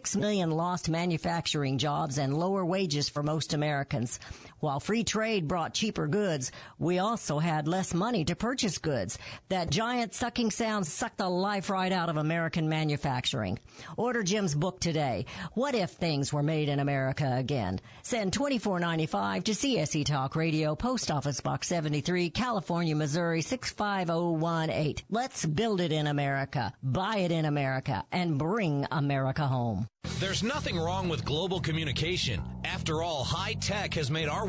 6 0.01 0.15
million 0.15 0.49
lost 0.49 0.89
manufacturing 0.89 1.77
jobs 1.77 2.17
and 2.17 2.33
lower 2.33 2.65
wages 2.65 3.07
for 3.07 3.21
most 3.21 3.53
Americans. 3.53 4.19
While 4.61 4.79
free 4.79 5.03
trade 5.03 5.47
brought 5.47 5.73
cheaper 5.73 6.07
goods, 6.07 6.51
we 6.77 6.99
also 6.99 7.39
had 7.39 7.67
less 7.67 7.95
money 7.95 8.23
to 8.25 8.35
purchase 8.35 8.77
goods. 8.77 9.17
That 9.49 9.71
giant 9.71 10.13
sucking 10.13 10.51
sound 10.51 10.85
sucked 10.85 11.17
the 11.17 11.27
life 11.27 11.71
right 11.71 11.91
out 11.91 12.09
of 12.09 12.17
American 12.17 12.69
manufacturing. 12.69 13.57
Order 13.97 14.21
Jim's 14.21 14.53
book 14.53 14.79
today. 14.79 15.25
What 15.55 15.73
if 15.73 15.89
things 15.89 16.31
were 16.31 16.43
made 16.43 16.69
in 16.69 16.79
America 16.79 17.35
again? 17.35 17.81
Send 18.03 18.33
twenty 18.33 18.59
four 18.59 18.79
ninety 18.79 19.07
five 19.07 19.43
to 19.45 19.53
CSC 19.53 20.05
Talk 20.05 20.35
Radio, 20.35 20.75
Post 20.75 21.09
Office 21.09 21.41
Box 21.41 21.67
73, 21.67 22.29
California, 22.29 22.95
Missouri 22.95 23.41
65018. 23.41 25.05
Let's 25.09 25.43
build 25.43 25.81
it 25.81 25.91
in 25.91 26.05
America, 26.05 26.71
buy 26.83 27.17
it 27.17 27.31
in 27.31 27.45
America, 27.45 28.05
and 28.11 28.37
bring 28.37 28.85
America 28.91 29.47
home. 29.47 29.87
There's 30.19 30.43
nothing 30.43 30.77
wrong 30.77 31.09
with 31.09 31.25
global 31.25 31.59
communication. 31.59 32.43
After 32.63 33.01
all, 33.01 33.23
high 33.23 33.53
tech 33.53 33.93
has 33.95 34.11
made 34.11 34.29
our 34.29 34.45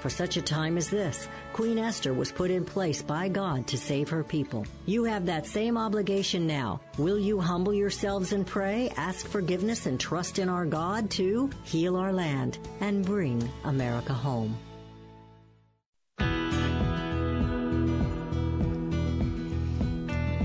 For 0.00 0.08
such 0.08 0.38
a 0.38 0.42
time 0.42 0.78
as 0.78 0.88
this, 0.88 1.28
Queen 1.52 1.78
Esther 1.78 2.14
was 2.14 2.32
put 2.32 2.50
in 2.50 2.64
place 2.64 3.02
by 3.02 3.28
God 3.28 3.66
to 3.66 3.76
save 3.76 4.08
her 4.08 4.24
people. 4.24 4.64
You 4.86 5.04
have 5.04 5.26
that 5.26 5.46
same 5.46 5.76
obligation 5.76 6.46
now. 6.46 6.80
Will 6.96 7.18
you 7.18 7.38
humble 7.38 7.74
yourselves 7.74 8.32
and 8.32 8.46
pray, 8.46 8.90
ask 8.96 9.26
forgiveness, 9.26 9.84
and 9.84 10.00
trust 10.00 10.38
in 10.38 10.48
our 10.48 10.64
God 10.64 11.10
to 11.12 11.50
heal 11.64 11.96
our 11.96 12.14
land 12.14 12.58
and 12.80 13.04
bring 13.04 13.46
America 13.64 14.14
home? 14.14 14.56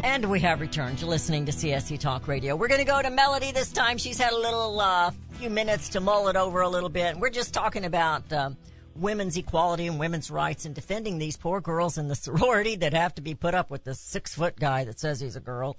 And 0.03 0.29
we 0.29 0.41
have 0.41 0.59
returned. 0.59 0.99
You're 0.99 1.09
listening 1.09 1.45
to 1.45 1.53
CSC 1.53 1.97
Talk 1.99 2.27
Radio. 2.27 2.57
We're 2.57 2.67
going 2.67 2.79
to 2.79 2.85
go 2.85 3.01
to 3.01 3.09
Melody 3.09 3.53
this 3.53 3.71
time. 3.71 3.97
She's 3.97 4.17
had 4.17 4.33
a 4.33 4.37
little 4.37 4.81
uh, 4.81 5.11
few 5.33 5.49
minutes 5.49 5.89
to 5.89 6.01
mull 6.01 6.27
it 6.27 6.35
over 6.35 6.61
a 6.61 6.69
little 6.69 6.89
bit. 6.89 7.17
We're 7.17 7.29
just 7.29 7.53
talking 7.53 7.85
about 7.85 8.31
uh, 8.31 8.51
women's 8.95 9.37
equality 9.37 9.87
and 9.87 9.99
women's 9.99 10.31
rights 10.31 10.65
and 10.65 10.73
defending 10.73 11.17
these 11.17 11.37
poor 11.37 11.61
girls 11.61 11.97
in 11.97 12.07
the 12.07 12.15
sorority 12.15 12.75
that 12.77 12.93
have 12.93 13.13
to 13.15 13.21
be 13.21 13.35
put 13.35 13.53
up 13.53 13.69
with 13.69 13.83
this 13.83 13.99
six 13.99 14.33
foot 14.33 14.59
guy 14.59 14.83
that 14.85 14.99
says 14.99 15.19
he's 15.19 15.35
a 15.35 15.41
girl. 15.41 15.77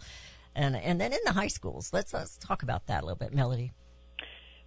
And 0.54 0.76
and 0.76 1.00
then 1.00 1.12
in 1.12 1.18
the 1.24 1.32
high 1.32 1.48
schools, 1.48 1.90
let's 1.92 2.14
let's 2.14 2.38
talk 2.38 2.62
about 2.62 2.86
that 2.86 3.02
a 3.02 3.06
little 3.06 3.18
bit, 3.18 3.34
Melody. 3.34 3.72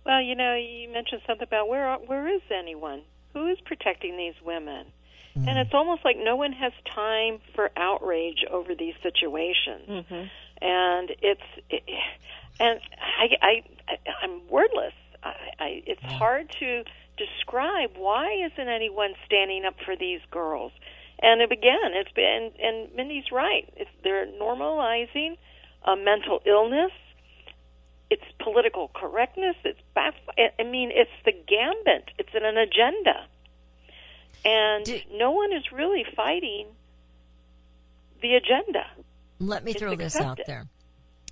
Well, 0.05 0.21
you 0.21 0.35
know, 0.35 0.55
you 0.55 0.89
mentioned 0.91 1.21
something 1.27 1.47
about 1.47 1.67
where 1.67 1.87
are, 1.87 1.99
where 1.99 2.27
is 2.27 2.41
anyone? 2.51 3.01
Who 3.33 3.47
is 3.47 3.57
protecting 3.65 4.17
these 4.17 4.35
women? 4.43 4.87
And 5.35 5.45
mm-hmm. 5.45 5.57
it's 5.57 5.73
almost 5.73 6.03
like 6.03 6.17
no 6.17 6.35
one 6.35 6.51
has 6.53 6.73
time 6.93 7.39
for 7.55 7.69
outrage 7.77 8.43
over 8.49 8.73
these 8.75 8.95
situations. 9.03 9.87
Mm-hmm. 9.87 10.23
And 10.61 11.11
it's 11.21 11.41
it, 11.69 11.83
and 12.59 12.79
I 12.99 13.27
I 13.41 13.97
I'm 14.23 14.47
wordless. 14.49 14.93
I, 15.23 15.33
I 15.59 15.83
it's 15.85 16.01
hard 16.03 16.49
to 16.59 16.83
describe 17.19 17.91
why 17.95 18.47
isn't 18.51 18.67
anyone 18.67 19.13
standing 19.25 19.65
up 19.65 19.75
for 19.85 19.95
these 19.95 20.21
girls? 20.31 20.71
And 21.21 21.41
again, 21.41 21.91
it's 21.93 22.11
been 22.11 22.51
and 22.59 22.95
Mindy's 22.95 23.31
right. 23.31 23.71
It's 23.75 23.91
they're 24.03 24.25
normalizing 24.25 25.37
a 25.85 25.95
mental 25.95 26.39
illness 26.45 26.91
it's 28.09 28.23
political 28.39 28.89
correctness. 28.93 29.55
It's 29.63 29.79
back. 29.93 30.15
I 30.37 30.63
mean, 30.63 30.91
it's 30.91 31.11
the 31.25 31.31
gambit. 31.31 32.09
It's 32.17 32.29
an 32.33 32.57
agenda, 32.57 33.27
and 34.43 35.03
no 35.17 35.31
one 35.31 35.53
is 35.53 35.71
really 35.71 36.05
fighting 36.15 36.67
the 38.21 38.35
agenda. 38.35 38.85
Let 39.39 39.63
me 39.63 39.71
It's 39.71 39.79
throw 39.79 39.95
this 39.95 40.15
out 40.15 40.39
there. 40.47 40.65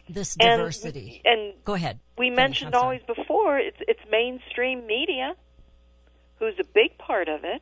This 0.10 0.36
diversity. 0.36 1.21
And, 1.26 1.54
Go 1.65 1.73
ahead. 1.73 2.00
we 2.17 2.28
Finish, 2.28 2.38
mentioned 2.38 2.76
always 2.76 3.02
before. 3.08 3.58
It's 3.58 3.78
it's 3.82 4.00
mainstream 4.10 4.86
media, 4.86 5.36
who's 6.39 6.56
a 6.60 6.63
big 6.63 6.97
part 6.97 7.28
of 7.28 7.43
it. 7.43 7.62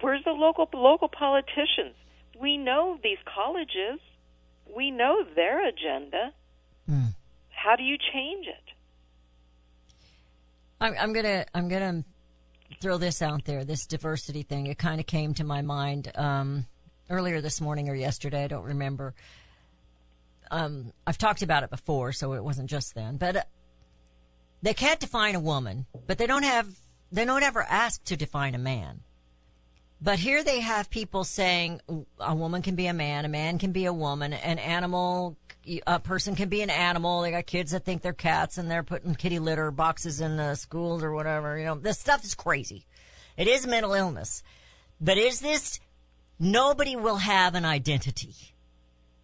Where's 0.00 0.24
the 0.24 0.32
local 0.32 0.68
local 0.74 1.08
politicians? 1.08 1.94
We 2.40 2.56
know 2.56 2.98
these 3.02 3.18
colleges. 3.24 4.00
We 4.74 4.90
know 4.90 5.24
their 5.34 5.68
agenda. 5.68 6.32
Hmm. 6.88 7.06
How 7.50 7.76
do 7.76 7.84
you 7.84 7.96
change 8.12 8.46
it? 8.46 8.72
I'm, 10.80 10.94
I'm 10.98 11.12
gonna 11.12 11.46
I'm 11.54 11.68
gonna 11.68 12.04
throw 12.80 12.98
this 12.98 13.22
out 13.22 13.44
there. 13.44 13.64
This 13.64 13.86
diversity 13.86 14.42
thing. 14.42 14.66
It 14.66 14.78
kind 14.78 14.98
of 14.98 15.06
came 15.06 15.34
to 15.34 15.44
my 15.44 15.62
mind 15.62 16.10
um, 16.16 16.66
earlier 17.08 17.40
this 17.40 17.60
morning 17.60 17.88
or 17.88 17.94
yesterday. 17.94 18.42
I 18.42 18.48
don't 18.48 18.64
remember. 18.64 19.14
Um, 20.50 20.92
I've 21.06 21.18
talked 21.18 21.42
about 21.42 21.62
it 21.62 21.70
before, 21.70 22.12
so 22.12 22.34
it 22.34 22.42
wasn't 22.42 22.68
just 22.68 22.94
then. 22.94 23.16
But 23.16 23.36
uh, 23.36 23.42
they 24.60 24.74
can't 24.74 24.98
define 24.98 25.36
a 25.36 25.40
woman, 25.40 25.86
but 26.06 26.18
they 26.18 26.26
don't 26.26 26.42
have 26.42 26.68
they 27.12 27.24
don't 27.24 27.42
ever 27.42 27.62
ask 27.62 28.02
to 28.04 28.16
define 28.16 28.54
a 28.54 28.58
man. 28.58 29.00
But 30.00 30.18
here 30.18 30.42
they 30.42 30.60
have 30.60 30.90
people 30.90 31.22
saying 31.22 31.80
a 32.18 32.34
woman 32.34 32.62
can 32.62 32.74
be 32.74 32.88
a 32.88 32.92
man, 32.92 33.24
a 33.24 33.28
man 33.28 33.58
can 33.58 33.70
be 33.70 33.84
a 33.84 33.92
woman, 33.92 34.32
an 34.32 34.58
animal, 34.58 35.36
a 35.86 36.00
person 36.00 36.34
can 36.34 36.48
be 36.48 36.62
an 36.62 36.70
animal. 36.70 37.22
They 37.22 37.30
got 37.30 37.46
kids 37.46 37.70
that 37.70 37.84
think 37.84 38.02
they're 38.02 38.12
cats 38.12 38.58
and 38.58 38.68
they're 38.68 38.82
putting 38.82 39.14
kitty 39.14 39.38
litter 39.38 39.70
boxes 39.70 40.20
in 40.20 40.36
the 40.36 40.56
schools 40.56 41.04
or 41.04 41.12
whatever. 41.12 41.56
You 41.56 41.66
know, 41.66 41.74
this 41.76 42.00
stuff 42.00 42.24
is 42.24 42.34
crazy. 42.34 42.84
It 43.36 43.46
is 43.46 43.64
mental 43.64 43.94
illness. 43.94 44.42
But 45.00 45.18
is 45.18 45.40
this 45.40 45.78
nobody 46.40 46.96
will 46.96 47.18
have 47.18 47.54
an 47.54 47.64
identity. 47.64 48.34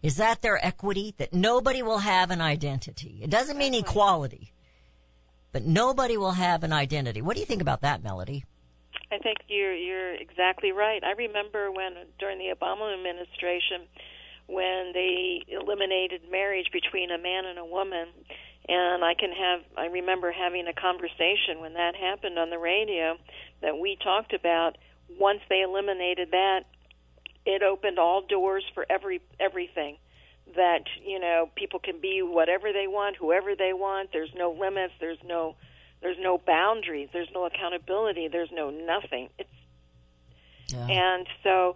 Is 0.01 0.15
that 0.15 0.41
their 0.41 0.65
equity? 0.65 1.13
That 1.17 1.33
nobody 1.33 1.81
will 1.81 1.99
have 1.99 2.31
an 2.31 2.39
identity. 2.39 3.19
It 3.21 3.29
doesn't 3.29 3.57
mean 3.57 3.73
equality, 3.73 4.53
but 5.51 5.65
nobody 5.65 6.17
will 6.17 6.31
have 6.31 6.63
an 6.63 6.73
identity. 6.73 7.21
What 7.21 7.35
do 7.35 7.39
you 7.39 7.45
think 7.45 7.61
about 7.61 7.81
that, 7.81 8.03
Melody? 8.03 8.45
I 9.11 9.17
think 9.17 9.37
you're 9.47 9.73
you're 9.73 10.13
exactly 10.13 10.71
right. 10.71 11.03
I 11.03 11.11
remember 11.11 11.71
when 11.71 11.93
during 12.19 12.37
the 12.37 12.53
Obama 12.55 12.93
administration 12.93 13.87
when 14.47 14.91
they 14.93 15.41
eliminated 15.47 16.21
marriage 16.31 16.67
between 16.73 17.11
a 17.11 17.17
man 17.17 17.45
and 17.45 17.59
a 17.59 17.65
woman 17.65 18.07
and 18.67 19.03
I 19.03 19.13
can 19.13 19.31
have 19.31 19.61
I 19.77 19.87
remember 19.87 20.31
having 20.31 20.67
a 20.67 20.73
conversation 20.73 21.59
when 21.59 21.73
that 21.73 21.95
happened 21.95 22.37
on 22.37 22.49
the 22.49 22.57
radio 22.57 23.17
that 23.61 23.77
we 23.77 23.97
talked 24.03 24.33
about 24.33 24.77
once 25.19 25.41
they 25.49 25.61
eliminated 25.61 26.31
that 26.31 26.61
it 27.45 27.63
opened 27.63 27.97
all 27.97 28.21
doors 28.21 28.63
for 28.73 28.85
every 28.89 29.21
everything 29.39 29.97
that 30.55 30.83
you 31.05 31.19
know 31.19 31.49
people 31.55 31.79
can 31.79 31.99
be 31.99 32.21
whatever 32.21 32.71
they 32.73 32.87
want 32.87 33.15
whoever 33.17 33.55
they 33.55 33.73
want. 33.73 34.11
There's 34.11 34.33
no 34.35 34.51
limits. 34.51 34.93
There's 34.99 35.17
no 35.25 35.55
there's 36.01 36.17
no 36.19 36.37
boundaries. 36.37 37.09
There's 37.11 37.29
no 37.33 37.45
accountability. 37.45 38.27
There's 38.27 38.51
no 38.51 38.69
nothing. 38.69 39.29
It's 39.37 39.49
Yeah. 40.73 40.87
and 40.87 41.27
so 41.43 41.75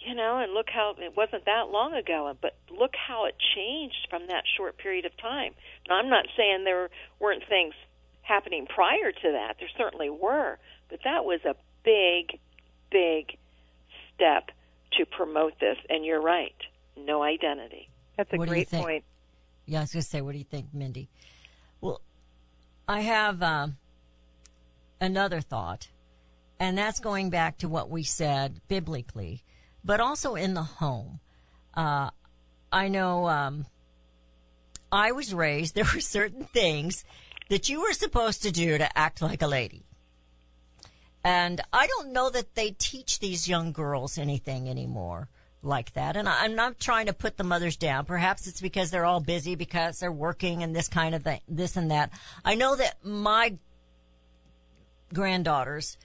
you 0.00 0.14
know 0.14 0.38
and 0.38 0.52
look 0.52 0.68
how 0.68 0.94
it 0.98 1.16
wasn't 1.16 1.44
that 1.46 1.70
long 1.70 1.94
ago 1.94 2.36
but 2.40 2.54
look 2.70 2.94
how 2.94 3.24
it 3.24 3.34
changed 3.54 4.06
from 4.10 4.26
that 4.26 4.44
short 4.56 4.76
period 4.76 5.04
of 5.06 5.16
time. 5.16 5.54
Now 5.88 5.96
i'm 5.96 6.10
not 6.10 6.26
saying 6.36 6.64
there 6.64 6.90
weren't 7.18 7.44
things 7.48 7.74
happening 8.22 8.66
prior 8.66 9.12
to 9.12 9.32
that. 9.32 9.56
There 9.58 9.68
certainly 9.78 10.10
were 10.10 10.58
but 10.90 11.00
that 11.04 11.24
was 11.24 11.40
a 11.44 11.56
big 11.84 12.38
big 12.90 13.36
step 14.14 14.50
to 14.92 15.06
promote 15.06 15.58
this. 15.58 15.78
And 15.88 16.04
you're 16.04 16.20
right. 16.20 16.54
No 16.96 17.22
identity 17.22 17.88
That's 18.16 18.32
a 18.32 18.36
What 18.36 18.48
great 18.48 18.70
point. 18.70 19.04
Yeah, 19.66 19.78
I 19.78 19.82
was 19.82 19.92
going 19.92 20.02
to 20.02 20.08
say, 20.08 20.20
what 20.20 20.32
do 20.32 20.38
you 20.38 20.44
think, 20.44 20.72
Mindy? 20.72 21.08
Well, 21.80 22.00
I 22.86 23.00
have 23.00 23.42
um, 23.42 23.76
another 25.00 25.40
thought, 25.40 25.88
and 26.60 26.76
that's 26.76 27.00
going 27.00 27.30
back 27.30 27.58
to 27.58 27.68
what 27.68 27.90
we 27.90 28.02
said 28.02 28.60
biblically, 28.68 29.42
but 29.84 30.00
also 30.00 30.34
in 30.34 30.54
the 30.54 30.62
home. 30.62 31.20
Uh, 31.74 32.10
I 32.70 32.88
know 32.88 33.28
um, 33.28 33.66
I 34.92 35.12
was 35.12 35.34
raised, 35.34 35.74
there 35.76 35.84
were 35.84 36.00
certain 36.00 36.44
things 36.44 37.04
that 37.48 37.68
you 37.68 37.80
were 37.80 37.92
supposed 37.92 38.42
to 38.42 38.50
do 38.50 38.78
to 38.78 38.98
act 38.98 39.22
like 39.22 39.42
a 39.42 39.46
lady. 39.46 39.84
And 41.22 41.62
I 41.72 41.86
don't 41.86 42.12
know 42.12 42.28
that 42.30 42.54
they 42.54 42.72
teach 42.72 43.18
these 43.18 43.48
young 43.48 43.72
girls 43.72 44.18
anything 44.18 44.68
anymore 44.68 45.28
like 45.64 45.92
that. 45.94 46.16
And 46.16 46.28
I'm 46.28 46.54
not 46.54 46.78
trying 46.78 47.06
to 47.06 47.12
put 47.12 47.36
the 47.36 47.44
mothers 47.44 47.76
down. 47.76 48.04
Perhaps 48.04 48.46
it's 48.46 48.60
because 48.60 48.90
they're 48.90 49.04
all 49.04 49.20
busy 49.20 49.54
because 49.54 49.98
they're 49.98 50.12
working 50.12 50.62
and 50.62 50.74
this 50.74 50.88
kind 50.88 51.14
of 51.14 51.22
thing, 51.22 51.40
this 51.48 51.76
and 51.76 51.90
that. 51.90 52.10
I 52.44 52.54
know 52.54 52.76
that 52.76 53.04
my 53.04 53.56
granddaughters 55.12 55.96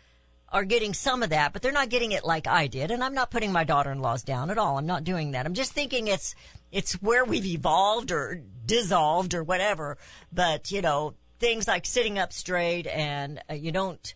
are 0.51 0.63
getting 0.63 0.93
some 0.93 1.21
of 1.21 1.29
that, 1.29 1.53
but 1.53 1.61
they're 1.61 1.71
not 1.71 1.89
getting 1.89 2.11
it 2.11 2.25
like 2.25 2.47
I 2.47 2.67
did. 2.67 2.89
And 2.91 3.03
I'm 3.03 3.13
not 3.13 3.31
putting 3.31 3.51
my 3.51 3.63
daughter-in-laws 3.63 4.23
down 4.23 4.49
at 4.49 4.57
all. 4.57 4.77
I'm 4.77 4.87
not 4.87 5.03
doing 5.03 5.31
that. 5.31 5.45
I'm 5.45 5.53
just 5.53 5.73
thinking 5.73 6.07
it's, 6.07 6.33
it's 6.71 6.93
where 6.93 7.23
we've 7.23 7.45
evolved 7.45 8.11
or 8.11 8.41
dissolved 8.65 9.33
or 9.33 9.43
whatever. 9.43 9.97
But, 10.31 10.71
you 10.71 10.81
know, 10.81 11.13
things 11.39 11.67
like 11.67 11.85
sitting 11.85 12.17
up 12.17 12.33
straight 12.33 12.87
and 12.87 13.41
uh, 13.49 13.53
you 13.53 13.71
don't, 13.71 14.13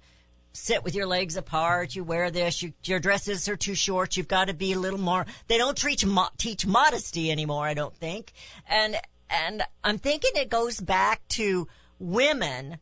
sit 0.54 0.84
with 0.84 0.96
your 0.96 1.08
legs 1.08 1.36
apart. 1.36 1.96
You 1.96 2.04
wear 2.04 2.32
this. 2.32 2.62
You, 2.62 2.74
your 2.84 3.00
dresses 3.00 3.50
are 3.50 3.58
too 3.58 3.76
short. 3.76 4.16
You've 4.16 4.28
got 4.28 4.48
to 4.48 4.54
be 4.54 4.74
a 4.74 4.80
little 4.80 5.00
more. 5.00 5.26
They 5.48 5.58
don't 5.58 5.78
teach 5.78 6.06
mo- 6.06 6.30
teach 6.38 6.66
modesty 6.66 7.32
anymore. 7.32 7.66
I 7.66 7.74
don't 7.74 7.96
think. 7.96 8.32
And 8.68 8.96
and 9.30 9.64
I'm 9.84 9.98
thinking 9.98 10.32
it 10.36 10.50
goes 10.50 10.80
back 10.80 11.28
to 11.30 11.68
women 12.00 12.78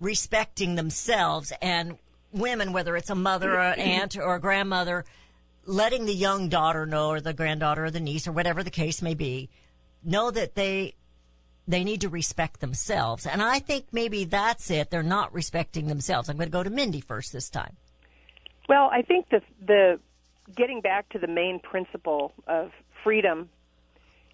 respecting 0.00 0.74
themselves 0.74 1.52
and 1.62 1.96
women, 2.32 2.72
whether 2.72 2.96
it's 2.96 3.10
a 3.10 3.14
mother 3.14 3.54
or 3.54 3.60
an 3.60 3.78
aunt 3.78 4.16
or 4.16 4.34
a 4.34 4.40
grandmother, 4.40 5.04
letting 5.64 6.04
the 6.04 6.14
young 6.14 6.48
daughter 6.48 6.84
know 6.84 7.08
or 7.08 7.20
the 7.20 7.32
granddaughter 7.32 7.86
or 7.86 7.90
the 7.90 8.00
niece 8.00 8.26
or 8.26 8.32
whatever 8.32 8.62
the 8.62 8.70
case 8.70 9.00
may 9.00 9.14
be, 9.14 9.48
know 10.02 10.30
that 10.30 10.56
they 10.56 10.94
they 11.66 11.84
need 11.84 12.02
to 12.02 12.08
respect 12.08 12.60
themselves. 12.60 13.26
And 13.26 13.42
I 13.42 13.58
think 13.58 13.86
maybe 13.92 14.24
that's 14.24 14.70
it. 14.70 14.90
They're 14.90 15.02
not 15.02 15.32
respecting 15.32 15.88
themselves. 15.88 16.28
I'm 16.28 16.36
going 16.36 16.48
to 16.48 16.52
go 16.52 16.62
to 16.62 16.70
Mindy 16.70 17.00
first 17.00 17.32
this 17.32 17.48
time. 17.48 17.76
Well, 18.68 18.88
I 18.92 19.02
think 19.02 19.28
the 19.30 19.40
the 19.64 20.00
getting 20.54 20.80
back 20.80 21.08
to 21.10 21.18
the 21.18 21.26
main 21.26 21.60
principle 21.60 22.32
of 22.46 22.70
freedom 23.02 23.48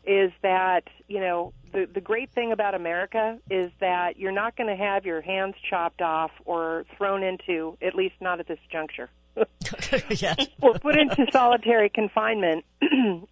is 0.04 0.32
that 0.42 0.84
you 1.08 1.20
know 1.20 1.52
the 1.72 1.88
the 1.92 2.00
great 2.00 2.30
thing 2.32 2.52
about 2.52 2.74
America 2.74 3.38
is 3.50 3.70
that 3.80 4.18
you're 4.18 4.32
not 4.32 4.56
going 4.56 4.68
to 4.68 4.76
have 4.76 5.04
your 5.04 5.20
hands 5.20 5.54
chopped 5.68 6.02
off 6.02 6.30
or 6.44 6.84
thrown 6.96 7.22
into 7.22 7.76
at 7.82 7.94
least 7.94 8.14
not 8.20 8.40
at 8.40 8.48
this 8.48 8.58
juncture. 8.70 9.10
or 10.60 10.74
put 10.78 10.98
into 10.98 11.26
solitary 11.32 11.88
confinement 11.88 12.64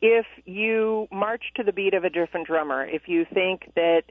if 0.01 0.27
you 0.44 1.09
march 1.11 1.42
to 1.57 1.62
the 1.62 1.72
beat 1.72 1.94
of 1.94 2.05
a 2.05 2.11
different 2.11 2.46
drummer. 2.46 2.85
If 2.85 3.09
you 3.09 3.27
think 3.33 3.72
that 3.74 4.05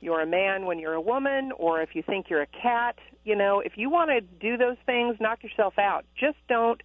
you're 0.00 0.20
a 0.20 0.26
man 0.26 0.66
when 0.66 0.78
you're 0.78 0.94
a 0.94 1.00
woman, 1.00 1.52
or 1.56 1.80
if 1.80 1.94
you 1.94 2.02
think 2.02 2.28
you're 2.28 2.42
a 2.42 2.46
cat, 2.46 2.96
you 3.24 3.36
know, 3.36 3.60
if 3.60 3.72
you 3.76 3.90
want 3.90 4.10
to 4.10 4.20
do 4.20 4.56
those 4.56 4.76
things, 4.86 5.16
knock 5.20 5.42
yourself 5.42 5.78
out. 5.78 6.04
Just 6.18 6.38
don't 6.48 6.82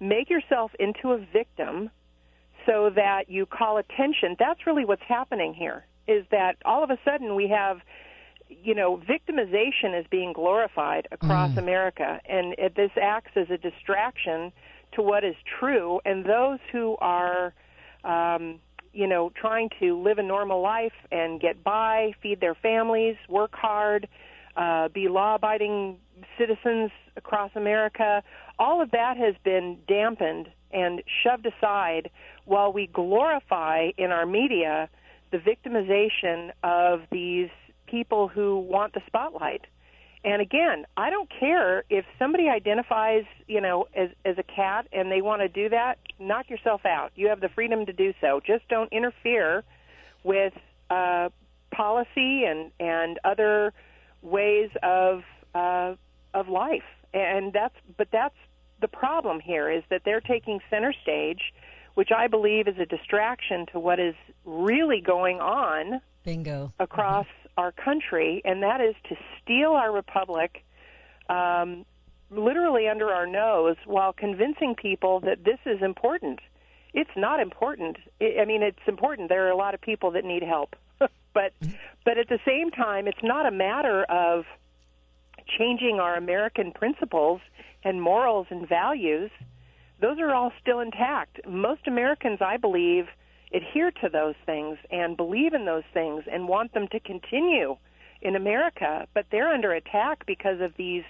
make 0.00 0.30
yourself 0.30 0.72
into 0.78 1.12
a 1.12 1.18
victim 1.18 1.90
so 2.66 2.90
that 2.94 3.30
you 3.30 3.46
call 3.46 3.78
attention. 3.78 4.36
That's 4.38 4.66
really 4.66 4.84
what's 4.84 5.02
happening 5.02 5.54
here. 5.54 5.86
Is 6.08 6.24
that 6.30 6.56
all 6.64 6.84
of 6.84 6.90
a 6.90 6.98
sudden 7.04 7.34
we 7.34 7.48
have 7.48 7.80
you 8.48 8.74
know, 8.74 8.96
victimization 8.98 9.98
is 9.98 10.06
being 10.10 10.32
glorified 10.32 11.08
across 11.10 11.56
America, 11.56 12.20
and 12.28 12.54
it, 12.58 12.74
this 12.76 12.90
acts 13.00 13.32
as 13.36 13.50
a 13.50 13.58
distraction 13.58 14.52
to 14.92 15.02
what 15.02 15.24
is 15.24 15.34
true. 15.58 16.00
And 16.04 16.24
those 16.24 16.58
who 16.70 16.96
are, 17.00 17.52
um, 18.04 18.60
you 18.92 19.06
know, 19.06 19.32
trying 19.34 19.70
to 19.80 20.00
live 20.00 20.18
a 20.18 20.22
normal 20.22 20.62
life 20.62 20.92
and 21.10 21.40
get 21.40 21.62
by, 21.64 22.12
feed 22.22 22.40
their 22.40 22.54
families, 22.54 23.16
work 23.28 23.54
hard, 23.54 24.08
uh, 24.56 24.88
be 24.88 25.08
law-abiding 25.08 25.98
citizens 26.38 26.90
across 27.16 27.50
America, 27.54 28.22
all 28.58 28.80
of 28.80 28.90
that 28.92 29.16
has 29.16 29.34
been 29.44 29.78
dampened 29.86 30.48
and 30.70 31.02
shoved 31.22 31.46
aside 31.46 32.10
while 32.44 32.72
we 32.72 32.86
glorify 32.86 33.90
in 33.98 34.10
our 34.10 34.24
media 34.26 34.88
the 35.30 35.38
victimization 35.38 36.50
of 36.62 37.02
these 37.10 37.50
people 37.86 38.28
who 38.28 38.58
want 38.58 38.94
the 38.94 39.00
spotlight. 39.06 39.62
And 40.24 40.42
again, 40.42 40.86
I 40.96 41.10
don't 41.10 41.30
care 41.30 41.84
if 41.88 42.04
somebody 42.18 42.48
identifies, 42.48 43.24
you 43.46 43.60
know, 43.60 43.86
as 43.94 44.10
as 44.24 44.36
a 44.38 44.42
cat 44.42 44.88
and 44.92 45.10
they 45.10 45.22
want 45.22 45.42
to 45.42 45.48
do 45.48 45.68
that, 45.68 45.98
knock 46.18 46.50
yourself 46.50 46.84
out. 46.84 47.12
You 47.14 47.28
have 47.28 47.40
the 47.40 47.48
freedom 47.48 47.86
to 47.86 47.92
do 47.92 48.12
so. 48.20 48.40
Just 48.44 48.66
don't 48.68 48.92
interfere 48.92 49.62
with 50.24 50.52
uh, 50.90 51.28
policy 51.70 52.44
and 52.44 52.72
and 52.80 53.20
other 53.22 53.72
ways 54.22 54.70
of 54.82 55.22
uh, 55.54 55.94
of 56.34 56.48
life. 56.48 56.82
And 57.14 57.52
that's 57.52 57.76
but 57.96 58.08
that's 58.10 58.34
the 58.80 58.88
problem 58.88 59.40
here 59.40 59.70
is 59.70 59.84
that 59.90 60.02
they're 60.04 60.20
taking 60.20 60.60
center 60.68 60.92
stage, 61.02 61.54
which 61.96 62.10
I 62.14 62.26
believe 62.26 62.68
is 62.68 62.78
a 62.78 62.84
distraction 62.84 63.64
to 63.72 63.80
what 63.80 63.98
is 63.98 64.14
really 64.44 65.00
going 65.00 65.40
on 65.40 66.02
Bingo. 66.24 66.70
across 66.78 67.26
our 67.56 67.72
country, 67.72 68.42
and 68.44 68.62
that 68.62 68.82
is 68.82 68.94
to 69.08 69.16
steal 69.40 69.70
our 69.70 69.90
republic 69.90 70.62
um, 71.30 71.86
literally 72.30 72.86
under 72.86 73.08
our 73.08 73.26
nose 73.26 73.76
while 73.86 74.12
convincing 74.12 74.74
people 74.74 75.20
that 75.20 75.42
this 75.42 75.58
is 75.64 75.80
important. 75.80 76.40
It's 76.92 77.16
not 77.16 77.40
important. 77.40 77.96
I 78.20 78.40
I 78.42 78.44
mean, 78.44 78.62
it's 78.62 78.86
important. 78.86 79.30
There 79.30 79.46
are 79.46 79.50
a 79.50 79.56
lot 79.56 79.72
of 79.72 79.80
people 79.80 80.10
that 80.10 80.24
need 80.24 80.42
help, 80.42 80.76
but 80.98 81.54
but 82.04 82.18
at 82.18 82.28
the 82.28 82.40
same 82.44 82.70
time, 82.70 83.08
it's 83.08 83.22
not 83.22 83.46
a 83.46 83.50
matter 83.50 84.04
of 84.04 84.44
changing 85.58 85.98
our 85.98 86.14
American 86.14 86.72
principles 86.72 87.40
and 87.84 88.02
morals 88.02 88.48
and 88.50 88.68
values. 88.68 89.30
Those 90.00 90.18
are 90.18 90.34
all 90.34 90.52
still 90.60 90.80
intact. 90.80 91.40
Most 91.48 91.86
Americans, 91.86 92.38
I 92.40 92.56
believe, 92.56 93.06
adhere 93.52 93.90
to 94.02 94.08
those 94.08 94.34
things 94.44 94.78
and 94.90 95.16
believe 95.16 95.54
in 95.54 95.64
those 95.64 95.84
things 95.94 96.24
and 96.30 96.48
want 96.48 96.74
them 96.74 96.88
to 96.88 97.00
continue 97.00 97.76
in 98.22 98.36
America, 98.36 99.06
but 99.14 99.26
they're 99.30 99.48
under 99.52 99.72
attack 99.72 100.26
because 100.26 100.60
of 100.60 100.72
these 100.76 101.04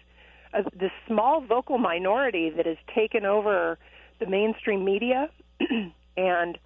uh, 0.55 0.63
this 0.79 0.91
small 1.07 1.41
vocal 1.41 1.79
minority 1.79 2.51
that 2.51 2.67
has 2.67 2.77
taken 2.95 3.25
over 3.25 3.79
the 4.21 4.27
mainstream 4.27 4.85
media, 4.85 5.29
and 6.17 6.59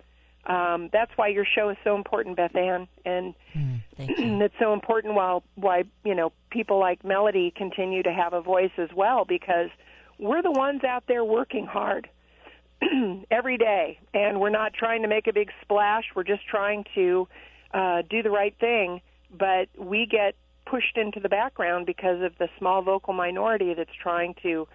um, 0.46 0.90
that's 0.92 1.10
why 1.16 1.28
your 1.28 1.44
show 1.44 1.70
is 1.70 1.76
so 1.84 1.94
important, 1.94 2.36
Beth 2.36 2.54
Ann, 2.54 2.88
and 3.04 3.34
you. 3.54 3.80
it's 3.98 4.54
so 4.58 4.72
important. 4.72 5.14
While 5.14 5.42
why 5.54 5.84
you 6.04 6.14
know 6.14 6.32
people 6.50 6.78
like 6.78 7.04
Melody 7.04 7.52
continue 7.54 8.02
to 8.02 8.12
have 8.12 8.32
a 8.32 8.40
voice 8.40 8.72
as 8.78 8.90
well, 8.94 9.24
because 9.24 9.70
we're 10.20 10.42
the 10.42 10.52
ones 10.52 10.84
out 10.84 11.04
there 11.08 11.24
working 11.24 11.66
hard. 11.66 12.08
every 13.30 13.58
day, 13.58 13.98
and 14.14 14.40
we're 14.40 14.48
not 14.48 14.72
trying 14.72 15.02
to 15.02 15.08
make 15.08 15.26
a 15.26 15.32
big 15.34 15.50
splash. 15.60 16.04
We're 16.16 16.24
just 16.24 16.46
trying 16.48 16.84
to 16.94 17.28
uh, 17.74 18.02
do 18.08 18.22
the 18.22 18.30
right 18.30 18.54
thing, 18.58 19.02
but 19.30 19.68
we 19.76 20.06
get 20.06 20.34
pushed 20.64 20.96
into 20.96 21.20
the 21.20 21.28
background 21.28 21.84
because 21.84 22.22
of 22.22 22.32
the 22.38 22.48
small 22.58 22.80
vocal 22.80 23.12
minority 23.12 23.74
that's 23.74 23.90
trying 24.02 24.34
to 24.42 24.66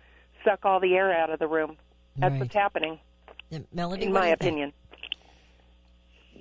suck 0.44 0.66
all 0.66 0.80
the 0.80 0.94
air 0.94 1.12
out 1.20 1.32
of 1.32 1.40
the 1.40 1.48
room. 1.48 1.78
That's 2.16 2.34
Right. 2.34 2.42
what's 2.42 2.54
happening, 2.54 3.00
Uh, 3.52 3.60
Melody, 3.74 4.06
in 4.06 4.14
my 4.14 4.30
you 4.30 4.36
think? 4.36 4.42
opinion. 4.42 4.74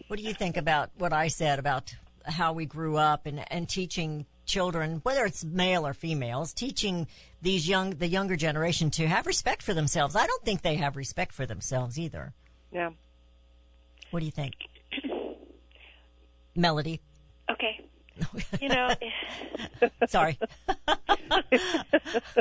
What 0.08 0.18
do 0.18 0.22
you 0.22 0.34
think 0.34 0.58
about 0.58 0.90
what 0.98 1.14
I 1.14 1.28
said 1.28 1.58
about 1.58 1.94
how 2.26 2.52
we 2.52 2.66
grew 2.66 2.98
up 2.98 3.24
and, 3.24 3.50
and 3.50 3.68
teaching 3.68 4.26
children, 4.46 5.00
whether 5.02 5.24
it's 5.24 5.44
male 5.44 5.86
or 5.86 5.94
females, 5.94 6.52
teaching 6.52 7.06
these 7.42 7.68
young, 7.68 7.90
the 7.90 8.06
younger 8.06 8.36
generation 8.36 8.90
to 8.92 9.06
have 9.06 9.26
respect 9.26 9.62
for 9.62 9.74
themselves? 9.74 10.16
I 10.16 10.26
don't 10.26 10.44
think 10.44 10.62
they 10.62 10.76
have 10.76 10.96
respect 10.96 11.32
for 11.32 11.46
themselves 11.46 11.98
either. 11.98 12.32
Yeah. 12.72 12.90
What 14.10 14.20
do 14.20 14.26
you 14.26 14.32
think? 14.32 14.54
Melody. 16.54 17.00
Okay. 17.50 17.80
You 18.60 18.68
know, 18.68 18.94
Sorry. 20.06 20.38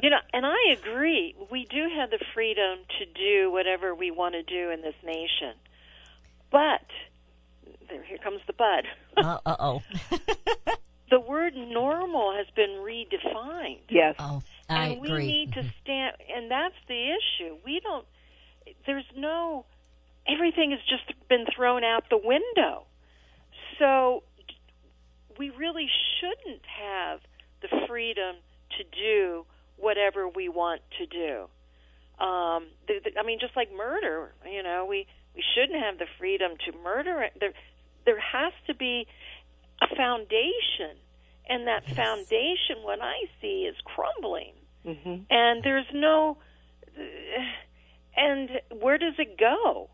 you 0.04 0.10
know, 0.10 0.20
and 0.34 0.46
I 0.46 0.76
agree. 0.80 1.36
We 1.52 1.66
do 1.66 1.88
have 1.98 2.10
the 2.10 2.20
freedom 2.34 2.80
to 3.00 3.06
do 3.06 3.52
whatever 3.52 3.96
we 3.96 4.12
want 4.12 4.36
to 4.36 4.44
do 4.44 4.70
in 4.70 4.82
this 4.82 4.96
nation. 5.04 5.54
But 6.52 6.86
there 7.90 8.04
here 8.04 8.18
comes 8.18 8.42
the 8.48 8.54
but. 8.54 8.86
Uh 9.18 9.40
oh. 9.46 9.82
The 11.14 11.20
word 11.20 11.54
normal 11.56 12.34
has 12.36 12.48
been 12.56 12.72
redefined. 12.82 13.82
Yes. 13.88 14.16
Oh, 14.18 14.42
I 14.68 14.88
and 14.88 15.02
we 15.02 15.10
agree. 15.10 15.28
need 15.28 15.54
to 15.54 15.64
stand 15.84 16.16
and 16.36 16.50
that's 16.50 16.74
the 16.88 17.12
issue. 17.12 17.56
We 17.64 17.80
don't 17.84 18.06
there's 18.88 19.06
no 19.16 19.66
everything 20.28 20.72
has 20.72 20.80
just 20.90 21.14
been 21.30 21.46
thrown 21.56 21.84
out 21.84 22.06
the 22.10 22.18
window. 22.18 22.86
So 23.78 24.24
we 25.38 25.52
really 25.52 25.88
shouldn't 26.20 26.64
have 26.66 27.20
the 27.62 27.86
freedom 27.88 28.38
to 28.78 28.84
do 28.84 29.46
whatever 29.78 30.28
we 30.28 30.50
want 30.50 30.82
to 30.98 31.06
do. 31.06 32.24
Um, 32.24 32.70
the, 32.88 33.02
the, 33.04 33.20
I 33.20 33.24
mean, 33.24 33.38
just 33.40 33.56
like 33.56 33.70
murder, 33.72 34.34
you 34.52 34.64
know, 34.64 34.88
we 34.90 35.06
we 35.36 35.44
shouldn't 35.54 35.80
have 35.80 36.00
the 36.00 36.08
freedom 36.18 36.54
to 36.66 36.78
murder. 36.84 37.28
There, 37.40 37.54
there 38.06 38.20
has 38.20 38.54
to 38.66 38.74
be 38.74 39.06
a 39.82 39.96
foundation, 39.96 40.98
and 41.48 41.68
that 41.68 41.84
foundation, 41.96 42.78
what 42.84 43.00
I 43.02 43.16
see, 43.42 43.64
is 43.70 43.76
crumbling. 43.84 44.54
hmm 44.84 45.24
And 45.30 45.64
there's 45.64 45.88
no, 45.94 46.38
and 48.16 48.50
where 48.80 48.98
does 48.98 49.16
it 49.18 49.38
go? 49.38 49.90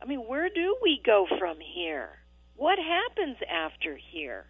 I 0.00 0.04
mean, 0.06 0.20
where 0.20 0.48
do 0.48 0.76
we 0.82 1.00
go 1.04 1.26
from 1.38 1.58
here? 1.60 2.10
What 2.56 2.78
happens 2.78 3.36
after 3.50 3.96
here? 3.96 4.46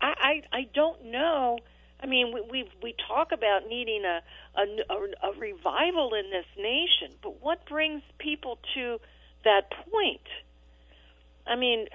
I 0.00 0.42
I, 0.52 0.56
I 0.58 0.68
don't 0.74 1.06
know. 1.06 1.58
I 2.02 2.06
mean, 2.06 2.32
we 2.32 2.40
we 2.40 2.70
we 2.82 2.94
talk 3.08 3.32
about 3.32 3.68
needing 3.68 4.04
a, 4.04 4.20
a 4.56 5.28
a 5.28 5.32
revival 5.38 6.14
in 6.14 6.30
this 6.30 6.46
nation, 6.56 7.16
but 7.22 7.42
what 7.42 7.66
brings 7.66 8.02
people 8.18 8.58
to 8.74 8.98
that 9.44 9.70
point? 9.90 10.26
I 11.46 11.56
mean, 11.56 11.86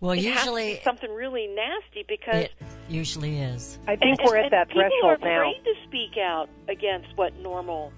well, 0.00 0.12
it 0.12 0.24
has 0.24 0.24
to 0.24 0.38
usually 0.38 0.74
be 0.74 0.80
something 0.84 1.10
really 1.10 1.48
nasty 1.48 2.04
because 2.08 2.44
it 2.44 2.52
usually 2.88 3.38
is. 3.40 3.78
I 3.86 3.96
think 3.96 4.20
and, 4.20 4.28
we're 4.28 4.36
and, 4.36 4.46
at 4.46 4.50
that 4.50 4.60
and 4.60 4.70
people 4.70 5.00
threshold 5.00 5.22
are 5.22 5.28
now. 5.28 5.50
afraid 5.50 5.64
to 5.64 5.74
speak 5.86 6.16
out 6.18 6.48
against 6.68 7.08
what 7.16 7.34
normal 7.36 7.92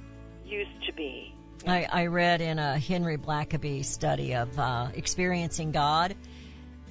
used 0.45 0.85
to 0.87 0.93
be. 0.93 1.35
I, 1.67 1.87
I 1.93 2.07
read 2.07 2.41
in 2.41 2.59
a 2.59 2.79
Henry 2.79 3.19
Blackaby 3.19 3.85
study 3.85 4.35
of 4.35 4.59
uh, 4.59 4.89
experiencing 4.95 5.73
God 5.73 6.17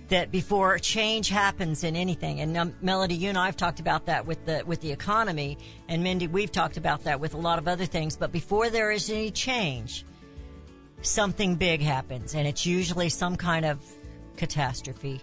that 0.09 0.31
before 0.31 0.77
change 0.79 1.29
happens 1.29 1.83
in 1.83 1.95
anything, 1.95 2.41
and 2.41 2.55
um, 2.57 2.75
Melody, 2.81 3.15
you 3.15 3.29
and 3.29 3.37
I 3.37 3.45
have 3.45 3.57
talked 3.57 3.79
about 3.79 4.07
that 4.07 4.25
with 4.25 4.43
the 4.45 4.63
with 4.65 4.81
the 4.81 4.91
economy, 4.91 5.57
and 5.87 6.03
Mindy, 6.03 6.27
we've 6.27 6.51
talked 6.51 6.77
about 6.77 7.03
that 7.05 7.19
with 7.19 7.33
a 7.33 7.37
lot 7.37 7.59
of 7.59 7.67
other 7.67 7.85
things. 7.85 8.15
But 8.15 8.31
before 8.31 8.69
there 8.69 8.91
is 8.91 9.09
any 9.09 9.31
change, 9.31 10.05
something 11.01 11.55
big 11.55 11.81
happens, 11.81 12.33
and 12.35 12.47
it's 12.47 12.65
usually 12.65 13.09
some 13.09 13.35
kind 13.35 13.65
of 13.65 13.79
catastrophe. 14.39 15.21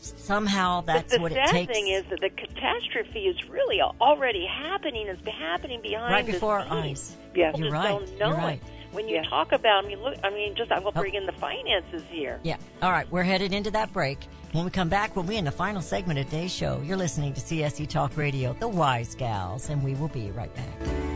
Somehow 0.00 0.80
that's 0.82 1.12
but 1.12 1.16
the 1.16 1.22
what 1.22 1.32
sad 1.32 1.48
it 1.48 1.52
takes. 1.52 1.68
The 1.68 1.74
thing 1.74 1.88
is 1.88 2.04
that 2.10 2.20
the 2.20 2.30
catastrophe 2.30 3.20
is 3.26 3.48
really 3.48 3.80
already 3.80 4.46
happening. 4.46 5.06
It's 5.06 5.26
happening 5.26 5.80
behind 5.80 6.12
right 6.12 6.26
the 6.26 6.32
before 6.32 6.58
our 6.58 6.82
scenes. 6.82 7.16
eyes. 7.16 7.16
Yes. 7.34 7.54
People 7.54 7.60
You're 7.60 7.72
right. 7.72 8.00
You're 8.18 8.28
it. 8.28 8.36
right. 8.36 8.60
When 8.92 9.08
you 9.08 9.16
Yeah. 9.16 9.22
talk 9.28 9.52
about, 9.52 9.84
I 9.84 9.88
mean, 9.88 10.00
look, 10.02 10.16
I 10.24 10.30
mean, 10.30 10.54
just 10.54 10.70
I 10.72 10.78
will 10.80 10.92
Oh. 10.94 11.00
bring 11.00 11.14
in 11.14 11.24
the 11.26 11.32
finances 11.32 12.02
here. 12.10 12.40
Yeah. 12.42 12.56
All 12.82 12.90
right. 12.92 13.10
We're 13.10 13.22
headed 13.24 13.52
into 13.52 13.70
that 13.72 13.92
break. 13.92 14.18
When 14.52 14.64
we 14.64 14.70
come 14.70 14.88
back, 14.88 15.16
we'll 15.16 15.24
be 15.24 15.36
in 15.36 15.44
the 15.44 15.50
final 15.50 15.82
segment 15.82 16.18
of 16.18 16.26
today's 16.26 16.52
show. 16.54 16.80
You're 16.84 16.96
listening 16.96 17.32
to 17.34 17.40
CSC 17.40 17.86
Talk 17.86 18.16
Radio, 18.16 18.54
The 18.58 18.68
Wise 18.68 19.14
Gals, 19.14 19.68
and 19.70 19.82
we 19.82 19.94
will 19.94 20.08
be 20.08 20.30
right 20.30 20.52
back. 20.54 21.15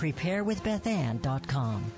preparewithbethann.com. 0.00 1.92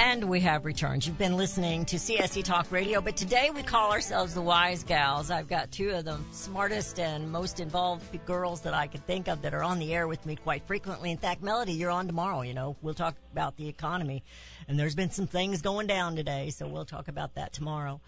And 0.00 0.24
we 0.24 0.40
have 0.40 0.64
returned. 0.64 1.06
You've 1.06 1.18
been 1.18 1.36
listening 1.36 1.84
to 1.86 1.96
CSC 1.96 2.42
Talk 2.42 2.70
Radio, 2.72 3.00
but 3.00 3.16
today 3.16 3.50
we 3.54 3.62
call 3.62 3.92
ourselves 3.92 4.34
the 4.34 4.42
Wise 4.42 4.82
Gals. 4.82 5.30
I've 5.30 5.48
got 5.48 5.70
two 5.70 5.90
of 5.90 6.04
the 6.04 6.18
smartest 6.32 6.98
and 6.98 7.30
most 7.30 7.60
involved 7.60 8.24
girls 8.26 8.60
that 8.62 8.74
I 8.74 8.88
could 8.88 9.06
think 9.06 9.28
of 9.28 9.42
that 9.42 9.54
are 9.54 9.62
on 9.62 9.78
the 9.78 9.94
air 9.94 10.08
with 10.08 10.24
me 10.26 10.34
quite 10.34 10.66
frequently. 10.66 11.12
In 11.12 11.18
fact, 11.18 11.42
Melody, 11.42 11.72
you're 11.72 11.90
on 11.90 12.08
tomorrow. 12.08 12.42
You 12.42 12.54
know, 12.54 12.76
we'll 12.82 12.94
talk 12.94 13.14
about 13.32 13.56
the 13.56 13.68
economy, 13.68 14.24
and 14.66 14.78
there's 14.78 14.96
been 14.96 15.10
some 15.10 15.28
things 15.28 15.62
going 15.62 15.86
down 15.86 16.16
today, 16.16 16.50
so 16.50 16.66
we'll 16.66 16.84
talk 16.84 17.06
about 17.06 17.36
that 17.36 17.52
tomorrow. 17.52 18.00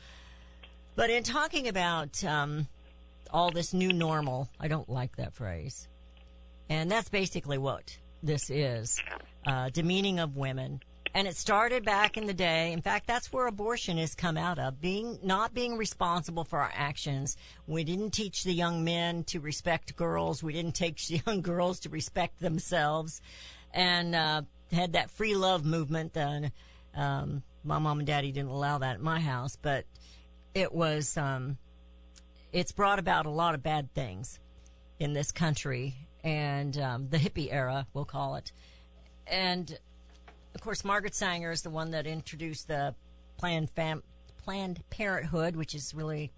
But 0.96 1.10
in 1.10 1.22
talking 1.22 1.68
about 1.68 2.24
um, 2.24 2.68
all 3.36 3.50
this 3.50 3.74
new 3.74 3.92
normal, 3.92 4.48
I 4.58 4.66
don't 4.66 4.88
like 4.88 5.16
that 5.16 5.34
phrase. 5.34 5.88
And 6.70 6.90
that's 6.90 7.10
basically 7.10 7.58
what 7.58 7.98
this 8.22 8.48
is 8.48 8.98
uh, 9.46 9.68
demeaning 9.68 10.18
of 10.18 10.38
women. 10.38 10.80
And 11.12 11.28
it 11.28 11.36
started 11.36 11.84
back 11.84 12.16
in 12.16 12.26
the 12.26 12.32
day. 12.32 12.72
In 12.72 12.80
fact, 12.80 13.06
that's 13.06 13.30
where 13.30 13.46
abortion 13.46 13.98
has 13.98 14.14
come 14.14 14.38
out 14.38 14.58
of 14.58 14.80
being 14.80 15.18
not 15.22 15.52
being 15.52 15.76
responsible 15.76 16.44
for 16.44 16.60
our 16.60 16.72
actions. 16.74 17.36
We 17.66 17.84
didn't 17.84 18.12
teach 18.12 18.42
the 18.42 18.54
young 18.54 18.84
men 18.84 19.22
to 19.24 19.40
respect 19.40 19.96
girls. 19.96 20.42
We 20.42 20.54
didn't 20.54 20.74
teach 20.74 21.08
the 21.08 21.20
young 21.26 21.42
girls 21.42 21.80
to 21.80 21.90
respect 21.90 22.40
themselves, 22.40 23.20
and 23.74 24.14
uh, 24.14 24.42
had 24.72 24.94
that 24.94 25.10
free 25.10 25.36
love 25.36 25.62
movement. 25.62 26.16
And 26.16 26.52
um, 26.94 27.42
my 27.64 27.78
mom 27.78 27.98
and 27.98 28.06
daddy 28.06 28.32
didn't 28.32 28.50
allow 28.50 28.78
that 28.78 28.94
at 28.94 29.02
my 29.02 29.20
house, 29.20 29.58
but 29.60 29.84
it 30.54 30.72
was. 30.72 31.18
Um, 31.18 31.58
it's 32.56 32.72
brought 32.72 32.98
about 32.98 33.26
a 33.26 33.30
lot 33.30 33.54
of 33.54 33.62
bad 33.62 33.92
things 33.92 34.40
in 34.98 35.12
this 35.12 35.30
country 35.30 35.94
and 36.24 36.78
um, 36.78 37.06
the 37.10 37.18
hippie 37.18 37.52
era, 37.52 37.86
we'll 37.92 38.06
call 38.06 38.36
it. 38.36 38.50
And 39.26 39.78
of 40.54 40.62
course, 40.62 40.82
Margaret 40.82 41.14
Sanger 41.14 41.50
is 41.50 41.60
the 41.60 41.68
one 41.68 41.90
that 41.90 42.06
introduced 42.06 42.66
the 42.66 42.94
Planned 43.36 43.68
Fam- 43.68 44.02
Planned 44.42 44.82
Parenthood, 44.88 45.54
which 45.54 45.74
is 45.74 45.94
really 45.94 46.32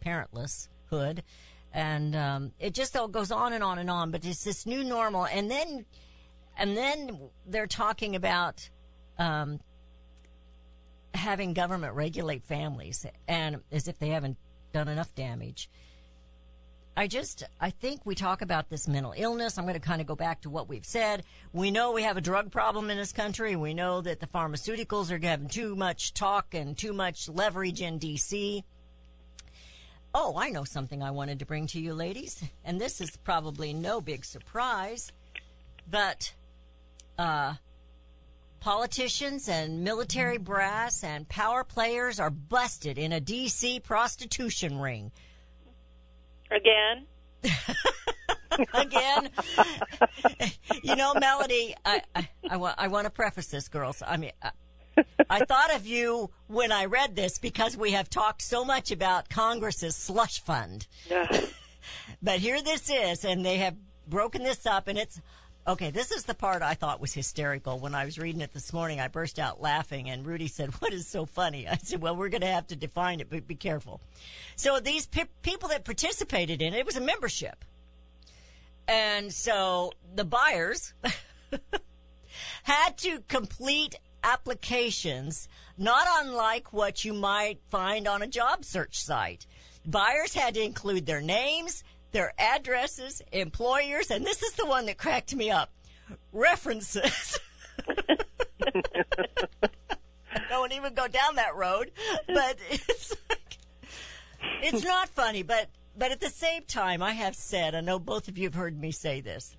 parentless 0.00 0.68
hood, 0.88 1.24
and 1.74 2.14
um, 2.14 2.52
it 2.60 2.72
just 2.72 2.96
all 2.96 3.08
goes 3.08 3.32
on 3.32 3.52
and 3.52 3.64
on 3.64 3.80
and 3.80 3.90
on. 3.90 4.12
But 4.12 4.24
it's 4.24 4.44
this 4.44 4.66
new 4.66 4.84
normal, 4.84 5.26
and 5.26 5.50
then 5.50 5.84
and 6.56 6.76
then 6.76 7.18
they're 7.44 7.66
talking 7.66 8.14
about 8.14 8.70
um, 9.18 9.58
having 11.12 11.54
government 11.54 11.94
regulate 11.94 12.44
families, 12.44 13.04
and 13.26 13.62
as 13.72 13.88
if 13.88 13.98
they 13.98 14.10
haven't 14.10 14.36
done 14.72 14.88
enough 14.88 15.14
damage. 15.14 15.70
I 16.96 17.06
just, 17.06 17.44
I 17.60 17.70
think 17.70 18.04
we 18.04 18.14
talk 18.14 18.42
about 18.42 18.68
this 18.68 18.88
mental 18.88 19.14
illness. 19.16 19.56
I'm 19.56 19.64
going 19.64 19.74
to 19.74 19.80
kind 19.80 20.00
of 20.00 20.06
go 20.06 20.16
back 20.16 20.42
to 20.42 20.50
what 20.50 20.68
we've 20.68 20.84
said. 20.84 21.22
We 21.52 21.70
know 21.70 21.92
we 21.92 22.02
have 22.02 22.16
a 22.16 22.20
drug 22.20 22.50
problem 22.50 22.90
in 22.90 22.98
this 22.98 23.12
country. 23.12 23.56
We 23.56 23.74
know 23.74 24.00
that 24.00 24.20
the 24.20 24.26
pharmaceuticals 24.26 25.10
are 25.10 25.24
having 25.24 25.48
too 25.48 25.76
much 25.76 26.12
talk 26.12 26.52
and 26.52 26.76
too 26.76 26.92
much 26.92 27.28
leverage 27.28 27.80
in 27.80 27.98
D.C. 27.98 28.64
Oh, 30.12 30.36
I 30.36 30.50
know 30.50 30.64
something 30.64 31.02
I 31.02 31.12
wanted 31.12 31.38
to 31.38 31.46
bring 31.46 31.68
to 31.68 31.80
you, 31.80 31.94
ladies, 31.94 32.42
and 32.64 32.80
this 32.80 33.00
is 33.00 33.16
probably 33.18 33.72
no 33.72 34.00
big 34.00 34.24
surprise, 34.24 35.12
but 35.88 36.34
uh, 37.16 37.54
politicians 38.60 39.48
and 39.48 39.82
military 39.82 40.38
brass 40.38 41.02
and 41.02 41.28
power 41.28 41.64
players 41.64 42.20
are 42.20 42.30
busted 42.30 42.98
in 42.98 43.12
a 43.12 43.20
D.C. 43.20 43.80
prostitution 43.80 44.78
ring. 44.78 45.10
Again? 46.50 47.06
Again, 48.74 49.30
you 50.82 50.96
know, 50.96 51.14
Melody. 51.14 51.74
I 51.84 52.02
I, 52.14 52.28
I, 52.50 52.56
wa- 52.56 52.74
I 52.76 52.88
want 52.88 53.06
to 53.06 53.10
preface 53.10 53.46
this, 53.46 53.68
girls. 53.68 54.02
I 54.06 54.16
mean, 54.16 54.32
I, 54.42 54.50
I 55.30 55.44
thought 55.44 55.74
of 55.74 55.86
you 55.86 56.30
when 56.48 56.72
I 56.72 56.86
read 56.86 57.16
this 57.16 57.38
because 57.38 57.76
we 57.76 57.92
have 57.92 58.10
talked 58.10 58.42
so 58.42 58.64
much 58.64 58.90
about 58.90 59.28
Congress's 59.28 59.96
slush 59.96 60.42
fund. 60.42 60.86
Yeah. 61.08 61.40
but 62.22 62.40
here 62.40 62.60
this 62.60 62.90
is, 62.90 63.24
and 63.24 63.46
they 63.46 63.58
have 63.58 63.76
broken 64.06 64.42
this 64.42 64.66
up, 64.66 64.88
and 64.88 64.98
it's 64.98 65.20
okay. 65.66 65.90
This 65.90 66.10
is 66.10 66.24
the 66.24 66.34
part 66.34 66.62
I 66.62 66.74
thought 66.74 67.00
was 67.00 67.12
hysterical 67.12 67.78
when 67.78 67.94
I 67.94 68.04
was 68.04 68.18
reading 68.18 68.40
it 68.40 68.52
this 68.52 68.72
morning. 68.72 69.00
I 69.00 69.08
burst 69.08 69.38
out 69.38 69.60
laughing, 69.60 70.10
and 70.10 70.26
Rudy 70.26 70.48
said, 70.48 70.70
"What 70.80 70.92
is 70.92 71.06
so 71.06 71.26
funny?" 71.26 71.68
I 71.68 71.76
said, 71.76 72.02
"Well, 72.02 72.16
we're 72.16 72.28
going 72.28 72.40
to 72.42 72.46
have 72.46 72.66
to 72.68 72.76
define 72.76 73.20
it, 73.20 73.30
but 73.30 73.46
be 73.46 73.54
careful." 73.54 74.00
So 74.56 74.80
these 74.80 75.06
pe- 75.06 75.24
people 75.42 75.68
that 75.70 75.84
participated 75.84 76.62
in 76.62 76.74
it, 76.74 76.78
it 76.78 76.86
was 76.86 76.96
a 76.96 77.00
membership. 77.00 77.64
And 78.88 79.32
so 79.32 79.92
the 80.14 80.24
buyers 80.24 80.94
had 82.64 82.98
to 82.98 83.20
complete 83.28 83.94
applications, 84.24 85.48
not 85.78 86.06
unlike 86.22 86.72
what 86.72 87.04
you 87.04 87.12
might 87.12 87.60
find 87.70 88.06
on 88.06 88.22
a 88.22 88.26
job 88.26 88.64
search 88.64 89.00
site. 89.00 89.46
Buyers 89.86 90.34
had 90.34 90.54
to 90.54 90.62
include 90.62 91.06
their 91.06 91.22
names, 91.22 91.84
their 92.12 92.32
addresses, 92.38 93.22
employers, 93.32 94.10
and 94.10 94.24
this 94.24 94.42
is 94.42 94.52
the 94.54 94.66
one 94.66 94.86
that 94.86 94.98
cracked 94.98 95.34
me 95.34 95.50
up 95.50 95.72
references. 96.32 97.38
Don't 100.48 100.72
even 100.72 100.94
go 100.94 101.06
down 101.08 101.36
that 101.36 101.54
road, 101.54 101.92
but 102.26 102.56
it's 102.70 103.14
like, 103.28 103.58
it's 104.62 104.84
not 104.84 105.08
funny, 105.08 105.42
but 105.42 105.68
but 105.96 106.12
at 106.12 106.20
the 106.20 106.30
same 106.30 106.64
time, 106.64 107.02
I 107.02 107.12
have 107.12 107.34
said, 107.34 107.74
I 107.74 107.80
know 107.80 107.98
both 107.98 108.28
of 108.28 108.38
you 108.38 108.44
have 108.44 108.54
heard 108.54 108.80
me 108.80 108.90
say 108.90 109.20
this. 109.20 109.56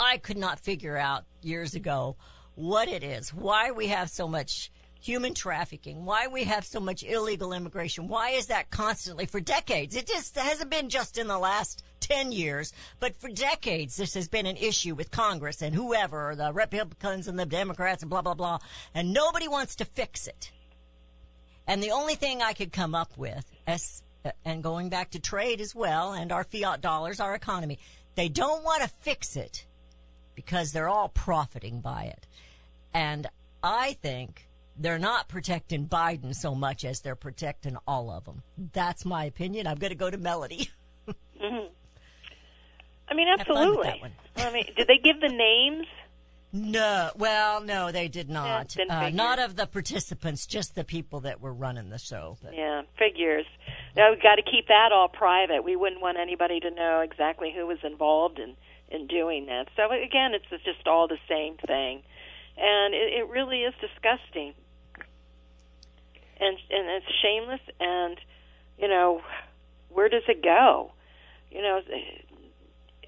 I 0.00 0.16
could 0.18 0.38
not 0.38 0.58
figure 0.58 0.96
out 0.96 1.24
years 1.42 1.74
ago 1.74 2.16
what 2.54 2.88
it 2.88 3.04
is, 3.04 3.32
why 3.32 3.70
we 3.70 3.88
have 3.88 4.10
so 4.10 4.26
much 4.26 4.70
human 5.04 5.34
trafficking, 5.34 6.04
why 6.04 6.26
we 6.26 6.44
have 6.44 6.64
so 6.64 6.80
much 6.80 7.02
illegal 7.02 7.52
immigration. 7.52 8.08
Why 8.08 8.30
is 8.30 8.46
that 8.46 8.70
constantly 8.70 9.26
for 9.26 9.38
decades? 9.38 9.94
It 9.94 10.06
just 10.06 10.36
hasn't 10.36 10.70
been 10.70 10.88
just 10.88 11.18
in 11.18 11.26
the 11.26 11.38
last 11.38 11.84
10 12.00 12.32
years, 12.32 12.72
but 13.00 13.14
for 13.16 13.28
decades 13.28 13.96
this 13.96 14.14
has 14.14 14.28
been 14.28 14.46
an 14.46 14.56
issue 14.56 14.94
with 14.94 15.10
Congress 15.10 15.60
and 15.60 15.74
whoever, 15.74 16.34
the 16.34 16.52
Republicans 16.52 17.28
and 17.28 17.38
the 17.38 17.46
Democrats 17.46 18.02
and 18.02 18.08
blah, 18.08 18.22
blah, 18.22 18.34
blah, 18.34 18.58
and 18.94 19.12
nobody 19.12 19.46
wants 19.46 19.76
to 19.76 19.84
fix 19.84 20.26
it. 20.26 20.50
And 21.66 21.82
the 21.82 21.90
only 21.90 22.14
thing 22.14 22.42
I 22.42 22.52
could 22.52 22.72
come 22.72 22.94
up 22.94 23.16
with, 23.16 23.44
as, 23.66 24.02
and 24.44 24.62
going 24.62 24.88
back 24.88 25.10
to 25.10 25.18
trade 25.18 25.60
as 25.60 25.74
well, 25.74 26.12
and 26.12 26.32
our 26.32 26.44
fiat 26.44 26.80
dollars, 26.80 27.20
our 27.20 27.34
economy, 27.34 27.78
they 28.14 28.28
don't 28.28 28.64
want 28.64 28.82
to 28.82 28.88
fix 29.00 29.36
it 29.36 29.66
because 30.34 30.72
they're 30.72 30.88
all 30.88 31.08
profiting 31.08 31.80
by 31.80 32.04
it. 32.04 32.26
And 32.92 33.26
I 33.62 33.94
think 33.94 34.46
they're 34.76 34.98
not 34.98 35.28
protecting 35.28 35.86
Biden 35.88 36.34
so 36.34 36.54
much 36.54 36.84
as 36.84 37.00
they're 37.00 37.14
protecting 37.16 37.76
all 37.86 38.10
of 38.10 38.24
them. 38.24 38.42
That's 38.72 39.04
my 39.04 39.24
opinion. 39.24 39.66
I'm 39.66 39.78
going 39.78 39.90
to 39.90 39.96
go 39.96 40.10
to 40.10 40.18
Melody. 40.18 40.70
hmm 41.40 41.66
I 43.06 43.14
mean, 43.14 43.28
Have 43.28 43.46
fun 43.46 43.76
with 43.76 43.86
absolutely. 43.86 43.86
that 43.88 44.00
one. 44.00 44.12
I 44.36 44.52
mean, 44.52 44.64
did 44.76 44.88
they 44.88 44.98
give 44.98 45.20
the 45.20 45.28
names? 45.28 45.86
No, 46.56 47.10
well, 47.16 47.60
no, 47.62 47.90
they 47.90 48.06
did 48.06 48.30
not. 48.30 48.68
didn't 48.68 48.90
uh, 48.92 49.10
not 49.10 49.40
of 49.40 49.56
the 49.56 49.66
participants, 49.66 50.46
just 50.46 50.76
the 50.76 50.84
people 50.84 51.20
that 51.20 51.40
were 51.40 51.52
running 51.52 51.90
the 51.90 51.98
show. 51.98 52.38
But 52.40 52.54
Yeah, 52.54 52.82
figures. 52.96 53.44
Now 53.96 54.10
we've 54.10 54.22
got 54.22 54.36
to 54.36 54.42
keep 54.42 54.68
that 54.68 54.90
all 54.92 55.08
private. 55.08 55.64
We 55.64 55.74
wouldn't 55.74 56.00
want 56.00 56.16
anybody 56.16 56.60
to 56.60 56.70
know 56.70 57.00
exactly 57.00 57.52
who 57.54 57.66
was 57.66 57.78
involved 57.82 58.38
in 58.38 58.54
in 58.88 59.08
doing 59.08 59.46
that. 59.46 59.66
So 59.76 59.90
again, 59.90 60.32
it's 60.32 60.46
just 60.64 60.86
all 60.86 61.08
the 61.08 61.18
same 61.28 61.56
thing, 61.56 62.02
and 62.56 62.94
it, 62.94 63.12
it 63.14 63.28
really 63.28 63.62
is 63.62 63.74
disgusting, 63.80 64.54
and 66.40 66.56
and 66.70 66.88
it's 66.88 67.06
shameless. 67.22 67.60
And 67.80 68.18
you 68.78 68.88
know, 68.88 69.22
where 69.90 70.08
does 70.08 70.24
it 70.28 70.42
go? 70.42 70.92
You 71.50 71.62
know, 71.62 71.80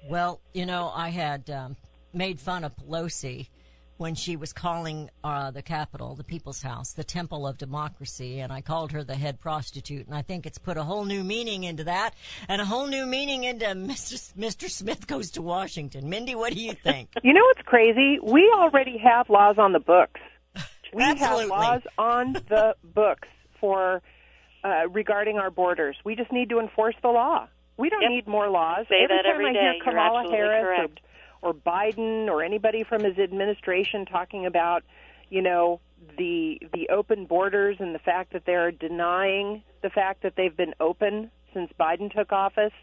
Well, 0.07 0.39
you 0.53 0.65
know, 0.65 0.91
I 0.93 1.09
had 1.09 1.49
um, 1.49 1.75
made 2.13 2.39
fun 2.39 2.63
of 2.63 2.75
Pelosi 2.77 3.47
when 3.97 4.13
she 4.15 4.35
was 4.35 4.53
calling 4.53 5.09
uh, 5.23 5.51
the 5.51 5.61
Capitol, 5.61 6.15
the 6.15 6.23
People's 6.23 6.61
House, 6.61 6.93
the 6.93 7.03
Temple 7.03 7.47
of 7.47 7.57
Democracy, 7.57 8.39
and 8.39 8.53
I 8.53 8.61
called 8.61 8.91
her 8.91 9.03
the 9.03 9.15
head 9.15 9.39
prostitute. 9.39 10.05
And 10.05 10.15
I 10.15 10.21
think 10.21 10.45
it's 10.45 10.59
put 10.59 10.77
a 10.77 10.83
whole 10.83 11.03
new 11.03 11.23
meaning 11.23 11.63
into 11.63 11.83
that, 11.85 12.13
and 12.47 12.61
a 12.61 12.65
whole 12.65 12.87
new 12.87 13.05
meaning 13.05 13.43
into 13.43 13.65
Mr. 13.75 14.33
Mr. 14.35 14.69
Smith 14.69 15.07
goes 15.07 15.31
to 15.31 15.41
Washington. 15.41 16.09
Mindy, 16.09 16.35
what 16.35 16.53
do 16.53 16.61
you 16.61 16.73
think? 16.73 17.09
You 17.23 17.33
know 17.33 17.43
what's 17.43 17.67
crazy? 17.67 18.19
We 18.21 18.51
already 18.55 18.97
have 18.99 19.29
laws 19.29 19.57
on 19.57 19.73
the 19.73 19.79
books. 19.79 20.19
We 20.93 21.03
Absolutely. 21.03 21.41
have 21.43 21.49
laws 21.49 21.81
on 21.97 22.33
the 22.33 22.75
books 22.83 23.27
for 23.59 24.01
uh, 24.63 24.87
regarding 24.91 25.37
our 25.37 25.49
borders. 25.51 25.95
We 26.03 26.15
just 26.15 26.31
need 26.31 26.49
to 26.49 26.59
enforce 26.59 26.95
the 27.01 27.09
law. 27.09 27.47
We 27.77 27.89
don't 27.89 28.01
Yep. 28.01 28.11
need 28.11 28.27
more 28.27 28.49
laws. 28.49 28.85
Say 28.89 29.03
every 29.03 29.15
that 29.17 29.23
time 29.23 29.33
every 29.33 29.49
I 29.49 29.53
day. 29.53 29.59
hear 29.59 29.83
Kamala 29.83 30.29
Harris 30.31 30.63
correct. 30.65 30.99
or, 31.41 31.49
or 31.49 31.53
Biden 31.53 32.27
or 32.27 32.43
anybody 32.43 32.83
from 32.83 33.03
his 33.03 33.17
administration 33.19 34.05
talking 34.05 34.45
about, 34.45 34.83
you 35.29 35.41
know, 35.41 35.79
the 36.17 36.59
the 36.73 36.89
open 36.89 37.25
borders 37.25 37.77
and 37.79 37.93
the 37.93 37.99
fact 37.99 38.33
that 38.33 38.43
they're 38.45 38.71
denying 38.71 39.61
the 39.83 39.89
fact 39.89 40.23
that 40.23 40.33
they've 40.35 40.55
been 40.55 40.73
open 40.79 41.29
since 41.53 41.71
Biden 41.79 42.13
took 42.13 42.31
office. 42.31 42.73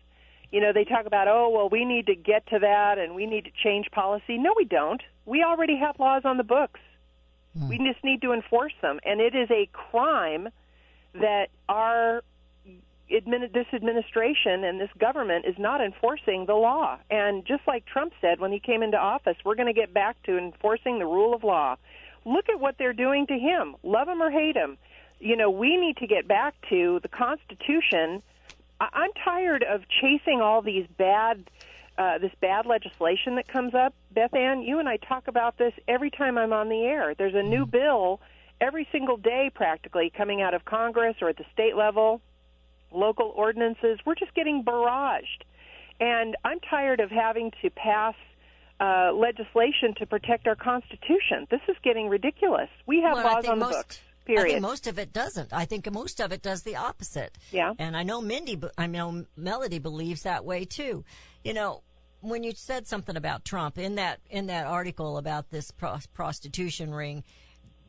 You 0.52 0.60
know, 0.60 0.72
they 0.72 0.84
talk 0.84 1.06
about, 1.06 1.26
oh, 1.26 1.48
well, 1.50 1.68
we 1.68 1.84
need 1.84 2.06
to 2.06 2.14
get 2.14 2.46
to 2.48 2.60
that 2.60 2.98
and 2.98 3.14
we 3.16 3.26
need 3.26 3.44
to 3.46 3.50
change 3.64 3.86
policy. 3.90 4.38
No, 4.38 4.52
we 4.56 4.64
don't. 4.64 5.02
We 5.26 5.42
already 5.42 5.76
have 5.78 5.98
laws 5.98 6.22
on 6.24 6.36
the 6.36 6.44
books. 6.44 6.78
Hmm. 7.58 7.68
We 7.68 7.78
just 7.78 8.02
need 8.04 8.22
to 8.22 8.32
enforce 8.32 8.74
them. 8.82 9.00
And 9.04 9.20
it 9.20 9.34
is 9.34 9.50
a 9.50 9.68
crime 9.72 10.48
that 11.14 11.48
our 11.68 12.22
admin, 13.10 13.52
this 13.52 13.66
administration 13.72 14.64
and 14.64 14.80
this 14.80 14.90
government 14.98 15.44
is 15.46 15.54
not 15.58 15.80
enforcing 15.80 16.46
the 16.46 16.54
law. 16.54 16.98
And 17.10 17.44
just 17.46 17.62
like 17.66 17.86
Trump 17.86 18.12
said 18.20 18.40
when 18.40 18.52
he 18.52 18.58
came 18.58 18.82
into 18.82 18.96
office, 18.98 19.36
we're 19.44 19.54
going 19.54 19.72
to 19.72 19.78
get 19.78 19.92
back 19.92 20.20
to 20.24 20.38
enforcing 20.38 20.98
the 20.98 21.06
rule 21.06 21.34
of 21.34 21.44
law. 21.44 21.76
Look 22.24 22.48
at 22.48 22.58
what 22.58 22.76
they're 22.78 22.94
doing 22.94 23.26
to 23.26 23.34
him. 23.34 23.76
Love 23.82 24.08
him 24.08 24.22
or 24.22 24.30
hate 24.30 24.56
him. 24.56 24.78
You 25.20 25.36
know, 25.36 25.50
we 25.50 25.76
need 25.76 25.98
to 25.98 26.06
get 26.06 26.26
back 26.26 26.54
to 26.70 26.98
the 27.02 27.08
Constitution. 27.08 28.22
I- 28.80 28.88
I'm 28.92 29.12
tired 29.24 29.62
of 29.62 29.82
chasing 29.88 30.40
all 30.40 30.62
these 30.62 30.86
bad, 30.96 31.44
uh, 31.96 32.18
this 32.18 32.32
bad 32.40 32.66
legislation 32.66 33.36
that 33.36 33.46
comes 33.48 33.74
up. 33.74 33.94
Beth 34.12 34.34
Ann, 34.34 34.62
you 34.62 34.78
and 34.78 34.88
I 34.88 34.96
talk 34.96 35.28
about 35.28 35.58
this 35.58 35.72
every 35.86 36.10
time 36.10 36.38
I'm 36.38 36.52
on 36.52 36.68
the 36.68 36.82
air. 36.82 37.14
There's 37.16 37.34
a 37.34 37.42
new 37.42 37.66
bill 37.66 38.20
every 38.60 38.88
single 38.90 39.16
day, 39.16 39.50
practically, 39.54 40.10
coming 40.16 40.42
out 40.42 40.54
of 40.54 40.64
Congress 40.64 41.16
or 41.20 41.28
at 41.28 41.36
the 41.36 41.44
state 41.52 41.76
level 41.76 42.20
local 42.92 43.32
ordinances. 43.34 43.98
We're 44.06 44.14
just 44.14 44.34
getting 44.34 44.62
barraged. 44.64 45.42
And 46.00 46.36
I'm 46.44 46.60
tired 46.60 47.00
of 47.00 47.10
having 47.10 47.52
to 47.62 47.70
pass 47.70 48.14
uh, 48.80 49.12
legislation 49.12 49.94
to 49.98 50.06
protect 50.06 50.46
our 50.46 50.56
Constitution. 50.56 51.46
This 51.50 51.60
is 51.68 51.76
getting 51.82 52.08
ridiculous. 52.08 52.68
We 52.86 53.02
have 53.02 53.16
laws 53.16 53.46
on 53.46 53.58
the 53.58 53.66
most- 53.66 53.72
books. 53.76 54.00
I 54.28 54.42
think 54.42 54.62
most 54.62 54.86
of 54.86 54.98
it 54.98 55.12
doesn't. 55.12 55.52
I 55.52 55.64
think 55.64 55.90
most 55.92 56.20
of 56.20 56.32
it 56.32 56.42
does 56.42 56.62
the 56.62 56.76
opposite. 56.76 57.36
Yeah. 57.50 57.74
And 57.78 57.96
I 57.96 58.02
know 58.02 58.20
Mindy, 58.20 58.60
I 58.78 58.86
know 58.86 59.26
Melody 59.36 59.78
believes 59.78 60.22
that 60.22 60.44
way 60.44 60.64
too. 60.64 61.04
You 61.42 61.54
know, 61.54 61.82
when 62.20 62.42
you 62.42 62.52
said 62.52 62.86
something 62.86 63.16
about 63.16 63.44
Trump 63.44 63.78
in 63.78 63.96
that 63.96 64.20
in 64.30 64.46
that 64.46 64.66
article 64.66 65.18
about 65.18 65.50
this 65.50 65.70
pros- 65.70 66.06
prostitution 66.06 66.94
ring, 66.94 67.22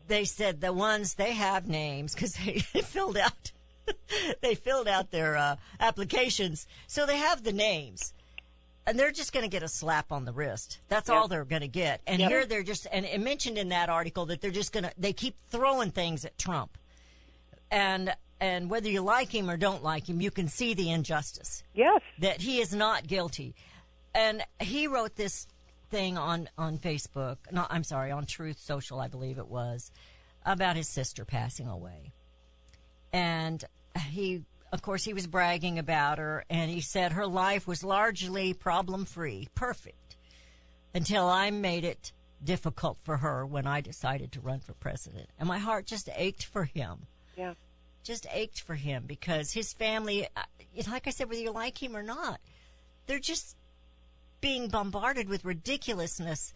they 0.08 0.26
said 0.26 0.62
the 0.62 0.74
ones 0.74 1.14
they 1.14 1.34
have 1.34 1.68
names 1.68 2.14
because 2.14 2.34
they 2.46 2.60
filled 2.60 3.18
out 3.18 3.52
they 4.42 4.56
filled 4.56 4.88
out 4.88 5.12
their 5.12 5.38
uh, 5.38 5.56
applications, 5.80 6.68
so 6.88 7.06
they 7.06 7.18
have 7.18 7.44
the 7.44 7.54
names. 7.54 8.14
And 8.88 9.00
they're 9.00 9.12
just 9.12 9.34
going 9.34 9.44
to 9.44 9.50
get 9.50 9.64
a 9.64 9.68
slap 9.68 10.12
on 10.12 10.26
the 10.26 10.32
wrist. 10.34 10.80
That's 10.90 11.10
all 11.10 11.28
they're 11.28 11.44
going 11.44 11.64
to 11.64 11.68
get. 11.68 12.02
And 12.06 12.20
Yep. 12.20 12.30
here 12.30 12.46
they're 12.46 12.64
just, 12.64 12.86
and 12.92 13.04
it 13.06 13.20
mentioned 13.20 13.58
in 13.58 13.70
that 13.70 13.90
article 13.90 14.28
that 14.28 14.42
they're 14.42 14.52
just 14.52 14.72
going 14.72 14.84
to, 14.84 14.92
they 14.98 15.12
keep 15.12 15.36
throwing 15.50 15.90
things 15.92 16.24
at 16.24 16.38
Trump. 16.38 16.78
And, 17.72 18.16
and 18.40 18.70
whether 18.70 18.88
you 18.88 19.02
like 19.02 19.34
him 19.34 19.50
or 19.50 19.58
don't 19.58 19.84
like 19.84 20.08
him, 20.08 20.22
you 20.22 20.30
can 20.30 20.48
see 20.48 20.76
the 20.76 20.92
injustice. 20.92 21.64
Yes. 21.74 22.02
That 22.20 22.42
he 22.42 22.60
is 22.60 22.76
not 22.76 23.08
guilty. 23.08 23.56
And 24.14 24.44
he 24.60 24.86
wrote 24.88 25.16
this 25.16 25.48
thing 25.90 26.18
on, 26.18 26.48
on 26.58 26.78
Facebook, 26.78 27.38
no, 27.52 27.66
I'm 27.70 27.84
sorry, 27.84 28.12
on 28.12 28.26
Truth 28.26 28.60
Social, 28.60 29.00
I 29.00 29.08
believe 29.08 29.40
it 29.40 29.48
was, 29.48 29.92
about 30.46 30.76
his 30.76 30.88
sister 30.88 31.26
passing 31.26 31.68
away. 31.68 32.12
And 33.12 33.64
he, 34.10 34.44
of 34.76 34.82
course, 34.82 35.04
he 35.04 35.14
was 35.14 35.26
bragging 35.26 35.80
about 35.80 36.20
her, 36.20 36.46
and 36.50 36.70
he 36.70 36.82
said 36.82 37.14
her 37.14 37.26
life 37.26 37.66
was 37.68 37.84
largely 37.84 38.54
problem 38.54 39.06
free, 39.06 39.48
perfect, 39.56 40.18
until 40.94 41.28
I 41.28 41.50
made 41.50 41.84
it 41.84 42.12
difficult 42.44 42.98
for 43.04 43.18
her 43.18 43.46
when 43.46 43.66
I 43.66 43.82
decided 43.82 44.32
to 44.34 44.42
run 44.42 44.60
for 44.60 44.74
president. 44.74 45.30
And 45.40 45.48
my 45.48 45.58
heart 45.58 45.86
just 45.88 46.10
ached 46.16 46.46
for 46.46 46.66
him. 46.66 47.08
Yeah. 47.36 47.54
Just 48.04 48.28
ached 48.32 48.62
for 48.62 48.76
him 48.76 49.06
because 49.08 49.52
his 49.52 49.74
family, 49.74 50.28
uh, 50.36 50.44
like 50.92 51.08
I 51.08 51.10
said, 51.10 51.30
whether 51.30 51.42
you 51.42 51.52
like 51.52 51.82
him 51.82 51.96
or 51.96 52.04
not, 52.04 52.40
they're 53.08 53.18
just 53.18 53.56
being 54.42 54.68
bombarded 54.68 55.28
with 55.28 55.44
ridiculousness, 55.46 56.54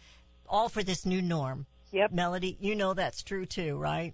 all 0.48 0.70
for 0.70 0.84
this 0.84 1.06
new 1.06 1.22
norm. 1.22 1.66
Yep. 1.92 2.12
Melody, 2.12 2.58
you 2.60 2.76
know 2.76 2.94
that's 2.94 3.24
true 3.24 3.46
too, 3.48 3.78
right? 3.78 4.14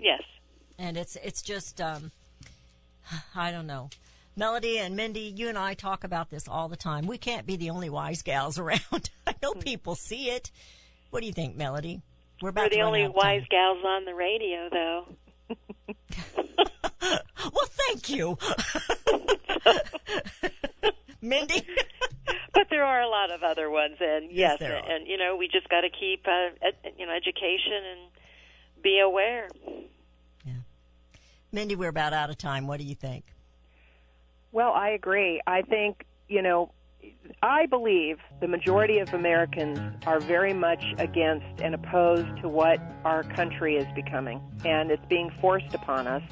yes. 0.00 0.22
and 0.78 0.96
it's 0.96 1.16
it's 1.22 1.42
just 1.42 1.80
um 1.80 2.10
I 3.34 3.50
don't 3.50 3.66
know. 3.66 3.90
Melody 4.36 4.78
and 4.78 4.96
Mindy, 4.96 5.20
you 5.20 5.48
and 5.48 5.58
I 5.58 5.74
talk 5.74 6.04
about 6.04 6.30
this 6.30 6.48
all 6.48 6.68
the 6.68 6.76
time. 6.76 7.06
We 7.06 7.18
can't 7.18 7.46
be 7.46 7.56
the 7.56 7.70
only 7.70 7.90
wise 7.90 8.22
gals 8.22 8.58
around. 8.60 9.10
I 9.26 9.34
know 9.42 9.52
people 9.54 9.94
see 9.94 10.30
it. 10.30 10.50
What 11.10 11.20
do 11.20 11.26
you 11.26 11.32
think, 11.32 11.56
Melody? 11.56 12.00
We're 12.40 12.48
about 12.48 12.70
We're 12.70 12.76
the 12.78 12.82
only 12.82 13.06
wise 13.08 13.40
time. 13.42 13.48
gals 13.50 13.84
on 13.84 14.04
the 14.04 14.14
radio, 14.14 14.68
though. 14.70 15.06
Well, 17.52 17.66
thank 17.88 18.08
you, 18.08 18.38
Mindy. 21.20 21.66
but 22.54 22.68
there 22.70 22.84
are 22.84 23.00
a 23.02 23.08
lot 23.08 23.32
of 23.32 23.42
other 23.42 23.68
ones, 23.70 23.96
and 24.00 24.30
yes, 24.30 24.58
there 24.60 24.76
and, 24.76 24.86
and 24.86 25.06
you 25.08 25.18
know 25.18 25.36
we 25.36 25.48
just 25.48 25.68
got 25.68 25.80
to 25.82 25.90
keep 25.90 26.26
uh, 26.26 26.50
ed, 26.62 26.74
you 26.98 27.04
know 27.06 27.12
education 27.12 27.82
and 27.92 28.00
be 28.82 29.00
aware. 29.00 29.48
Mindy, 31.52 31.76
we're 31.76 31.90
about 31.90 32.14
out 32.14 32.30
of 32.30 32.38
time. 32.38 32.66
What 32.66 32.80
do 32.80 32.86
you 32.86 32.94
think? 32.94 33.24
Well, 34.52 34.72
I 34.72 34.90
agree. 34.90 35.40
I 35.46 35.60
think, 35.62 36.06
you 36.28 36.40
know, 36.40 36.72
I 37.42 37.66
believe 37.66 38.18
the 38.40 38.48
majority 38.48 38.98
of 38.98 39.12
Americans 39.12 39.78
are 40.06 40.18
very 40.20 40.54
much 40.54 40.82
against 40.98 41.60
and 41.60 41.74
opposed 41.74 42.40
to 42.40 42.48
what 42.48 42.80
our 43.04 43.22
country 43.22 43.76
is 43.76 43.86
becoming. 43.94 44.40
And 44.64 44.90
it's 44.90 45.04
being 45.06 45.30
forced 45.40 45.74
upon 45.74 46.06
us 46.06 46.22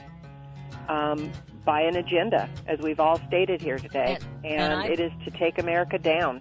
um, 0.88 1.30
by 1.66 1.82
an 1.82 1.96
agenda, 1.96 2.48
as 2.66 2.78
we've 2.80 3.00
all 3.00 3.18
stated 3.28 3.60
here 3.60 3.78
today. 3.78 4.16
And- 4.16 4.24
And, 4.44 4.62
and 4.62 4.72
I- 4.74 4.86
it 4.86 5.00
is 5.00 5.12
to 5.24 5.30
take 5.32 5.58
America 5.58 5.98
down. 5.98 6.40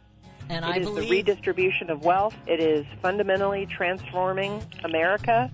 And 0.49 0.63
It 0.63 0.67
I 0.67 0.77
is 0.77 0.85
believe 0.85 1.09
the 1.09 1.11
redistribution 1.11 1.89
of 1.89 2.03
wealth. 2.05 2.33
It 2.47 2.59
is 2.61 2.85
fundamentally 3.01 3.65
transforming 3.67 4.63
America. 4.85 5.51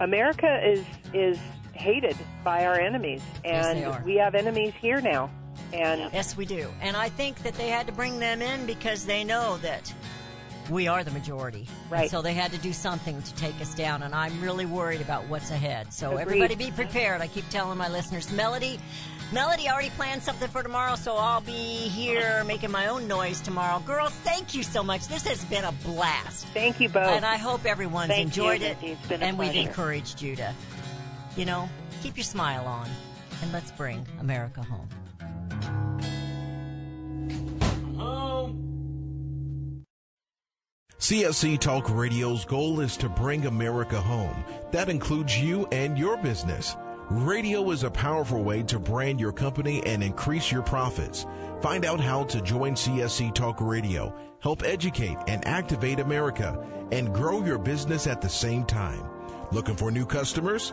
America 0.00 0.60
is 0.68 0.84
is 1.14 1.38
hated 1.74 2.16
by 2.42 2.64
our 2.66 2.78
enemies, 2.78 3.22
Yes, 3.44 3.66
and 3.66 3.84
are. 3.86 4.02
we 4.04 4.16
have 4.16 4.34
enemies 4.34 4.72
here 4.80 5.00
now. 5.00 5.30
And 5.72 6.10
Yes, 6.12 6.36
we 6.36 6.46
do. 6.46 6.68
And 6.80 6.96
I 6.96 7.08
think 7.08 7.38
that 7.42 7.54
they 7.54 7.68
had 7.68 7.86
to 7.86 7.92
bring 7.92 8.18
them 8.18 8.42
in 8.42 8.66
because 8.66 9.06
they 9.06 9.24
know 9.24 9.56
that 9.58 9.92
we 10.70 10.88
are 10.88 11.04
the 11.04 11.10
majority. 11.10 11.66
And 11.82 11.90
Right. 11.92 12.10
so 12.10 12.22
they 12.22 12.32
had 12.32 12.50
to 12.52 12.58
do 12.58 12.72
something 12.72 13.20
to 13.22 13.34
take 13.34 13.60
us 13.60 13.74
down. 13.74 14.02
And 14.02 14.14
I'm 14.14 14.40
really 14.40 14.66
worried 14.66 15.00
about 15.00 15.26
what's 15.28 15.50
ahead. 15.50 15.92
So 15.92 16.12
Agreed. 16.12 16.22
everybody 16.22 16.54
be 16.54 16.70
prepared. 16.70 17.20
I 17.20 17.26
keep 17.26 17.48
telling 17.50 17.76
my 17.76 17.88
listeners, 17.88 18.30
Melody, 18.32 18.80
Melody 19.32 19.68
already 19.68 19.90
planned 19.90 20.22
something 20.22 20.48
for 20.48 20.62
tomorrow, 20.62 20.96
so 20.96 21.16
I'll 21.16 21.40
be 21.40 21.52
here 21.52 22.44
making 22.44 22.70
my 22.70 22.86
own 22.86 23.08
noise 23.08 23.40
tomorrow. 23.40 23.80
Girls, 23.80 24.12
thank 24.22 24.54
you 24.54 24.62
so 24.62 24.82
much. 24.82 25.08
This 25.08 25.26
has 25.26 25.44
been 25.46 25.64
a 25.64 25.72
blast. 25.84 26.46
thank 26.54 26.78
you 26.80 26.88
both. 26.88 27.08
And 27.08 27.24
I 27.24 27.36
hope 27.36 27.64
everyone's 27.66 28.08
Thank 28.08 28.26
enjoyed 28.26 28.60
you, 28.60 28.68
it. 28.68 28.80
Lindsay. 28.82 28.92
It's 28.92 29.06
been 29.08 29.22
a 29.22 29.26
and 29.26 29.38
we've 29.38 29.54
encouraged 29.56 30.22
you 30.22 30.36
to, 30.36 30.54
you 31.36 31.44
know, 31.44 31.68
keep 32.02 32.16
your 32.16 32.24
smile 32.24 32.66
on. 32.66 32.88
And 33.42 33.52
let's 33.52 33.70
bring 33.72 34.06
America 34.20 34.62
home. 34.62 34.88
CSC 41.04 41.58
Talk 41.58 41.90
Radio's 41.90 42.46
goal 42.46 42.80
is 42.80 42.96
to 42.96 43.10
bring 43.10 43.44
America 43.44 44.00
home. 44.00 44.42
That 44.72 44.88
includes 44.88 45.38
you 45.38 45.66
and 45.70 45.98
your 45.98 46.16
business. 46.16 46.78
Radio 47.10 47.70
is 47.72 47.82
a 47.82 47.90
powerful 47.90 48.42
way 48.42 48.62
to 48.62 48.78
brand 48.78 49.20
your 49.20 49.30
company 49.30 49.82
and 49.84 50.02
increase 50.02 50.50
your 50.50 50.62
profits. 50.62 51.26
Find 51.60 51.84
out 51.84 52.00
how 52.00 52.24
to 52.24 52.40
join 52.40 52.72
CSC 52.72 53.34
Talk 53.34 53.60
Radio, 53.60 54.16
help 54.40 54.62
educate 54.62 55.18
and 55.28 55.46
activate 55.46 56.00
America, 56.00 56.66
and 56.90 57.12
grow 57.12 57.44
your 57.44 57.58
business 57.58 58.06
at 58.06 58.22
the 58.22 58.28
same 58.30 58.64
time. 58.64 59.04
Looking 59.52 59.76
for 59.76 59.90
new 59.90 60.06
customers? 60.06 60.72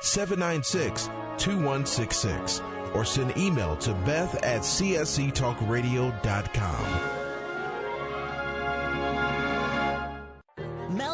796 0.00 1.08
2166. 1.38 2.62
Or 2.94 3.04
send 3.04 3.36
email 3.36 3.76
to 3.76 3.92
beth 3.92 4.42
at 4.42 4.62
csctalkradio.com. 4.62 7.15